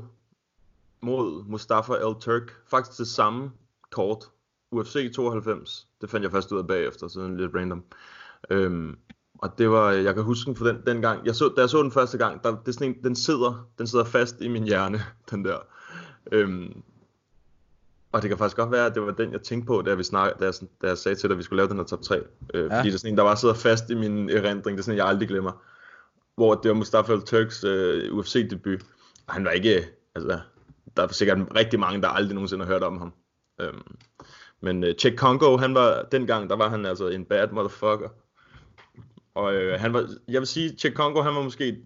[1.02, 2.62] mod Mustafa El Turk.
[2.68, 3.52] Faktisk det samme
[3.92, 4.26] kort.
[4.72, 5.88] UFC 92.
[6.02, 7.84] Det fandt jeg først ud af bagefter, så sådan lidt random.
[8.50, 8.98] Øhm,
[9.34, 11.26] og det var, jeg kan huske den for den, den gang.
[11.26, 13.68] Jeg så, da jeg så den første gang, der, det er sådan en, den, sidder,
[13.78, 15.00] den sidder fast i min hjerne,
[15.32, 15.58] den der.
[16.32, 16.84] Øhm,
[18.12, 20.04] og det kan faktisk godt være, at det var den, jeg tænkte på, da, vi
[20.04, 22.02] snak, da, jeg, da jeg sagde til dig, at vi skulle lave den her top
[22.02, 22.16] 3.
[22.54, 22.78] Øh, ja.
[22.78, 24.78] Fordi det er sådan en, der bare sidder fast i min erindring.
[24.78, 25.64] Det er sådan jeg aldrig glemmer.
[26.36, 28.82] Hvor det var Mustafa Turks øh, UFC-debut.
[29.28, 29.88] Og han var ikke...
[30.16, 30.40] Altså,
[30.98, 33.14] der er sikkert rigtig mange, der aldrig nogensinde har hørt om ham.
[33.62, 33.96] Øhm,
[34.62, 38.10] men øh, Czech Congo, han var, dengang, der var han altså en bad motherfucker.
[39.36, 41.78] Og øh, han var, jeg vil sige, Czech Congo, han var måske,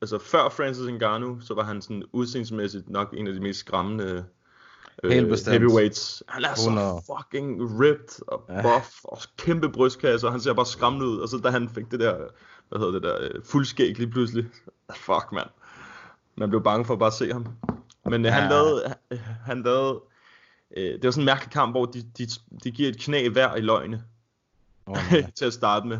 [0.00, 4.24] altså før Francis Ngannou, så var han sådan udseendsmæssigt nok en af de mest skræmmende
[5.04, 5.52] Helt bestemt.
[5.52, 6.22] heavyweights.
[6.28, 7.02] Han er så 100.
[7.06, 11.18] fucking ripped og buff og kæmpe brystkasse, og han ser bare skræmmende ud.
[11.18, 12.16] Og så da han fik det der,
[12.68, 14.46] hvad hedder det der, øh, fuldskæg lige pludselig.
[14.96, 15.46] Fuck, mand.
[16.36, 17.46] Man blev bange for at bare se ham.
[18.04, 18.48] Men øh, han Ja.
[18.48, 20.00] lavede, han, han lavede,
[20.76, 22.26] øh, det var sådan en mærkelig kamp, hvor de, de,
[22.64, 24.04] de giver et knæ hver i løgne
[24.86, 24.96] Oh,
[25.38, 25.98] til at starte med.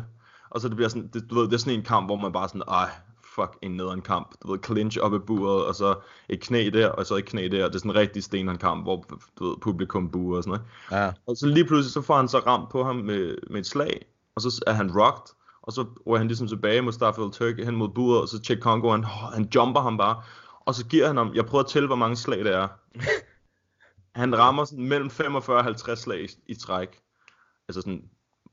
[0.49, 2.31] Og så det bliver sådan, det, du ved, det er sådan en kamp, hvor man
[2.31, 2.89] bare sådan, ej,
[3.35, 4.35] fuck, en nederen kamp.
[4.43, 5.95] Du ved, clinch op i buret, og så
[6.29, 7.67] et knæ der, og så et knæ der.
[7.67, 9.05] Det er sådan en rigtig steneren kamp, hvor
[9.39, 10.59] du ved, publikum buer og sådan
[10.91, 11.03] noget.
[11.03, 11.11] Ja.
[11.27, 14.05] Og så lige pludselig, så får han så ramt på ham med, med et slag,
[14.35, 17.75] og så er han rocked, og så er han ligesom tilbage, Mustafa El Turk hen
[17.75, 19.03] mod buret, og så Czech Congo, han,
[19.33, 20.21] han jumper ham bare,
[20.59, 22.67] og så giver han ham, jeg prøver at tælle, hvor mange slag det er.
[24.21, 26.99] han rammer sådan mellem 45 og 50 slag i, i træk.
[27.67, 28.03] Altså sådan,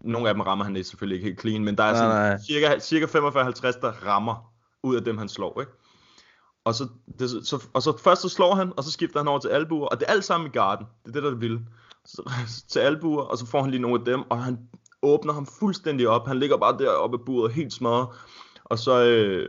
[0.01, 2.17] nogle af dem rammer han det selvfølgelig ikke helt clean, men der er Nej, sådan
[2.17, 2.39] nej.
[2.39, 4.53] cirka, cirka 45-50, der rammer
[4.83, 5.73] ud af dem, han slår, ikke?
[6.65, 9.39] Og så, det, så, og så først så slår han, og så skifter han over
[9.39, 10.87] til albuer, og det er alt sammen i garden.
[11.05, 11.61] Det er det, der er det vilde.
[12.05, 12.33] Så,
[12.73, 14.59] til albuer, og så får han lige nogle af dem, og han
[15.03, 16.27] åbner ham fuldstændig op.
[16.27, 18.09] Han ligger bare deroppe af buret, helt smadret.
[18.65, 19.49] Og så, øh,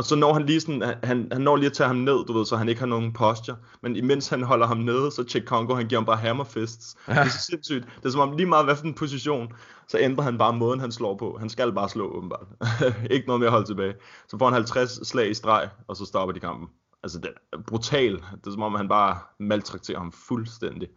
[0.00, 2.32] og så når han lige sådan, han, han når lige at tage ham ned, du
[2.32, 3.56] ved, så han ikke har nogen posture.
[3.82, 6.96] Men imens han holder ham nede, så Czech Congo, han giver ham bare hammerfists.
[7.06, 7.86] Det er så sindssygt.
[7.96, 9.52] Det er som om lige meget hvad for en position,
[9.88, 11.36] så ændrer han bare måden, han slår på.
[11.38, 12.46] Han skal bare slå, åbenbart.
[13.10, 13.94] ikke noget mere at holde tilbage.
[14.28, 16.68] Så får han 50 slag i streg, og så stopper de kampen.
[17.02, 18.12] Altså, det er brutal.
[18.12, 20.88] Det er som om, han bare maltrakterer ham fuldstændig.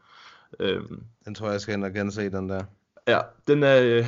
[0.60, 2.64] Øhm, Den tror jeg, jeg skal ind og gense den der.
[3.08, 4.08] Ja, den er, øh,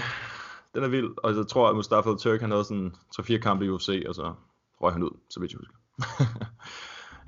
[0.75, 3.69] den er vild, og jeg tror, at Mustafa Turk han havde sådan 3-4 kampe i
[3.69, 4.33] UFC, og så
[4.82, 5.76] røg han ud, så vidt jeg husker.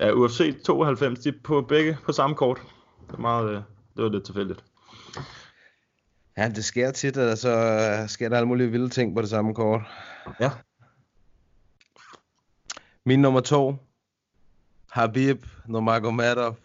[0.00, 2.60] ja, UFC 92, de er på begge på samme kort.
[3.06, 3.62] Det, er meget, øh,
[3.96, 4.64] det var lidt tilfældigt.
[6.36, 9.30] Ja, det sker tit, at så øh, sker der alle mulige vilde ting på det
[9.30, 9.80] samme kort.
[10.40, 10.50] Ja.
[13.06, 13.76] Min nummer to,
[14.90, 16.56] Habib Nurmagomedov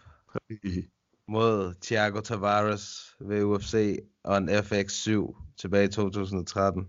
[1.34, 6.88] mod Thiago Tavares ved UFC og en FX7 tilbage i 2013.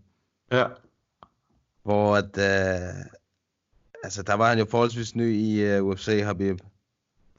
[0.51, 0.67] Ja.
[1.83, 3.05] Hvor at, øh,
[4.05, 6.59] altså der var han jo forholdsvis ny i uh, UFC, Habib.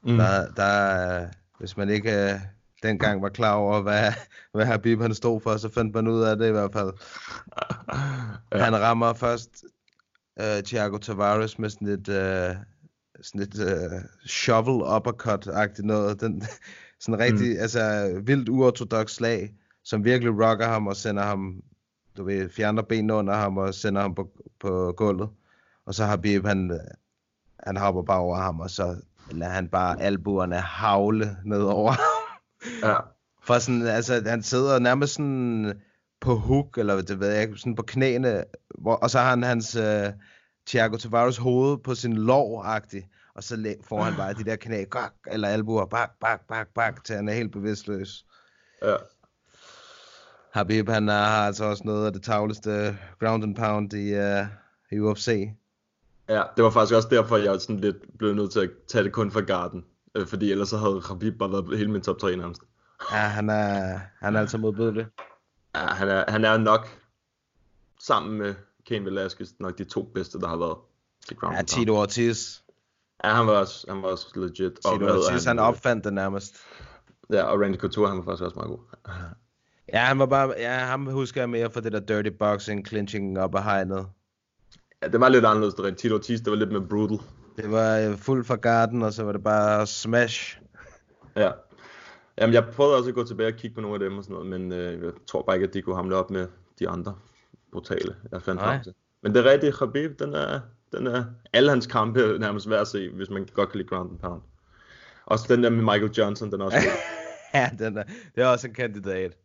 [0.03, 0.17] Mm.
[0.17, 2.41] Der, der, øh, hvis man ikke øh,
[2.83, 4.13] dengang var klar over, hvad,
[4.55, 6.93] hvad Habib han stod for, så fandt man ud af det i hvert fald.
[8.53, 8.65] ja.
[8.65, 9.65] Han rammer først
[10.41, 12.55] øh, Thiago Tavares med sådan et, øh,
[13.23, 16.21] sådan et øh, shovel uppercut-agtigt noget.
[16.21, 16.43] Den,
[17.01, 17.61] sådan rigtig, mm.
[17.61, 19.55] altså vildt uortodox slag,
[19.85, 21.63] som virkelig rocker ham og sender ham,
[22.17, 25.29] du ved, fjerner benene under ham og sender ham på, på gulvet.
[25.87, 26.81] Og så har Bib, han,
[27.61, 28.97] han hopper bare over ham, og så
[29.31, 32.01] lader han bare albuerne havle ned over ham.
[32.83, 32.97] Ja.
[33.43, 35.81] For sådan, altså, han sidder nærmest sådan
[36.21, 38.45] på hook, eller det ved jeg sådan på knæene,
[38.79, 40.13] hvor, og så har han hans uh,
[40.67, 44.85] Thiago Tavares hoved på sin lov -agtig, og så får han bare de der knæ,
[44.85, 48.27] gok, eller albuer, bak, bak, bak, bak, til han er helt bevidstløs.
[48.83, 48.97] Ja.
[50.53, 54.47] Habib, han har altså også noget af det tavleste ground and pound i, uh,
[54.93, 55.49] i UFC.
[56.29, 59.13] Ja, det var faktisk også derfor, jeg sådan lidt blev nødt til at tage det
[59.13, 59.85] kun fra garden.
[60.15, 62.63] Øh, fordi ellers så havde Habib bare været hele min top 3 nærmest.
[63.13, 65.07] Ja, han er, han er altså modbydelig.
[65.75, 66.89] Ja, han er, han er nok
[68.01, 68.55] sammen med
[68.89, 70.77] Cain Velasquez nok de to bedste, der har været
[71.27, 72.61] til ground Ja, Tito Ortiz.
[73.25, 74.73] Ja, han var også, han var også legit.
[74.73, 76.57] Tito Ortiz, han, han opfandt det nærmest.
[77.31, 78.79] Ja, og Randy Couture, han var faktisk også meget god.
[79.93, 83.39] Ja, han var bare, ja, ham husker jeg mere for det der dirty boxing, clinching
[83.39, 84.07] op af hegnet.
[85.03, 87.19] Ja, det var lidt anderledes, det Tito Ortiz, det var lidt mere brutal.
[87.57, 90.61] Det var øh, fuld fra garden, og så var det bare smash.
[91.37, 91.51] Ja.
[92.39, 94.35] Jamen, jeg prøvede også at gå tilbage og kigge på nogle af dem og sådan
[94.35, 97.15] noget, men øh, jeg tror bare ikke, at de kunne hamle op med de andre
[97.73, 98.95] brutale, jeg fandt frem til.
[99.23, 100.61] Men det er rigtigt, Khabib, den er,
[100.93, 103.89] den er alle hans kampe er nærmest værd at se, hvis man godt kan lide
[103.89, 104.43] ground and pound.
[105.27, 106.79] Også den der med Michael Johnson, den er også
[107.55, 108.03] ja, den er,
[108.35, 109.37] det er også en kandidat.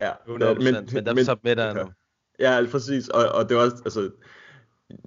[0.00, 0.58] Ja, 100%, men,
[0.92, 1.76] men der men, submitter han
[2.38, 4.10] ja, ja, præcis, og, og det var også, altså,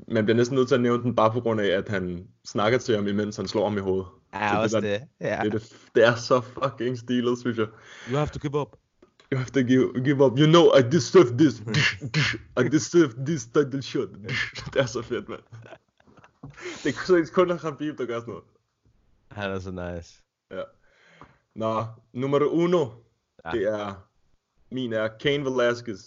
[0.07, 2.80] man bliver næsten nødt til at nævne den bare på grund af, at han snakker
[2.80, 4.07] til ham, imens han slår ham i hovedet.
[4.34, 4.84] Ja, så også det.
[4.84, 5.07] Der, det.
[5.21, 5.41] Ja.
[5.43, 7.67] Det, det, det er så fucking stilet, synes jeg.
[8.09, 8.78] You have to give up.
[9.34, 10.39] You have to give, give up.
[10.39, 11.59] You know, I deserve this.
[12.59, 14.09] I deserve this title shot.
[14.73, 15.41] det er så fedt, mand.
[16.84, 18.43] Det er kun Khabib, der gør sådan noget.
[19.32, 20.23] Han er så nice.
[20.51, 20.63] Ja.
[21.55, 22.89] Nå, nummer uno,
[23.45, 23.51] ja.
[23.51, 24.07] det er,
[24.71, 25.99] min er Kane Velasquez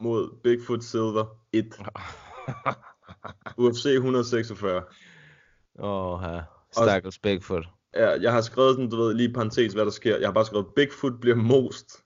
[0.00, 1.74] mod Bigfoot Silver 1.
[3.58, 4.82] UFC 146.
[5.78, 6.40] Åh, oh, ja.
[6.72, 7.64] Stakkels Bigfoot.
[7.94, 10.16] Ja, jeg har skrevet den, du ved, lige parentes, hvad der sker.
[10.18, 12.04] Jeg har bare skrevet, Bigfoot bliver most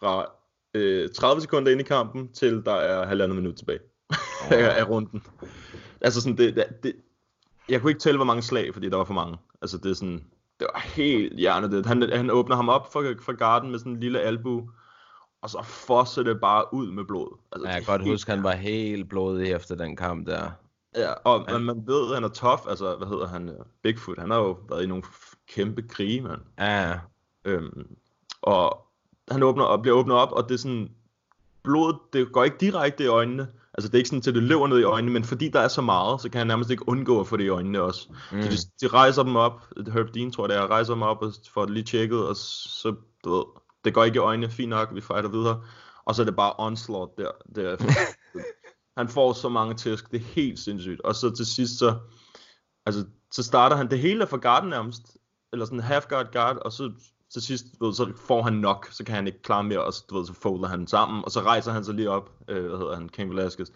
[0.00, 0.26] fra
[0.74, 3.80] øh, 30 sekunder ind i kampen, til der er halvandet minut tilbage
[4.10, 4.52] oh.
[4.80, 5.22] af runden.
[6.00, 6.94] Altså sådan, det, det,
[7.68, 9.38] jeg kunne ikke tælle, hvor mange slag, fordi der var for mange.
[9.62, 10.24] Altså det er sådan,
[10.60, 11.86] det var helt hjernedødt.
[11.86, 14.70] Han, han åbner ham op for, for garden med sådan en lille albu,
[15.42, 17.38] og så fosser det bare ud med blod.
[17.52, 20.50] Altså, ja, jeg kan godt huske, han var helt blodig efter den kamp der.
[20.96, 21.62] Ja, og han...
[21.62, 22.62] man ved, at han er tough.
[22.68, 23.50] Altså, hvad hedder han?
[23.82, 24.18] Bigfoot.
[24.18, 25.02] Han har jo været i nogle
[25.48, 26.40] kæmpe krige, mand.
[26.58, 26.98] Ja.
[27.44, 27.96] Øhm,
[28.42, 28.86] og
[29.30, 30.90] han åbner og bliver åbnet op, og det er sådan,
[31.62, 33.48] blodet, det går ikke direkte i øjnene.
[33.74, 35.68] Altså, det er ikke sådan, at det løber ned i øjnene, men fordi der er
[35.68, 38.08] så meget, så kan han nærmest ikke undgå at få det i øjnene også.
[38.32, 38.42] Mm.
[38.42, 41.22] Så de, de, rejser dem op, Herb Dean tror jeg det er, rejser dem op
[41.22, 42.94] og får det lige tjekket, og så,
[43.24, 43.44] du ved,
[43.84, 45.62] det går ikke i øjnene, fint nok, vi fighter videre.
[46.04, 47.30] Og så er det bare onslaught der.
[47.54, 47.76] der.
[49.00, 51.00] han får så mange tæsk, det er helt sindssygt.
[51.00, 51.98] Og så til sidst så,
[52.86, 55.16] altså, så starter han, det hele fra garden nærmest,
[55.52, 56.92] eller sådan half guard guard, og så
[57.32, 60.04] til sidst, ved, så får han nok, så kan han ikke klare mere, og så,
[60.10, 62.78] du ved, så folder han sammen, og så rejser han sig lige op, øh, hvad
[62.78, 63.68] hedder han, King Velasquez,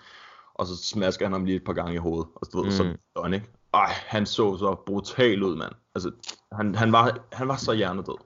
[0.54, 2.66] og så smasker han ham lige et par gange i hovedet, og så, du ved,
[2.66, 2.98] mm.
[3.16, 3.50] så han ikke.
[3.74, 5.72] Ej, han så så brutal ud, mand.
[5.94, 6.10] Altså,
[6.52, 8.16] han, han, var, han var så hjernedød.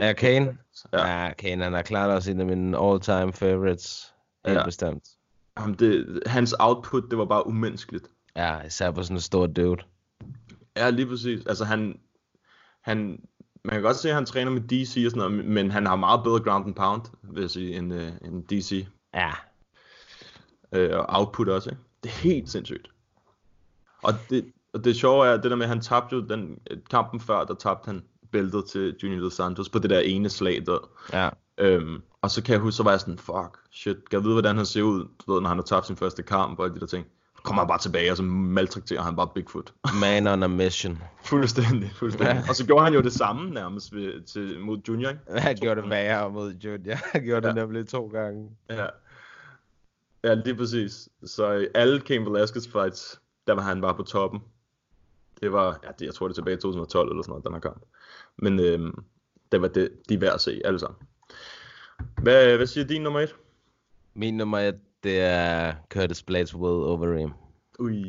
[0.00, 0.58] Ja, Kane?
[0.92, 4.14] Ja, ja Kane, han er klart også en af mine all-time favorites.
[4.46, 4.64] Helt ja.
[4.64, 5.04] bestemt.
[5.58, 8.06] Jamen, det, hans output, det var bare umenneskeligt.
[8.36, 9.82] Ja, især på sådan en stor dude.
[10.76, 11.46] Ja, lige præcis.
[11.46, 11.98] Altså, han,
[12.80, 13.20] han,
[13.64, 15.96] man kan godt se, at han træner med DC og sådan noget, men han har
[15.96, 18.86] meget bedre ground and pound, vil jeg sige, end, uh, end DC.
[19.14, 19.30] Ja.
[20.76, 21.82] Uh, og output også, ikke?
[22.02, 22.90] Det er helt sindssygt.
[24.02, 26.58] Og det, og det sjove er, at det der med, at han tabte jo den
[26.90, 28.04] kampen før, der tabte han
[28.36, 30.90] bæltet til Junior Dos Santos på det der ene slag der.
[31.12, 31.28] Ja.
[31.58, 34.32] Øhm, og så kan jeg huske, så var jeg sådan, fuck, shit, kan jeg vide,
[34.32, 36.74] hvordan han ser ud, du ved, når han har tabt sin første kamp og alle
[36.74, 37.06] de der ting.
[37.36, 39.74] Så kommer han bare tilbage, og så maltrakterer han bare Bigfoot.
[40.02, 40.98] Man on a mission.
[41.24, 42.44] fuldstændig, fuldstændig.
[42.48, 45.40] og så gjorde han jo det samme nærmest ved, til, mod Junior, ikke?
[45.40, 46.96] Han gjorde det værre mod Junior.
[47.12, 48.50] Han gjorde det nemlig to gange.
[48.70, 48.86] Ja.
[50.24, 51.08] Ja, lige præcis.
[51.24, 54.40] Så i alle Cain Velasquez fights, der var han bare på toppen.
[55.40, 57.52] Det var, ja, det, jeg tror det er tilbage i 2012 eller sådan noget, den
[57.52, 57.82] her kamp.
[58.38, 59.04] Men øhm,
[59.52, 61.00] det var det, de er værd at se, alle sammen.
[62.22, 63.34] Hvad, hvad siger din nummer et?
[64.14, 67.30] Min nummer et, det er Curtis Blades with Overeem.
[67.78, 68.04] Ui.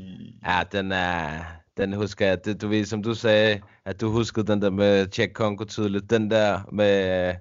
[0.45, 1.44] Ja, den er...
[1.78, 5.08] Den husker jeg, det, du ved, som du sagde, at du huskede den der med
[5.18, 6.10] Jack Congo tydeligt.
[6.10, 7.36] Den der med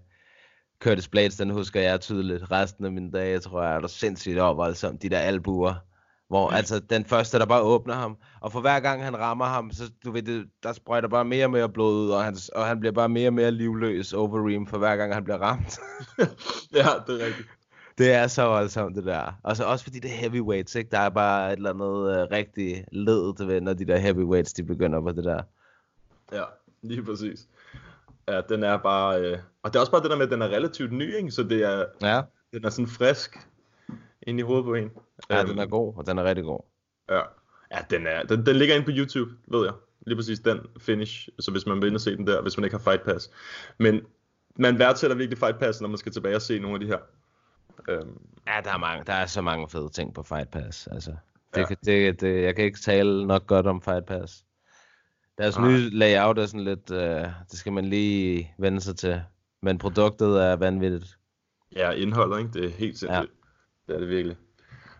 [0.80, 2.50] Curtis Blades, den husker jeg tydeligt.
[2.50, 5.74] Resten af mine dage, tror jeg, er der sindssygt overvoldsomt, de der albuer.
[6.28, 8.16] Hvor altså den første, der bare åbner ham.
[8.40, 11.46] Og for hver gang han rammer ham, så du ved, det, der sprøjter bare mere
[11.46, 14.66] og mere blod ud, og han, og han bliver bare mere og mere livløs Overeem
[14.66, 15.78] for hver gang han bliver ramt.
[16.76, 17.48] ja, det er rigtigt.
[17.98, 19.38] Det er så voldsomt, det der.
[19.42, 20.90] Og så også fordi det er heavyweights, ikke?
[20.90, 24.62] Der er bare et eller andet uh, rigtig ledet ved, når de der heavyweights, de
[24.62, 25.42] begynder på det der.
[26.32, 26.42] Ja,
[26.82, 27.48] lige præcis.
[28.28, 29.20] Ja, den er bare...
[29.20, 29.38] Øh...
[29.62, 31.30] Og det er også bare det der med, at den er relativt ny, ikke?
[31.30, 32.22] Så det er, ja.
[32.52, 33.48] den er sådan frisk
[34.26, 34.90] ind i hovedet på en.
[35.30, 36.60] Ja, um, den er god, og den er rigtig god.
[37.08, 37.20] Ja,
[37.70, 39.74] ja den, er, den, den ligger inde på YouTube, ved jeg.
[40.06, 42.64] Lige præcis den finish, så hvis man vil ind og se den der, hvis man
[42.64, 43.30] ikke har Fight Pass.
[43.78, 44.00] Men
[44.56, 46.98] man værdsætter virkelig Fight Pass, når man skal tilbage og se nogle af de her.
[48.02, 50.86] Um, ja, der er, mange, der er så mange fede ting på Fight Pass.
[50.86, 51.10] Altså,
[51.54, 51.74] det, ja.
[51.84, 54.44] det, det, jeg kan ikke tale nok godt om Fight Pass.
[55.38, 55.68] Deres ah.
[55.68, 56.98] nye layout er sådan lidt, uh,
[57.50, 59.22] det skal man lige vende sig til.
[59.62, 61.18] Men produktet er vanvittigt.
[61.76, 62.50] Ja, indholdet, ikke?
[62.52, 63.32] Det er helt sindssygt.
[63.86, 64.36] Det er det virkelig.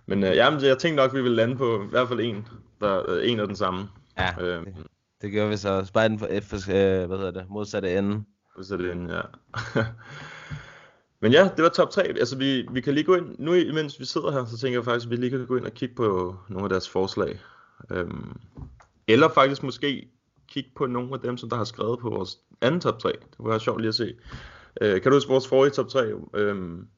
[0.07, 2.49] Men uh, jamen, jeg tænkte nok, vi ville lande på i hvert fald en,
[2.81, 3.89] der, uh, en af den samme.
[4.19, 4.75] Ja, uh, det,
[5.23, 5.91] det gør vi så.
[5.95, 8.25] Bare den for, for uh, hvad hedder det, modsatte ende.
[8.57, 9.23] Modsatte ende, ja.
[11.21, 12.03] Men ja, det var top 3.
[12.03, 14.85] Altså, vi, vi kan lige gå ind, nu imens vi sidder her, så tænker jeg
[14.85, 17.41] faktisk, at vi lige kan gå ind og kigge på nogle af deres forslag.
[17.91, 18.41] Um,
[19.09, 20.09] eller faktisk måske
[20.49, 23.09] kigge på nogle af dem, som der har skrevet på vores anden top 3.
[23.09, 24.15] Det kunne være sjovt lige at se.
[24.81, 26.15] Uh, kan du huske vores forrige top 3?
[26.15, 26.89] Um,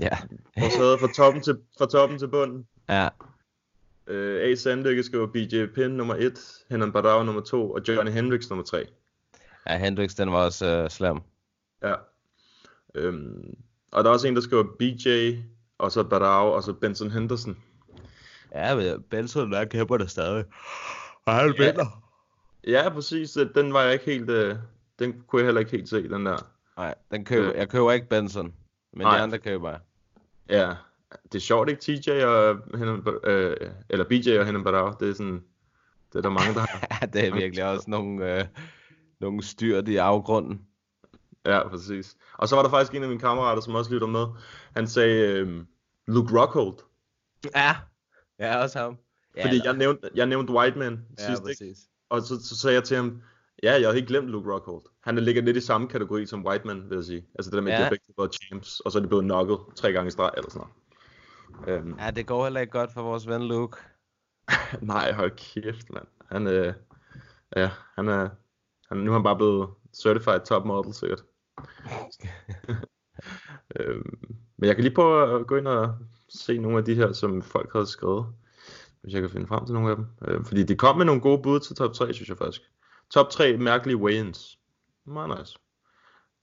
[0.00, 0.18] ja.
[0.60, 2.66] vores havde fra toppen til, fra toppen til bunden.
[2.88, 3.08] Ja.
[4.10, 4.54] Uh, A.
[4.54, 8.84] Sandlykke skriver BJ Penn nummer 1, Henan Barao nummer 2, og Johnny Hendricks nummer 3.
[9.68, 11.18] Ja, Hendricks, den var også uh, slem.
[11.82, 11.94] Ja.
[13.08, 13.54] Um,
[13.92, 15.36] og der er også en, der skriver BJ,
[15.78, 17.56] og så Barao, og så Benson Henderson.
[18.54, 20.44] Ja, men Benson der kæmper det stadig.
[21.24, 21.66] Og han ja.
[21.66, 22.02] vinder.
[22.66, 23.38] Ja, præcis.
[23.54, 24.30] Den var jeg ikke helt...
[24.30, 24.56] Uh,
[24.98, 26.50] den kunne jeg heller ikke helt se, den der.
[26.76, 28.54] Nej, den køber, jeg køber ikke Benson.
[28.92, 29.16] Men Nej.
[29.16, 29.80] de andre køber jeg.
[30.48, 30.74] Ja,
[31.22, 33.56] det er sjovt ikke TJ og Henan, øh,
[33.90, 34.94] eller BJ og Henan Barao.
[35.00, 35.42] Det er sådan...
[36.12, 36.86] Det er der mange, der har.
[37.00, 38.46] ja, det er virkelig også nogle, øh,
[39.20, 40.60] nogle styrt i afgrunden.
[41.46, 42.16] Ja, præcis.
[42.32, 44.26] Og så var der faktisk en af mine kammerater, som også lytter med.
[44.76, 45.64] Han sagde øh,
[46.06, 46.78] Luke Rockhold.
[47.54, 47.76] Ja,
[48.38, 48.98] ja også ham.
[49.36, 51.60] Ja, Fordi jeg nævnte, jeg nævnte Whiteman ja, sidst, præcis.
[51.60, 51.80] ikke?
[52.08, 53.22] Og så, så sagde jeg til ham,
[53.62, 54.82] ja, jeg har helt glemt Luke Rockhold.
[55.00, 57.26] Han er ligger lidt i samme kategori som Whiteman, vil jeg sige.
[57.34, 57.78] Altså det der med, at Ja.
[57.78, 60.30] de har begge været champs, og så er de blevet knocket tre gange i streg,
[60.36, 60.68] eller sådan
[61.66, 61.78] noget.
[61.80, 63.76] Øhm, Ja, det går heller ikke godt for vores ven Luke.
[64.82, 66.06] nej, hold kæft, mand.
[66.30, 66.74] Han, øh,
[67.56, 68.28] ja, han er,
[68.88, 69.68] han, nu er han bare blevet
[70.02, 71.22] certified top model, sikkert.
[73.80, 74.18] øhm,
[74.56, 75.94] men jeg kan lige prøve at gå ind og
[76.28, 78.26] se nogle af de her, som folk havde skrevet.
[79.02, 80.06] Hvis jeg kan finde frem til nogle af dem.
[80.28, 82.62] Øh, fordi de kom med nogle gode bud til top 3, synes jeg faktisk.
[83.10, 84.58] Top 3 mærkelige weigh-ins.
[85.04, 85.58] Meget nice.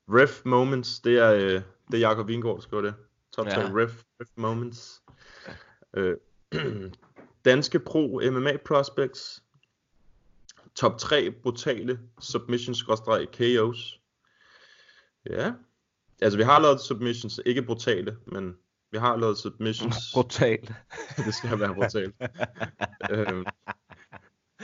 [0.09, 1.61] Ref moments, det er, øh,
[1.91, 2.93] det er Jakob Vingård, der skriver det.
[3.33, 3.67] Top 3 Ja.
[3.67, 5.01] ref, ref moments.
[5.93, 6.17] Øh,
[7.45, 9.43] danske pro MMA prospects.
[10.75, 13.99] Top 3 brutale submissions-KO's.
[15.29, 15.53] Ja.
[16.21, 18.57] Altså, vi har lavet submissions, ikke brutale, men
[18.91, 19.95] vi har lavet submissions.
[20.13, 20.75] Brutal.
[21.25, 22.15] det skal være brutalt.
[23.11, 23.45] øhm,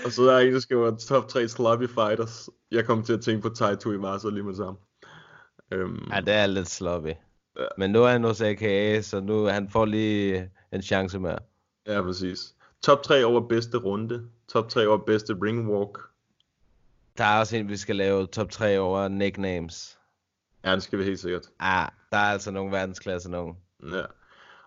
[0.06, 2.50] og så er der en, der skriver top 3 sloppy fighters.
[2.72, 4.78] Jeg kom til at tænke på Tai Tuivasa lige med sammen.
[5.72, 7.14] Øhm, Ja, det er lidt sloppy.
[7.78, 11.40] Men nu er han hos AKA, så nu han får lige en chance mere.
[11.88, 12.56] ja, præcis.
[12.84, 14.28] Top 3 over bedste runde.
[14.48, 16.00] Top 3 over bedste ring walk.
[17.18, 19.98] Der er også en, vi skal lave top 3 over nicknames.
[20.66, 21.50] Ja, det skal vi helt sikkert.
[21.60, 23.56] Ah, der er altså nogle verdensklasse nogen.
[23.92, 24.02] Ja.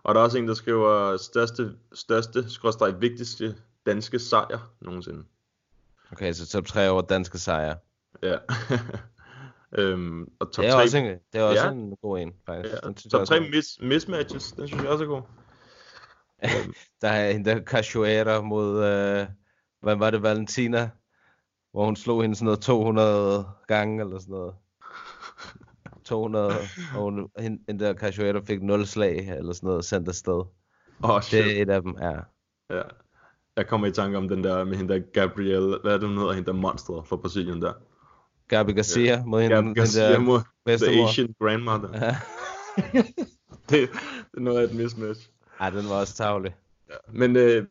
[0.02, 3.54] Og der er også en, der skriver største, største, skråstreg vigtigste
[3.86, 5.24] danske sejr nogensinde.
[6.12, 7.76] Okay, så top 3 over danske sejre.
[8.22, 8.38] Ja.
[9.78, 11.70] øhm, og top det er 3, også, en, det er også Ja.
[11.72, 12.74] en god en, faktisk.
[12.74, 15.22] ja, Den synes top også 3 er- mis, mismatches, den synes jeg også er god.
[17.02, 19.26] Der er en der Cachoeira mod, øh,
[19.82, 20.90] hvad var det, Valentina?
[21.72, 24.54] hvor hun slog hende sådan noget 200 gange eller sådan noget.
[26.04, 26.48] 200,
[26.96, 30.42] og hun, hende, hende der Cachoeira fik 0 slag eller sådan noget sendt afsted.
[31.04, 32.16] Åh, Det er et af dem, ja.
[32.70, 32.82] Ja.
[33.56, 36.18] Jeg kommer i tanke om den der med hende der Gabrielle, hvad er det, hun
[36.18, 37.72] hedder, hende der monstret fra Brasilien der.
[38.48, 41.04] Gabi Garcia mod hende, Gabi den Garcia der mod The.
[41.04, 42.06] Asian Grandmother.
[42.06, 42.16] Ja.
[43.70, 43.90] det,
[44.30, 45.28] det er noget af et mismatch.
[45.60, 46.54] Ej, den var også tavlig.
[47.12, 47.66] Men øh,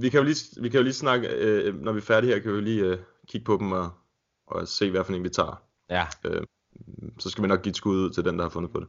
[0.00, 2.40] vi, kan jo lige, vi kan jo lige snakke, øh, når vi er færdige her,
[2.40, 2.98] kan vi jo lige øh,
[3.28, 3.90] kigge på dem og,
[4.46, 5.62] og se, hvad for en vi tager.
[5.90, 6.06] Ja.
[6.24, 6.42] Øh,
[7.18, 8.88] så skal vi nok give et skud ud til den, der har fundet på det.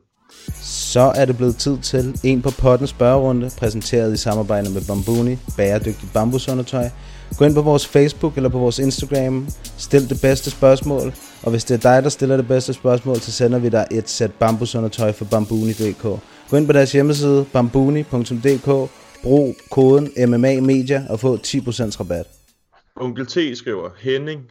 [0.62, 5.38] Så er det blevet tid til en på potten spørgerunde, præsenteret i samarbejde med Bambuni,
[5.58, 6.90] bæredygtigt bambusundertøj.
[7.38, 9.48] Gå ind på vores Facebook eller på vores Instagram,
[9.78, 11.14] stil det bedste spørgsmål,
[11.44, 14.10] og hvis det er dig, der stiller det bedste spørgsmål, så sender vi dig et
[14.10, 16.04] sæt bambusundertøj fra bambuni.dk.
[16.50, 18.92] Gå ind på deres hjemmeside bambuni.dk,
[19.24, 22.26] brug koden MMA Media og få 10% rabat.
[22.96, 24.42] Onkel T skriver, Henning,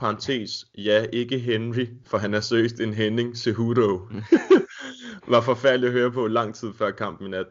[0.00, 3.98] parentes, ja, ikke Henry, for han er seriøst en Henning Cejudo.
[5.26, 7.46] Var forfærdeligt at høre på lang tid før kampen i nat.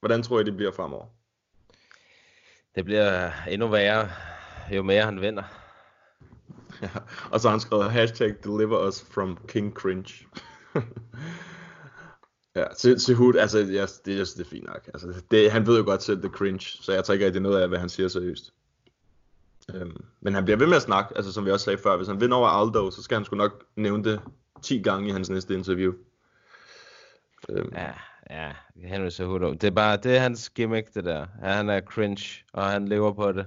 [0.00, 1.06] Hvordan tror I, det bliver fremover?
[2.74, 4.08] Det bliver endnu værre,
[4.76, 5.42] jo mere han vinder.
[6.82, 6.88] Ja,
[7.30, 10.26] og så har han skrevet hashtag deliver us from King Cringe.
[12.56, 12.64] ja,
[12.98, 14.90] Cejudo, altså, jeg, det, jeg synes, det er fint nok.
[14.94, 17.62] Altså, det, han ved jo godt selv, det cringe, så jeg tager ikke rigtig noget
[17.62, 18.52] af, hvad han siger seriøst.
[19.74, 22.08] Øhm, men han bliver ved med at snakke, altså som vi også sagde før, hvis
[22.08, 24.20] han vinder over Aldo, så skal han sgu nok nævne det
[24.62, 25.92] 10 gange i hans næste interview.
[27.48, 27.92] Øhm, Ja,
[28.30, 29.52] ja, Henry Cejudo.
[29.52, 31.26] Det er bare, det er hans gimmick, det der.
[31.42, 33.46] Ja, han er cringe, og han lever på det.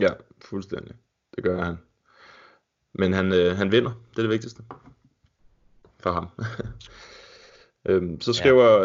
[0.00, 0.08] Ja,
[0.44, 0.94] fuldstændig.
[1.36, 1.76] Det gør han.
[2.92, 4.62] Men han, øh, han vinder, det er det vigtigste.
[5.98, 6.28] For ham.
[7.88, 8.80] øhm, så skriver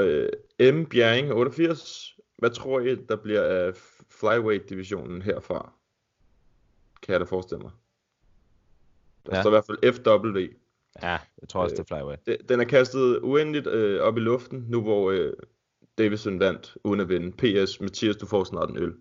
[0.59, 0.85] øh, M.
[0.85, 2.15] Bjerring 88.
[2.37, 3.73] Hvad tror I, der bliver af
[4.09, 5.73] flyweight-divisionen herfra?
[7.01, 7.71] Kan jeg da forestille mig.
[9.25, 9.35] Der Ja.
[9.37, 9.41] ja.
[9.41, 10.53] står i hvert fald FW.
[11.03, 12.25] Ja, jeg tror også, det er flyweight.
[12.25, 15.33] Det- Den er kastet uendeligt øh, op i luften, nu hvor øh,
[15.97, 17.31] Davison vandt uden at vinde.
[17.31, 18.93] PS, Mathias, du får snart en øl.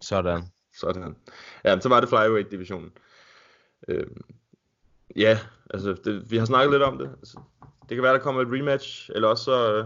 [0.00, 0.42] Sådan.
[0.76, 1.16] Sådan.
[1.64, 2.90] Ja, så var det flyweight-divisionen.
[3.88, 4.20] Øhm,
[5.16, 5.38] ja,
[5.70, 7.06] altså, det, vi har snakket lidt om det.
[7.18, 7.40] Altså,
[7.88, 9.84] det kan være, der kommer et rematch, eller også så øh,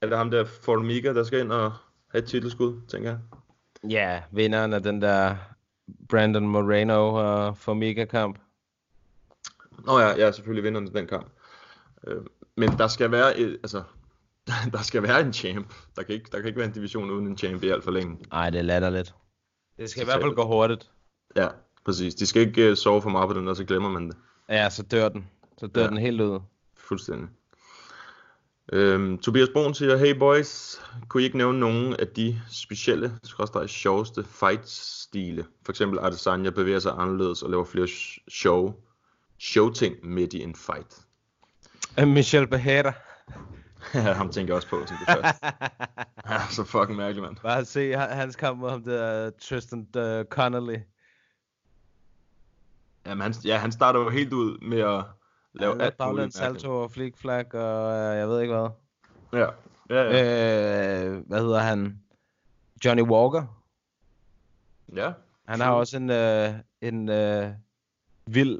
[0.00, 1.72] er det ham der Formiga, der skal ind og
[2.08, 3.18] have et titelskud, tænker jeg.
[3.90, 5.36] Ja, vinderen af den der
[6.08, 8.38] Brandon Moreno og Formiga kamp.
[9.86, 11.26] Nå ja, jeg er selvfølgelig vinderen til den kamp.
[12.06, 12.22] Øh,
[12.56, 13.82] men der skal være, et, altså,
[14.72, 15.74] der skal være en champ.
[15.96, 17.90] Der kan, ikke, der kan ikke være en division uden en champ i alt for
[17.90, 18.18] længe.
[18.32, 19.14] Nej, det er latterligt.
[19.78, 20.90] Det skal i hvert fald gå hurtigt.
[21.36, 21.48] Ja,
[21.84, 22.14] præcis.
[22.14, 24.16] De skal ikke uh, sove for meget på den, og så glemmer man det.
[24.48, 25.26] Ja, så dør den.
[25.58, 25.88] Så dør Ja.
[25.88, 26.40] den helt ud.
[26.76, 27.28] Fuldstændig.
[28.72, 33.66] Øhm, Tobias Brun siger, hey boys, kunne I ikke nævne nogen af de specielle, skråstrej
[33.66, 35.44] sjoveste fight-stile?
[35.64, 38.74] For eksempel Adesanya bevæger sig anderledes og laver flere sh- show,
[39.42, 41.00] showting midt i en fight.
[42.06, 42.48] Michel.
[43.94, 45.46] Ja, ham tænker jeg også på som det første.
[46.28, 47.36] ja, så fucking mærkeligt, mand.
[47.42, 50.76] Bare se han- hans kamp mod ham der Tristan uh, Connolly.
[53.06, 55.04] Jamen, han, ja, han starter jo helt ud med at
[55.54, 58.68] lave Ja, alt muligt salto og flick flag og øh, jeg ved ikke hvad.
[59.40, 59.46] Ja,
[59.90, 61.04] ja, ja.
[61.08, 61.98] Øh, hvad hedder han?
[62.84, 63.62] Johnny Walker.
[64.96, 65.12] Ja.
[65.48, 66.50] Han har også en, øh,
[66.80, 67.50] en øh,
[68.26, 68.58] vild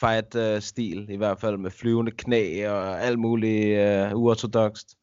[0.00, 4.94] fight-stil, i hvert fald med flyvende knæ og alt muligt øh, uortodokst.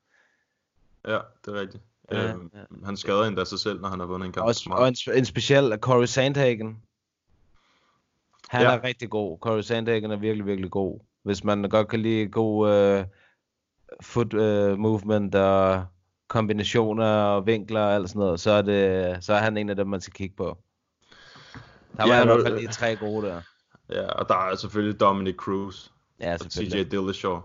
[1.08, 1.84] Ja, det er rigtigt.
[2.12, 2.52] Ja, øhm,
[2.86, 4.48] Han skader endda sig selv, når han har vundet en kamp.
[4.48, 6.82] Også, og en, en speciel Corey Sandhagen.
[8.50, 8.72] Han Ja.
[8.72, 8.78] ja.
[8.78, 9.38] er rigtig god.
[9.40, 11.00] Corey Sandhagen er virkelig, virkelig god.
[11.24, 13.06] Hvis man godt kan lide god øh,
[14.02, 15.86] foot øh, movement og
[16.28, 19.76] kombinationer og vinkler og alt sådan noget, så er, det, så er han en af
[19.76, 20.58] dem, man skal kigge på.
[21.98, 23.42] Der var Ja, ja, i hvert fald lige tre gode der.
[23.90, 25.90] Ja, og der er selvfølgelig Dominic Cruz.
[26.20, 26.84] Ja, og TJ.
[26.84, 27.42] Dillashaw.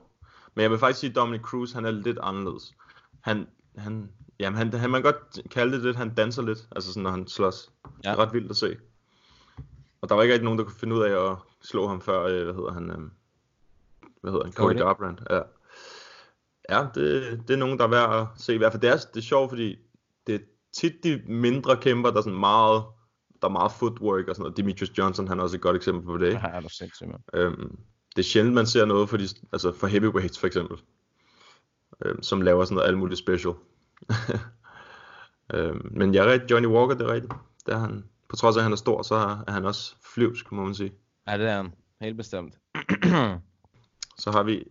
[0.55, 2.75] Men jeg vil faktisk sige, at Dominic Cruz, han er lidt anderledes.
[3.21, 3.47] Han,
[3.77, 7.03] han, jamen han, han, man kan godt kalde det lidt, han danser lidt, altså sådan,
[7.03, 7.71] når han slås.
[8.05, 8.11] Ja.
[8.11, 8.77] Det er ret vildt at se.
[10.01, 12.23] Og der var ikke rigtig nogen, der kunne finde ud af at slå ham før,
[12.23, 12.99] øh, hvad hedder han, øh,
[14.21, 14.77] hvad hedder han, Cody.
[14.77, 15.23] Garbrandt.
[15.31, 15.41] Ja,
[16.71, 18.55] ja det, det er nogen, der er værd at se.
[18.55, 19.77] I hvert fald, det er, det er sjovt, fordi
[20.27, 20.39] det er
[20.73, 22.85] tit de mindre kæmper, der er sådan meget,
[23.43, 24.57] der er meget footwork og sådan noget.
[24.57, 26.33] Demetrius Johnson, han er også et godt eksempel på det.
[26.33, 27.23] Ja, er du sindssyg, mand.
[27.35, 27.79] Øhm,
[28.17, 30.79] det er sjældent, man ser noget for, de, altså for heavyweights for eksempel,
[32.05, 33.55] øhm, som laver sådan noget alt muligt special.
[35.55, 37.33] øhm, men jeg er rigtig, Johnny Walker, det er rigtigt.
[37.67, 38.05] Det er han.
[38.29, 39.15] På trods af, at han er stor, så
[39.47, 40.93] er han også flyvsk, må man sige.
[41.29, 41.73] Ja, det er han.
[42.01, 42.59] Helt bestemt.
[44.23, 44.65] Så har vi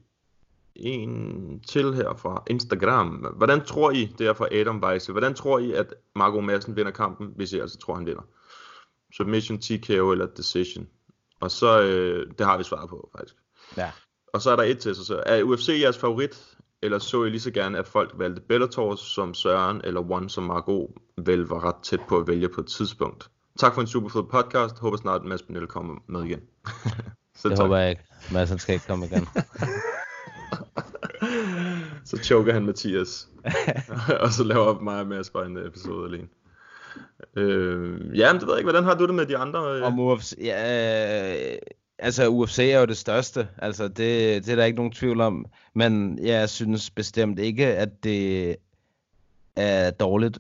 [0.76, 3.08] en til her fra Instagram.
[3.36, 6.92] Hvordan tror I, det er fra Adam Weisse, hvordan tror I, at Marco Madsen vinder
[6.92, 8.22] kampen, hvis I altså tror, han vinder?
[9.14, 10.88] Submission, TKO eller decision.
[11.40, 13.36] Og så, øh, det har vi svaret på faktisk.
[13.78, 13.92] Ja.
[14.34, 17.30] Og så er der et til, så, så er UFC jeres favorit, eller så I
[17.30, 21.68] lige så gerne, at folk valgte Bellator som Søren, eller One som Margot vel var
[21.68, 23.30] ret tæt på at vælge på et tidspunkt.
[23.60, 24.80] Tak for en super fed podcast.
[24.80, 26.40] Håber snart, at Mads Benel kommer med igen.
[27.40, 27.66] så det tak.
[27.66, 28.04] håber jeg ikke.
[28.32, 29.28] Mads han skal ikke komme igen.
[32.10, 33.30] så choker han Mathias.
[34.24, 36.28] og så laver mig og Mads bare en episode alene.
[37.36, 38.72] Øh, ja, men det ved jeg ikke.
[38.72, 39.78] Hvordan har du det med de andre?
[39.78, 39.84] Øh?
[39.84, 41.58] Om UFC, ja, øh,
[42.00, 43.48] altså UFC er jo det største.
[43.58, 45.46] Altså det, det er der ikke nogen tvivl om.
[45.74, 48.56] Men jeg synes bestemt ikke, at det
[49.56, 50.40] er dårligt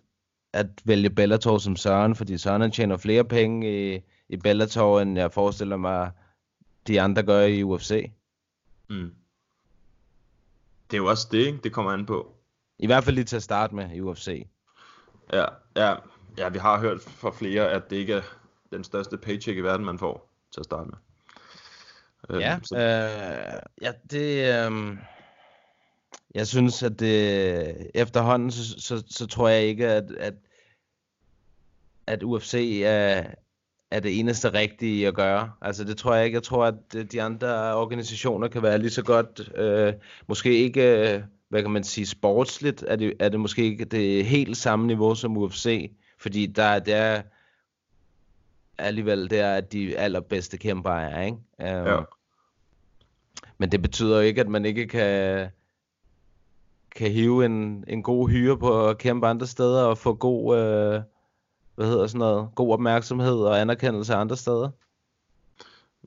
[0.53, 5.31] at vælge Bellator som Søren, fordi Søren tjener flere penge i, i Bellator, end jeg
[5.31, 6.11] forestiller mig,
[6.87, 8.11] de andre gør i UFC.
[8.89, 9.13] Mm.
[10.91, 11.59] Det er jo også det, ikke?
[11.63, 12.33] det kommer an på.
[12.79, 14.47] I hvert fald lige til at starte med i UFC.
[15.33, 15.45] Ja,
[15.75, 15.95] ja,
[16.39, 18.21] ja, vi har hørt fra flere, at det ikke er
[18.71, 20.97] den største paycheck i verden, man får til at starte med.
[22.29, 22.75] Øhm, ja, så...
[22.75, 24.65] øh, ja det...
[24.71, 24.97] Øh,
[26.35, 30.33] jeg synes, at det, efterhånden, så, så, så tror jeg ikke, at, at,
[32.07, 33.23] at UFC er,
[33.91, 35.51] er det eneste rigtige at gøre.
[35.61, 36.35] Altså det tror jeg ikke.
[36.35, 39.93] Jeg tror, at de andre organisationer kan være lige så godt, øh,
[40.27, 44.25] måske ikke, øh, hvad kan man sige, sportsligt, er det, er det måske ikke det
[44.25, 47.21] helt samme niveau som UFC, fordi der, der er
[48.77, 51.37] alligevel der, at de allerbedste kæmper er, ikke?
[51.59, 51.99] Um, ja.
[53.57, 55.49] Men det betyder jo ikke, at man ikke kan,
[56.95, 61.01] kan hive en, en god hyre på at kæmpe andre steder og få god, øh,
[61.75, 64.69] hvad hedder sådan noget, god opmærksomhed og anerkendelse andre steder.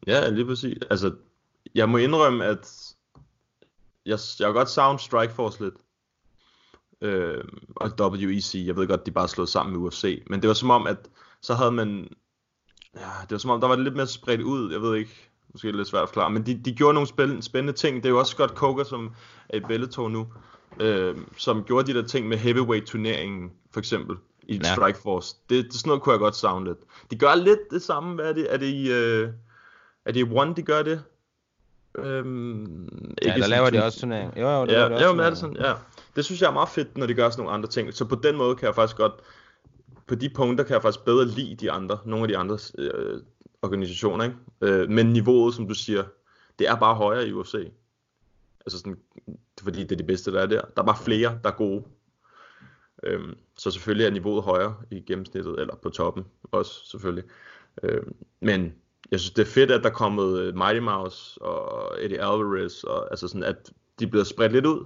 [0.07, 0.79] Ja, lige præcis.
[0.91, 1.15] Altså,
[1.75, 2.95] jeg må indrømme, at
[4.07, 5.75] jeg, jeg har godt savnet Strikeforce lidt.
[7.03, 7.45] Øh,
[7.77, 10.23] og WEC, jeg ved godt, de bare slået sammen med UFC.
[10.27, 10.97] Men det var som om, at
[11.41, 12.09] så havde man...
[12.97, 14.73] Ja, det var som om, der var det lidt mere spredt ud.
[14.73, 16.31] Jeg ved ikke, måske er det lidt svært at forklare.
[16.31, 17.97] Men de, de gjorde nogle spændende, spændende ting.
[17.97, 19.11] Det er jo også Scott Coker, som
[19.49, 20.27] er i Bellator nu.
[20.81, 24.75] Øh, som gjorde de der ting med heavyweight turneringen, for eksempel i ja.
[24.75, 25.37] Strikeforce.
[25.51, 26.79] Det, det, sådan noget kunne jeg godt savne lidt.
[27.11, 28.15] De gør lidt det samme.
[28.15, 28.55] Hvad er det?
[28.55, 29.31] Er det i, uh,
[30.05, 31.03] er det i One, de gør det?
[31.99, 32.89] Øhm,
[33.23, 34.33] ja, der laver de også turnering.
[34.37, 35.73] Jo, jo, der ja, de også jo, er det sådan, ja.
[36.17, 37.95] Det synes jeg er meget fedt, når de gør sådan nogle andre ting.
[37.95, 39.13] Så på den måde kan jeg faktisk godt,
[40.07, 43.21] på de punkter kan jeg faktisk bedre lide de andre, nogle af de andre øh,
[43.63, 44.37] organisationer, ikke?
[44.61, 46.05] Øh, men niveauet, som du siger,
[46.59, 47.55] det er bare højere i UFC.
[48.67, 48.99] Altså sådan,
[49.63, 50.61] fordi det er de bedste, der er der.
[50.61, 51.85] Der er bare flere, der er gode.
[53.03, 57.25] Øhm, så selvfølgelig er niveauet højere i gennemsnittet, eller på toppen også selvfølgelig.
[57.83, 58.75] Øhm, men
[59.11, 62.85] jeg synes, det er fedt, at der er kommet øh, Mighty Mouse og Eddie Alvarez,
[62.85, 64.85] og altså sådan, at de bliver spredt lidt ud.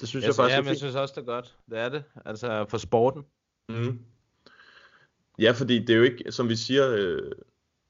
[0.00, 1.56] Det synes jeg, jeg faktisk ja, men jeg synes også, det er godt.
[1.70, 2.04] Det er det.
[2.24, 3.22] Altså for sporten.
[3.68, 3.98] Mm.
[5.38, 7.32] Ja, fordi det er jo ikke, som vi siger, øh,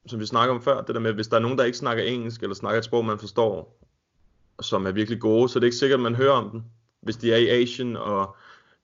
[0.07, 2.05] som vi snakker om før, det der med, hvis der er nogen, der ikke snakker
[2.05, 3.81] engelsk, eller snakker et sprog, man forstår,
[4.61, 6.65] som er virkelig gode, så det er ikke sikkert, at man hører om den.
[7.01, 8.37] Hvis de er i Asien, og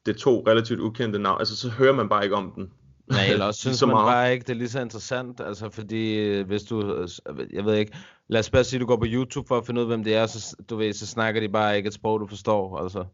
[0.06, 2.72] det er to relativt ukendte navn, altså så hører man bare ikke om den.
[3.06, 4.06] Nej, eller også synes man meget.
[4.06, 7.08] bare ikke, det er lige så interessant, altså fordi øh, hvis du, øh,
[7.52, 7.96] jeg ved ikke,
[8.28, 10.16] lad os bare sige, du går på YouTube for at finde ud af, hvem det
[10.16, 13.04] er, så, du ved, så snakker de bare ikke et sprog, du forstår, altså.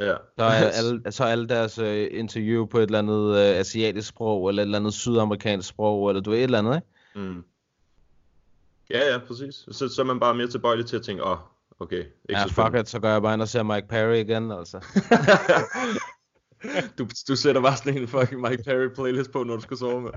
[0.00, 0.14] Ja.
[0.38, 4.08] Så er alle, så er alle deres uh, interview på et eller andet uh, asiatisk
[4.08, 7.28] sprog, eller et eller andet sydamerikansk sprog, eller du ved, et eller andet, ikke?
[7.28, 7.44] Mm.
[8.90, 9.54] Ja, ja, præcis.
[9.70, 11.38] Så, så er man bare mere tilbøjelig til at tænke, åh, oh,
[11.80, 11.98] okay.
[11.98, 14.52] Ikke ja, så fuck it, så går jeg bare ind og ser Mike Perry igen,
[14.52, 14.78] altså.
[16.98, 20.02] du, du sætter bare sådan en fucking Mike Perry playlist på, når du skal sove,
[20.02, 20.14] mand.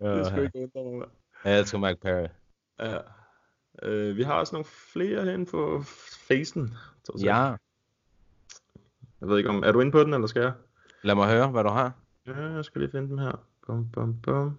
[0.00, 1.10] det skal ikke undre mig, mand.
[1.44, 2.28] Jeg elsker Mike Perry.
[2.80, 2.98] Ja.
[3.86, 5.82] Uh, vi har også nogle flere hen på
[6.28, 6.74] facen.
[7.22, 7.56] Ja.
[9.20, 10.52] Jeg ved ikke om, er du inde på den, eller skal jeg?
[11.02, 11.92] Lad mig høre, hvad du har.
[12.26, 13.46] Ja, jeg skal lige finde den her.
[13.66, 14.58] Bum, bum, bum.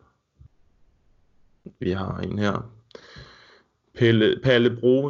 [1.80, 2.72] Vi har en her.
[3.96, 5.10] Pelle, Palle Bro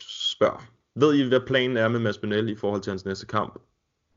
[0.00, 0.75] spørger.
[0.98, 3.60] Ved I, hvad planen er med Maspenel i forhold til hans næste kamp?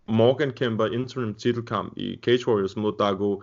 [0.07, 3.41] Morgan kæmper interim titelkamp i Cage Warriors mod Dago,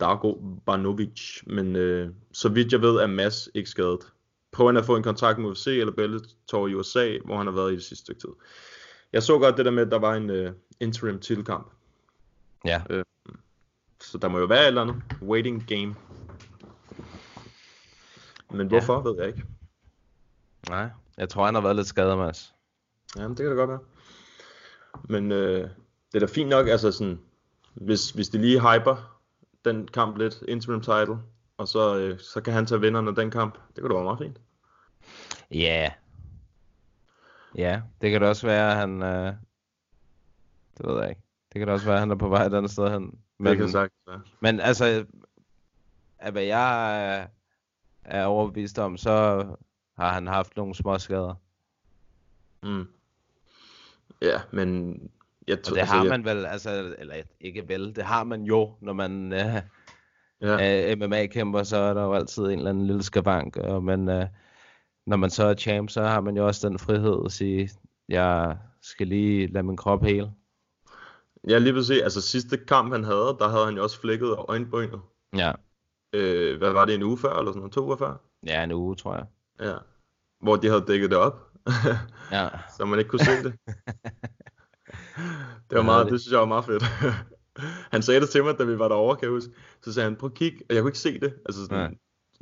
[0.00, 0.34] Dago
[0.66, 4.12] Banovic, men øh, så vidt jeg ved er Mads ikke skadet.
[4.52, 7.54] Prøver han at få en kontrakt med UFC eller Bellator i USA, hvor han har
[7.54, 8.32] været i det sidste stykke tid.
[9.12, 11.72] Jeg så godt det der med, at der var en øh, interim titelkamp.
[12.64, 12.82] Ja.
[12.90, 13.04] Øh,
[14.00, 15.94] så der må jo være et eller andet waiting game.
[18.50, 19.10] Men hvorfor, ja.
[19.10, 19.44] ved jeg ikke.
[20.68, 20.88] Nej,
[21.18, 22.54] jeg tror, han har været lidt skadet, Mads.
[23.16, 23.80] Jamen, det kan da godt være.
[25.04, 25.70] Men øh,
[26.12, 27.20] det er da fint nok, altså sådan,
[27.74, 29.20] hvis, hvis de lige hyper
[29.64, 31.18] den kamp lidt, interim title,
[31.56, 33.58] og så, øh, så kan han tage vinderen af den kamp.
[33.76, 34.40] Det kunne da være meget fint.
[35.50, 35.80] Ja.
[35.82, 35.90] Yeah.
[37.54, 39.02] Ja, det kan da også være, at han...
[39.02, 39.32] Øh...
[40.78, 41.22] Det ved jeg ikke.
[41.52, 43.18] Det kan da også være, at han er på vej et andet sted hen.
[43.38, 44.20] Men, kan sagtens være.
[44.40, 45.06] Men altså,
[46.18, 47.28] af hvad jeg
[48.04, 49.44] er overbevist om, så
[49.98, 51.34] har han haft nogle små skader.
[52.62, 52.88] Mm.
[54.22, 55.00] Ja, men...
[55.48, 58.74] Jeg Og tror, det har man vel, altså, eller ikke vel, det har man jo,
[58.80, 59.62] når man øh,
[60.40, 60.56] Ja.
[60.60, 64.26] er MMA-kæmper, så er der jo altid en eller anden lille skavank, og men øh,
[65.06, 67.70] når man så er champ, så har man jo også den frihed at sige,
[68.08, 70.30] jeg skal lige lade min krop hele.
[71.48, 72.02] Ja, lige præcis.
[72.02, 75.00] Altså sidste kamp, han havde, der havde han jo også flækket øjenbrynet.
[75.36, 75.52] Ja.
[76.12, 77.72] Øh, hvad var det, en uge før, eller sådan noget?
[77.72, 78.14] To uger før?
[78.46, 79.26] Ja, en uge, tror jeg.
[79.60, 79.74] Ja.
[80.42, 81.44] Hvor de havde dækket det op.
[82.32, 82.48] Ja.
[82.78, 83.52] så man ikke kunne se det.
[85.70, 86.82] det var meget, det- synes jeg var meget fedt.
[87.90, 89.50] han sagde det til mig, da vi var derovre, kan jeg huske.
[89.82, 90.58] Så sagde han, prøv at kigge.
[90.68, 91.34] Og jeg kunne ikke se det.
[91.46, 91.94] Altså sådan, Nej.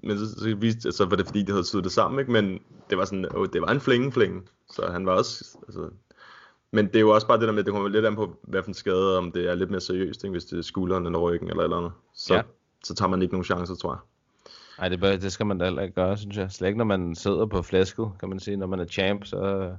[0.02, 2.32] men så, så, viste, så var det fordi, de havde syet det sammen, ikke?
[2.32, 2.58] Men
[2.90, 4.42] det var sådan, åh, det var en flænge flænge.
[4.70, 5.90] Så han var også, altså,
[6.72, 8.62] men det er jo også bare det der med, det kommer lidt an på, hvad
[8.62, 10.32] for en skade, om det er lidt mere seriøst, ikke?
[10.32, 11.92] hvis det er skulderen eller ryggen eller eller andet.
[12.14, 12.42] Så, ja.
[12.84, 13.98] så tager man ikke nogen chancer, tror jeg.
[14.78, 16.50] Nej, det, bør, det skal man da heller ikke gøre, synes jeg.
[16.50, 18.56] Slet ikke, når man sidder på flæsket, kan man sige.
[18.56, 19.70] Når man er champ, så...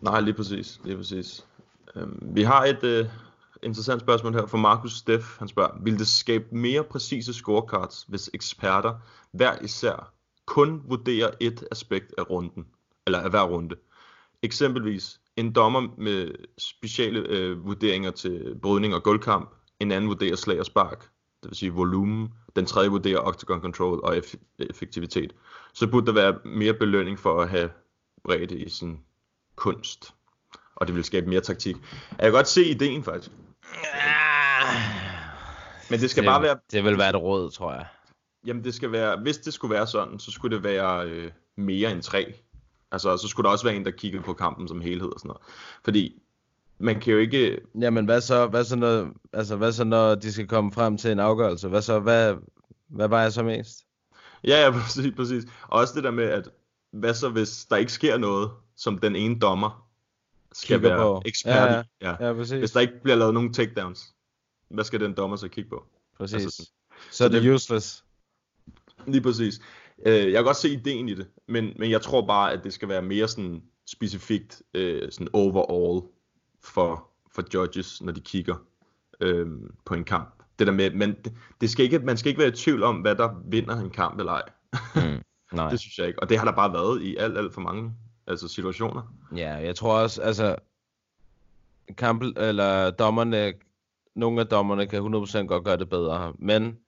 [0.00, 0.80] Nej, lige præcis.
[0.84, 1.46] Lige præcis.
[1.96, 3.06] Øhm, vi har et øh,
[3.62, 5.38] interessant spørgsmål her fra Markus Steff.
[5.38, 8.94] Han spørger, vil det skabe mere præcise scorecards, hvis eksperter
[9.32, 10.12] hver især
[10.46, 12.66] kun vurderer et aspekt af runden,
[13.06, 13.74] eller af hver runde?
[14.42, 20.60] Eksempelvis en dommer med speciale øh, vurderinger til brydning og gulvkamp, en anden vurderer slag
[20.60, 21.00] og spark,
[21.42, 25.32] det vil sige volumen, den tredje vurderer octagon control og eff- effektivitet.
[25.74, 27.70] Så burde der være mere belønning for at have
[28.24, 29.00] bredde i sin
[29.56, 30.14] kunst.
[30.74, 31.76] Og det vil skabe mere taktik.
[32.10, 33.30] Jeg kan godt se ideen faktisk.
[35.90, 37.86] Men det skal det, bare være, Det vil være et råd, tror jeg.
[38.46, 41.92] jamen det skal være, hvis det skulle være sådan, så skulle det være øh, mere
[41.92, 42.34] end tre.
[42.92, 45.28] Altså, så skulle der også være en, der kiggede på kampen som helhed og sådan
[45.28, 45.42] noget.
[45.84, 46.22] Fordi
[46.78, 50.32] man kan jo ikke, Jamen, hvad så, hvad så, når, altså, hvad så, når de
[50.32, 51.68] skal komme frem til en afgørelse?
[51.68, 52.34] Hvad så, hvad,
[52.88, 53.84] hvad vejer så mest?
[54.44, 55.44] Ja, ja, præcis, præcis.
[55.68, 56.48] Og også det der med, at
[56.92, 59.88] hvad så hvis der ikke sker noget, som den ene dommer
[60.52, 61.22] skal Kigger være på.
[61.26, 61.84] ekspert Ja, i.
[62.20, 62.26] Ja.
[62.26, 62.58] Ja, præcis.
[62.58, 64.14] Hvis der ikke bliver lavet nogen takedowns,
[64.70, 65.84] hvad skal den dommer så kigge på?
[66.16, 66.34] Præcis.
[66.34, 66.66] Altså sådan-
[67.10, 68.04] så er det useless.
[69.06, 69.60] Lige præcis.
[70.06, 72.72] Øh, jeg kan godt se ideen i det, men, men jeg tror bare, at det
[72.72, 76.06] skal være mere sådan specifikt øh, sådan overall
[76.66, 78.54] for, for judges, når de kigger
[79.20, 79.46] øh,
[79.84, 80.42] på en kamp.
[80.58, 82.96] Det der med, men det, det skal ikke, man skal ikke være i tvivl om,
[82.96, 84.42] hvad der vinder en kamp eller ej.
[84.94, 85.22] Mm,
[85.52, 85.70] nej.
[85.72, 86.22] det synes jeg ikke.
[86.22, 87.92] Og det har der bare været i alt, alt for mange
[88.26, 89.02] altså situationer.
[89.36, 90.56] Ja, jeg tror også, altså,
[91.96, 93.52] kamp, eller dommerne,
[94.14, 96.78] nogle af dommerne kan 100% godt gøre det bedre, men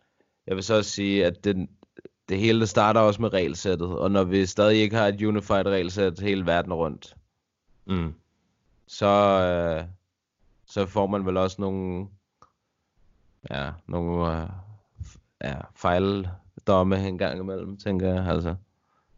[0.47, 1.69] jeg vil så også sige, at det,
[2.29, 5.67] det hele det starter også med regelsættet, og når vi stadig ikke har et unified
[5.67, 7.15] regelsæt hele verden rundt,
[7.89, 8.15] Mm.
[8.89, 9.89] Så, øh,
[10.67, 12.09] så får man vel også nogle,
[13.51, 14.49] ja, nogle øh,
[15.45, 18.55] ja, fejldomme en gang imellem, tænker jeg, altså.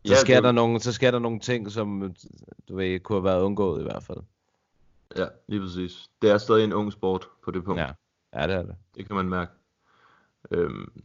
[0.05, 2.15] Så, Ja, sker det- der nogle, så sker der nogle ting, som
[2.69, 4.19] du ved, kunne have været undgået i hvert fald.
[5.17, 6.11] Ja, lige præcis.
[6.23, 7.81] Det er stadig en ung sport på det punkt.
[7.81, 7.91] Ja,
[8.35, 8.75] ja det er det.
[8.95, 9.53] Det kan man mærke.
[10.51, 11.03] Øhm,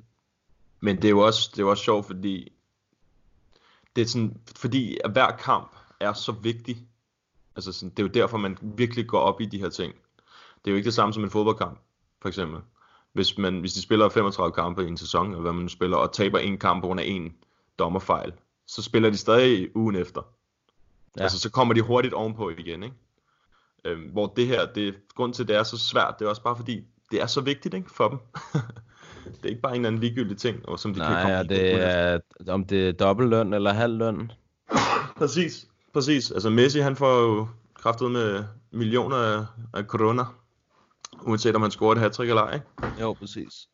[0.80, 2.52] men det er jo også, det er jo også sjovt, fordi
[3.96, 6.88] det er sådan, fordi hver kamp er så vigtig.
[7.56, 9.94] Altså sådan, det er jo derfor, man virkelig går op i de her ting.
[10.56, 11.80] Det er jo ikke det samme som en fodboldkamp,
[12.22, 12.60] for eksempel.
[13.14, 16.14] Hvis, man, hvis de spiller 35 kampe i en sæson, eller hvad man spiller, og
[16.14, 17.34] taber en kamp på grund af en
[17.80, 18.34] dommerfejl,
[18.68, 20.22] så spiller de stadig ugen efter.
[20.22, 21.22] Ja.
[21.22, 21.24] Ja.
[21.24, 22.96] Altså, så kommer de hurtigt ovenpå igen, ikke?
[23.86, 26.44] Øhm, hvor det her, det, grund til, at det er så svært, det er også
[26.44, 28.20] bare fordi, det er så vigtigt ikke, for dem.
[29.42, 31.36] det er ikke bare en eller anden ligegyldig ting, og som de kan Nej, komme
[31.36, 34.32] og ind på det er, om det er dobbeltløn eller halvløn.
[35.20, 36.32] Præcis, præcis.
[36.32, 40.24] Altså Messi, han får jo kraftet med millioner af, af corona,
[41.22, 42.60] uanset om han scorer et hat eller ej.
[43.02, 43.70] Jo, præcis.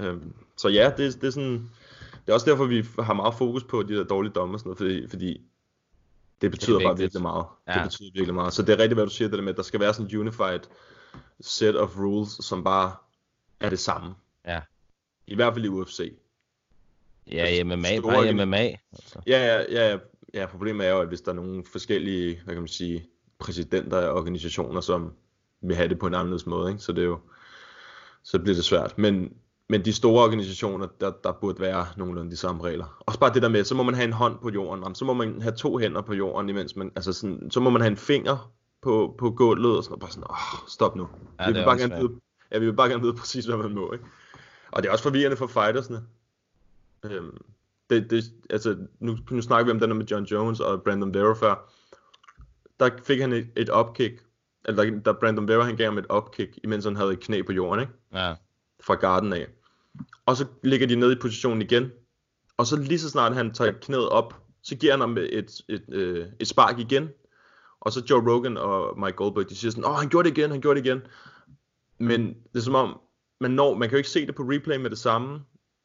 [0.00, 1.70] Øhm, så ja, det, det er sådan,
[2.12, 4.68] det er også derfor, vi har meget fokus på de der dårlige dommer og sådan
[4.68, 5.40] noget, fordi, fordi
[6.40, 7.00] det betyder bare vigtigt.
[7.00, 7.46] virkelig meget.
[7.68, 7.72] Ja.
[7.72, 8.52] Det betyder virkelig meget.
[8.52, 10.10] Så det er rigtigt, hvad du siger, det der med, at der skal være sådan
[10.10, 10.60] en unified
[11.40, 12.94] set of rules, som bare
[13.60, 14.14] er det samme.
[14.46, 14.60] Ja.
[15.26, 16.18] I hvert fald i UFC.
[17.26, 18.76] Ja, i MMA, store bare i MMA.
[18.92, 19.20] Altså.
[19.26, 19.98] Ja, ja, ja,
[20.40, 23.06] ja, problemet er jo, at hvis der er nogle forskellige, hvad kan man sige,
[23.38, 25.12] præsidenter af organisationer, som
[25.62, 26.82] vil have det på en anderledes måde, ikke?
[26.82, 27.18] så det er jo,
[28.22, 28.98] så bliver det svært.
[28.98, 29.32] Men,
[29.68, 33.02] men de store organisationer, der, der burde være nogenlunde de samme regler.
[33.06, 35.04] Også bare det der med, så må man have en hånd på jorden, jamen, så
[35.04, 37.90] må man have to hænder på jorden, imens man, altså sådan, så må man have
[37.90, 38.52] en finger
[38.82, 41.08] på, på gulvet, og sådan, og bare sådan, åh, stop nu.
[41.40, 42.20] Ja, vi vil bare gerne vide,
[42.52, 44.04] ja, vi vil bare gerne vide præcis, hvad man må, ikke?
[44.70, 46.02] Og det er også forvirrende for fightersne.
[47.04, 47.38] Øhm,
[47.90, 51.14] det, det, altså, nu, nu snakker vi om den der med John Jones og Brandon
[51.14, 51.72] Vera før.
[52.80, 54.28] Der fik han et, et upkick
[54.68, 57.52] eller da Brandon Vera han gav ham et opkick, imens han havde et knæ på
[57.52, 57.92] jorden, ikke?
[58.12, 58.34] Ja.
[58.80, 59.46] Fra garden af.
[60.26, 61.90] Og så ligger de ned i positionen igen,
[62.56, 65.60] og så lige så snart han tager knæet op, så giver han ham et, et,
[65.68, 67.08] et, øh, et spark igen,
[67.80, 70.50] og så Joe Rogan og Mike Goldberg, de siger sådan, åh, han gjorde det igen,
[70.50, 71.00] han gjorde det igen.
[71.98, 73.00] Men det er som om,
[73.40, 75.40] man, når, man kan jo ikke se det på replay med det samme,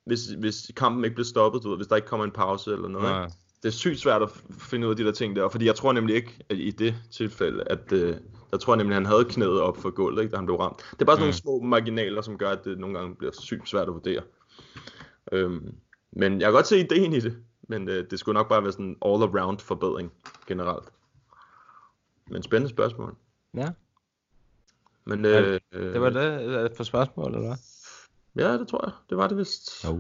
[0.06, 2.88] hvis, hvis kampen ikke bliver stoppet, du ved, hvis der ikke kommer en pause eller
[2.88, 3.10] noget.
[3.10, 3.24] Nej.
[3.24, 3.36] Ikke?
[3.64, 5.92] Det er sygt svært at finde ud af de der ting der, fordi jeg tror
[5.92, 8.16] nemlig ikke, at i det tilfælde, at øh,
[8.52, 10.78] jeg tror nemlig, at han havde knæet op for gulvet, ikke, da han blev ramt.
[10.92, 11.26] Det er bare sådan mm.
[11.26, 14.22] nogle små marginaler, som gør, at det nogle gange bliver sygt svært at vurdere.
[15.32, 15.76] Øhm,
[16.12, 18.72] men jeg kan godt se ideen i det, men øh, det skulle nok bare være
[18.72, 20.12] sådan en all-around forbedring
[20.48, 20.90] generelt.
[22.30, 23.16] Men spændende spørgsmål.
[23.54, 23.70] Ja.
[25.06, 27.58] Men, Ja, øh, det var det øh, for spørgsmål, eller hvad?
[28.36, 28.94] Ja, det tror jeg.
[29.10, 29.86] Det var det vist.
[29.90, 30.00] Uh.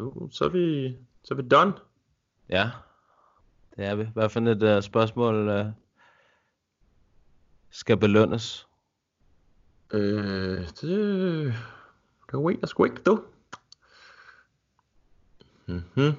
[0.00, 1.72] Uh, så er vi, så er vi done.
[2.48, 2.70] Ja,
[3.76, 4.04] det er vi.
[4.14, 5.66] Hvad for et uh, spørgsmål uh,
[7.70, 8.68] skal belønnes?
[9.92, 11.54] Øh, det...
[12.30, 13.24] Det ved jeg sgu ikke, du.
[15.66, 15.82] Mhm.
[15.96, 16.14] Jeg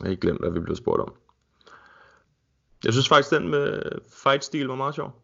[0.00, 1.14] har ikke glemt, hvad vi blev spurgt om.
[2.84, 5.22] Jeg synes faktisk, den med fight-stil var meget sjov.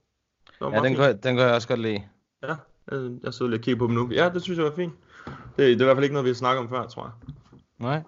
[0.60, 2.08] Var Ja, meget den jeg- den kan jeg også godt lide.
[2.42, 2.56] Ja,
[2.92, 4.10] jeg sidder lige og kigger på dem nu.
[4.12, 4.92] Ja, det synes jeg var fint.
[5.26, 7.34] Det, det er i hvert fald ikke noget, vi har snakket om før, tror jeg.
[7.78, 8.02] Nej.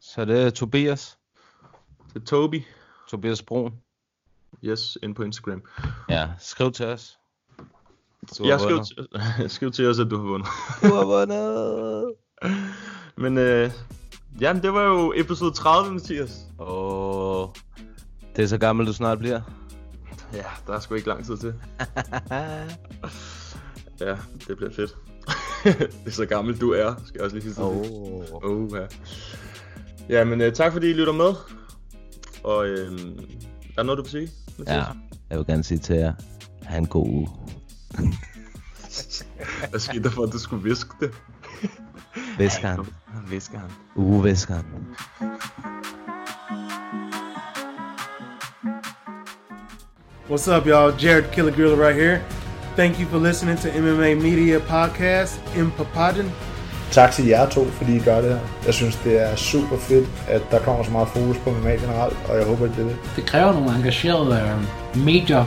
[0.00, 1.18] Så det er Tobias.
[2.14, 2.62] Det er Toby.
[3.10, 3.72] Tobias Brun.
[4.64, 5.62] Yes, ind på Instagram.
[6.08, 7.18] Ja, skriv til os.
[8.38, 9.08] Du Jeg skriv, til,
[9.56, 10.48] skriv til os, at du har vundet.
[10.82, 12.14] Du har vundet.
[13.22, 13.70] Men øh,
[14.40, 16.46] jamen, det var jo episode 30, Mathias.
[16.58, 17.48] Åh,
[18.36, 19.40] det er så gammel, du snart bliver.
[20.32, 21.54] Ja, der er sgu ikke lang tid til.
[24.00, 24.16] ja,
[24.48, 24.96] det bliver fedt.
[26.04, 27.64] det er så gammel du er, skal jeg også lige sige.
[27.64, 28.44] Åh.
[28.44, 28.86] Oh, ja.
[30.08, 31.32] Ja, men øh, tak fordi I lytter med.
[32.44, 34.76] Og øh, er der noget, du vil sige, Mathias?
[34.76, 34.84] Ja,
[35.30, 36.12] jeg vil gerne sige til jer,
[36.62, 37.28] have en god uge.
[39.70, 41.10] Hvad skete der for, at du skulle viske det?
[42.38, 42.86] Visker han.
[43.28, 43.70] Visker han.
[43.96, 44.64] Uge visker han.
[50.30, 51.04] What's up, y'all?
[51.04, 52.39] Jared Killer Gorilla right here.
[52.80, 56.32] Thank you for listening to MMA Media Podcast, Impapaden.
[56.90, 58.38] Tak til jer to, fordi I gør det her.
[58.66, 62.16] Jeg synes, det er super fedt, at der kommer så meget fokus på MMA generelt,
[62.28, 62.96] og jeg håber, at det er det.
[63.16, 64.56] Det kræver nogle engagerede
[64.94, 65.44] øh, medier.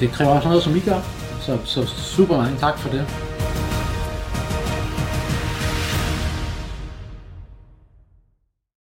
[0.00, 1.00] Det kræver også noget, som I gør.
[1.40, 3.06] Så, så super mange tak for det.